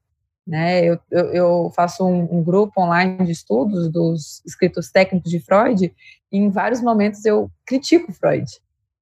Né? 0.47 0.85
Eu, 0.85 0.99
eu, 1.09 1.25
eu 1.33 1.71
faço 1.75 2.05
um, 2.05 2.39
um, 2.39 2.43
grupo 2.43 2.81
online 2.81 3.25
de 3.25 3.31
estudos 3.31 3.91
dos 3.91 4.41
escritos 4.45 4.89
técnicos 4.89 5.29
de 5.29 5.39
Freud, 5.39 5.93
e 6.31 6.37
em 6.37 6.49
vários 6.49 6.81
momentos 6.81 7.25
eu 7.25 7.49
critico 7.65 8.11
Freud. 8.13 8.45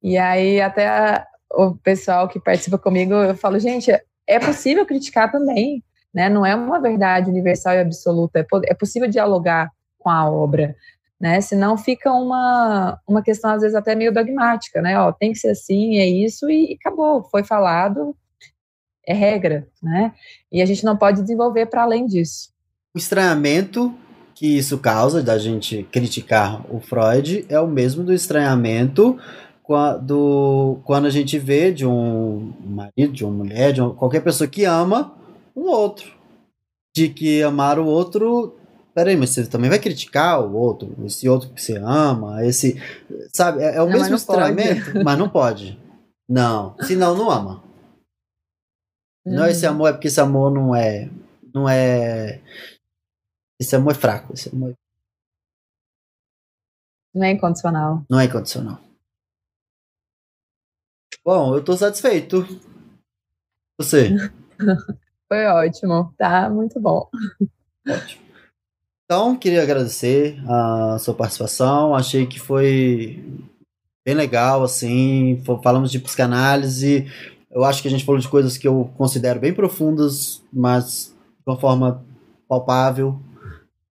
E 0.02 0.18
aí 0.18 0.60
até 0.60 1.26
o 1.52 1.76
pessoal 1.76 2.28
que 2.28 2.40
participa 2.40 2.78
comigo, 2.78 3.14
eu 3.14 3.36
falo, 3.36 3.60
gente, 3.60 3.92
é 4.28 4.40
possível 4.40 4.86
criticar 4.86 5.32
também, 5.32 5.84
né? 6.14 6.30
Não 6.30 6.46
é 6.46 6.56
uma 6.56 6.80
verdade 6.80 7.30
universal 7.30 7.74
e 7.74 7.80
absoluta, 7.80 8.40
é, 8.40 8.46
é 8.68 8.74
possível 8.74 9.10
dialogar 9.10 9.70
com 9.98 10.10
a 10.10 10.30
obra 10.30 10.76
né? 11.20 11.42
Senão 11.42 11.78
fica 11.78 12.12
uma, 12.12 12.98
uma 13.06 13.22
questão, 13.22 13.52
às 13.52 13.62
vezes, 13.62 13.76
até 13.76 13.94
meio 13.94 14.14
dogmática, 14.14 14.82
né? 14.82 14.98
Ó, 15.00 15.12
tem 15.12 15.34
que 15.34 15.40
ser 15.40 15.50
assim, 15.50 15.98
é 15.98 16.08
isso, 16.08 16.50
e, 16.50 16.78
acabou, 16.80 17.24
foi 17.30 17.44
falado, 17.44 18.16
é 19.06 19.14
regra, 19.14 19.68
né? 19.84 20.14
E 20.52 20.62
a 20.62 20.66
gente 20.66 20.86
não 20.86 20.96
pode 20.96 21.22
desenvolver 21.22 21.66
para 21.66 21.84
além 21.84 22.06
disso. 22.06 22.52
O 22.96 22.98
estranhamento 22.98 23.94
que 24.34 24.58
isso 24.58 24.78
causa 24.78 25.22
da 25.22 25.38
gente 25.38 25.84
criticar 25.92 26.64
o 26.74 26.80
Freud 26.80 27.46
é 27.50 27.60
o 27.60 27.68
mesmo 27.68 28.04
do 28.04 28.14
estranhamento 28.14 29.20
quando, 29.70 30.80
quando 30.84 31.06
a 31.06 31.12
gente 31.12 31.38
vê 31.38 31.72
de 31.72 31.86
um 31.86 32.52
marido, 32.66 33.14
de 33.14 33.24
uma 33.24 33.32
mulher, 33.32 33.72
de 33.72 33.82
qualquer 33.94 34.24
pessoa 34.24 34.50
que 34.50 34.66
ama 34.66 35.16
um 35.56 35.70
outro. 35.70 36.12
De 36.96 37.08
que 37.08 37.44
amar 37.44 37.78
o 37.78 37.86
outro 37.86 38.58
peraí, 38.96 39.16
mas 39.16 39.30
você 39.30 39.46
também 39.46 39.70
vai 39.70 39.78
criticar 39.78 40.42
o 40.42 40.56
outro, 40.56 40.96
esse 41.06 41.30
outro 41.30 41.52
que 41.52 41.62
você 41.62 41.78
ama, 41.78 42.44
esse. 42.44 42.82
Sabe, 43.32 43.62
é, 43.62 43.76
é 43.76 43.82
o 43.84 43.86
não, 43.86 43.94
mesmo 43.94 44.16
estranhamento, 44.16 45.04
mas 45.06 45.20
não 45.20 45.30
pode. 45.30 45.80
Não, 46.28 46.76
senão 46.82 47.16
não 47.16 47.30
ama. 47.30 47.64
Uhum. 49.24 49.36
Não, 49.36 49.46
esse 49.46 49.68
amor 49.68 49.90
é 49.90 49.94
porque 49.94 50.08
esse 50.08 50.20
amor 50.20 50.52
não 50.52 50.76
é. 50.76 51.12
Não 51.54 51.70
é. 51.70 52.42
Esse 53.62 53.76
amor 53.76 53.92
é 53.92 53.96
fraco. 53.96 54.34
Esse 54.34 54.50
amor 54.50 54.72
é... 54.72 54.74
Não 57.14 57.24
é 57.24 57.32
incondicional. 57.32 58.04
Não 58.10 58.20
é 58.20 58.26
incondicional. 58.26 58.89
Bom, 61.32 61.54
eu 61.54 61.64
tô 61.64 61.78
satisfeito. 61.78 62.44
Você? 63.80 64.10
Foi 65.30 65.46
ótimo, 65.46 66.12
tá? 66.18 66.50
Muito 66.50 66.80
bom. 66.80 67.08
Ótimo. 67.88 68.24
Então, 69.06 69.38
queria 69.38 69.62
agradecer 69.62 70.42
a 70.50 70.98
sua 70.98 71.14
participação. 71.14 71.94
Achei 71.94 72.26
que 72.26 72.40
foi 72.40 73.24
bem 74.04 74.16
legal, 74.16 74.64
assim. 74.64 75.40
Falamos 75.64 75.92
de 75.92 76.00
psicanálise. 76.00 77.06
Eu 77.52 77.64
acho 77.64 77.84
que 77.84 77.88
a 77.88 77.92
gente 77.92 78.06
falou 78.06 78.20
de 78.20 78.28
coisas 78.28 78.58
que 78.58 78.68
eu 78.68 78.92
considero 78.98 79.40
bem 79.40 79.54
profundas, 79.54 80.44
mas 80.52 81.16
de 81.38 81.44
uma 81.46 81.60
forma 81.60 82.04
palpável. 82.48 83.20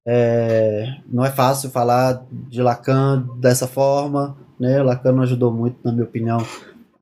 É, 0.05 0.93
não 1.07 1.25
é 1.25 1.31
fácil 1.31 1.71
falar 1.71 2.27
de 2.33 2.61
Lacan 2.61 3.29
dessa 3.39 3.69
forma, 3.69 4.37
né? 4.59 4.83
Lacan 4.83 5.13
não 5.13 5.23
ajudou 5.23 5.53
muito, 5.53 5.79
na 5.85 5.93
minha 5.93 6.05
opinião, 6.05 6.45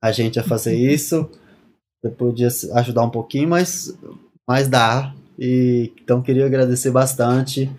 a 0.00 0.12
gente 0.12 0.38
a 0.38 0.44
fazer 0.44 0.74
isso. 0.76 1.30
Eu 2.02 2.12
podia 2.12 2.48
ajudar 2.74 3.04
um 3.04 3.10
pouquinho, 3.10 3.48
mas, 3.48 3.96
mas 4.46 4.68
dá. 4.68 5.14
E, 5.38 5.92
então 6.02 6.22
queria 6.22 6.46
agradecer 6.46 6.90
bastante 6.90 7.70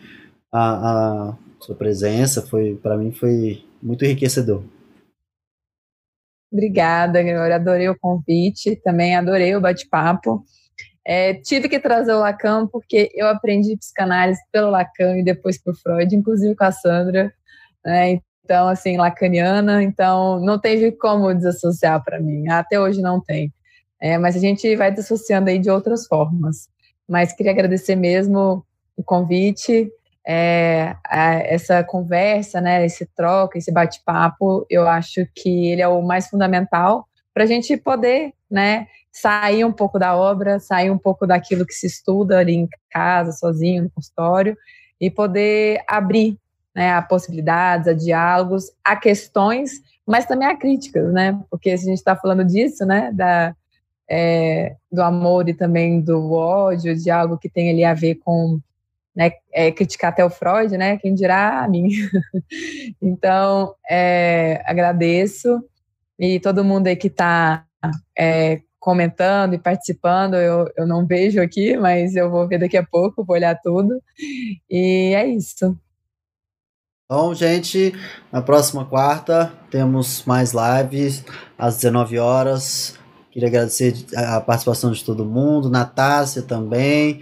a, 0.51 1.29
a 1.29 1.37
sua 1.59 1.75
presença, 1.75 2.45
foi 2.45 2.75
para 2.75 2.97
mim 2.97 3.11
foi 3.11 3.63
muito 3.81 4.05
enriquecedor. 4.05 4.63
Obrigada, 6.51 7.21
Gregório. 7.21 7.55
Adorei 7.55 7.89
o 7.89 7.99
convite, 7.99 8.75
também 8.77 9.15
adorei 9.15 9.55
o 9.55 9.61
bate-papo. 9.61 10.43
É, 11.05 11.35
tive 11.35 11.69
que 11.69 11.79
trazer 11.79 12.13
o 12.13 12.19
Lacan 12.19 12.67
porque 12.67 13.09
eu 13.15 13.27
aprendi 13.27 13.77
psicanálise 13.77 14.41
pelo 14.51 14.69
Lacan 14.69 15.17
e 15.17 15.23
depois 15.23 15.61
por 15.61 15.75
Freud, 15.75 16.13
inclusive 16.15 16.55
com 16.55 16.63
a 16.63 16.71
Sandra. 16.71 17.33
Né? 17.85 18.21
Então, 18.47 18.69
assim, 18.69 18.95
lacaniana, 18.95 19.83
então 19.83 20.39
não 20.39 20.57
teve 20.57 20.93
como 20.93 21.33
desassociar 21.33 22.01
para 22.01 22.17
mim. 22.17 22.47
Até 22.47 22.79
hoje 22.79 23.01
não 23.01 23.19
tem. 23.19 23.53
É, 23.99 24.17
mas 24.17 24.37
a 24.37 24.39
gente 24.39 24.73
vai 24.77 24.89
dissociando 24.89 25.49
aí 25.49 25.59
de 25.59 25.69
outras 25.69 26.07
formas. 26.07 26.69
Mas 27.05 27.33
queria 27.33 27.51
agradecer 27.51 27.97
mesmo 27.97 28.65
o 28.95 29.03
convite 29.03 29.91
é, 30.25 30.95
essa 31.09 31.83
conversa, 31.83 32.61
né, 32.61 32.85
esse 32.85 33.05
troca, 33.05 33.57
esse 33.57 33.71
bate-papo, 33.71 34.65
eu 34.69 34.87
acho 34.87 35.25
que 35.35 35.69
ele 35.69 35.81
é 35.81 35.87
o 35.87 36.01
mais 36.01 36.27
fundamental 36.27 37.05
para 37.33 37.43
a 37.43 37.47
gente 37.47 37.75
poder, 37.75 38.33
né, 38.49 38.87
sair 39.11 39.65
um 39.65 39.73
pouco 39.73 39.99
da 39.99 40.15
obra, 40.15 40.57
sair 40.57 40.89
um 40.89 40.97
pouco 40.97 41.27
daquilo 41.27 41.65
que 41.65 41.73
se 41.73 41.87
estuda 41.87 42.39
ali 42.39 42.55
em 42.55 42.67
casa, 42.89 43.33
sozinho, 43.33 43.83
no 43.83 43.89
consultório, 43.89 44.57
e 44.99 45.09
poder 45.09 45.81
abrir 45.85 46.37
né, 46.77 46.93
a 46.93 47.01
possibilidades, 47.01 47.87
a 47.87 47.93
diálogos, 47.93 48.71
a 48.83 48.95
questões, 48.95 49.81
mas 50.05 50.27
também 50.27 50.47
a 50.47 50.55
críticas, 50.55 51.11
né? 51.11 51.35
Porque 51.49 51.75
se 51.75 51.85
a 51.85 51.89
gente 51.89 51.97
está 51.97 52.15
falando 52.15 52.45
disso, 52.45 52.85
né, 52.85 53.11
da, 53.11 53.55
é, 54.07 54.75
do 54.91 55.01
amor 55.01 55.49
e 55.49 55.55
também 55.55 55.99
do 55.99 56.33
ódio, 56.33 56.95
de 56.95 57.09
algo 57.09 57.35
que 57.35 57.49
tem 57.49 57.71
ali 57.71 57.83
a 57.83 57.95
ver 57.95 58.19
com 58.23 58.59
né, 59.15 59.31
é, 59.51 59.71
criticar 59.71 60.11
até 60.11 60.23
o 60.23 60.29
Freud, 60.29 60.77
né? 60.77 60.97
Quem 60.97 61.15
dirá 61.15 61.63
a 61.63 61.67
mim. 61.67 61.89
então, 63.01 63.73
é, 63.89 64.61
agradeço 64.63 65.59
e 66.19 66.39
todo 66.39 66.63
mundo 66.63 66.85
aí 66.85 66.95
que 66.95 67.07
está 67.07 67.65
é, 68.15 68.61
comentando 68.79 69.55
e 69.55 69.57
participando, 69.57 70.35
eu, 70.35 70.71
eu 70.77 70.85
não 70.85 71.07
vejo 71.07 71.41
aqui, 71.41 71.75
mas 71.75 72.15
eu 72.15 72.29
vou 72.29 72.47
ver 72.47 72.59
daqui 72.59 72.77
a 72.77 72.85
pouco, 72.85 73.25
vou 73.25 73.35
olhar 73.35 73.59
tudo. 73.63 73.99
E 74.69 75.15
é 75.15 75.25
isso. 75.25 75.75
Bom, 77.09 77.33
gente, 77.33 77.93
na 78.33 78.41
próxima 78.41 78.83
quarta 78.83 79.53
temos 79.71 80.25
mais 80.25 80.51
lives 80.51 81.23
às 81.57 81.77
19 81.77 82.19
horas. 82.19 82.99
Queria 83.31 83.47
agradecer 83.47 83.95
a 84.13 84.41
participação 84.41 84.91
de 84.91 85.01
todo 85.05 85.23
mundo, 85.23 85.69
Natácia 85.69 86.41
também. 86.41 87.21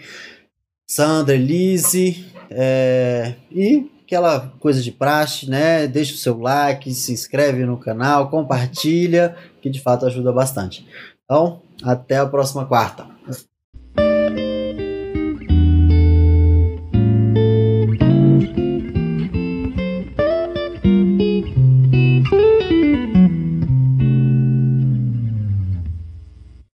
Sandra, 0.90 1.36
Elise, 1.36 2.26
é, 2.49 3.36
e 3.52 3.88
aquela 4.03 4.52
coisa 4.60 4.82
de 4.82 4.91
praxe, 4.91 5.48
né? 5.48 5.86
Deixa 5.86 6.16
o 6.16 6.18
seu 6.18 6.40
like, 6.40 6.91
se 6.91 7.14
inscreve 7.14 7.64
no 7.64 7.78
canal, 7.78 8.32
compartilha, 8.32 9.36
que 9.62 9.70
de 9.70 9.80
fato 9.80 10.07
ajuda 10.07 10.34
bastante. 10.34 10.84
Então, 11.26 11.62
até 11.84 12.18
a 12.18 12.26
próxima 12.26 12.66
quarta. 12.66 13.15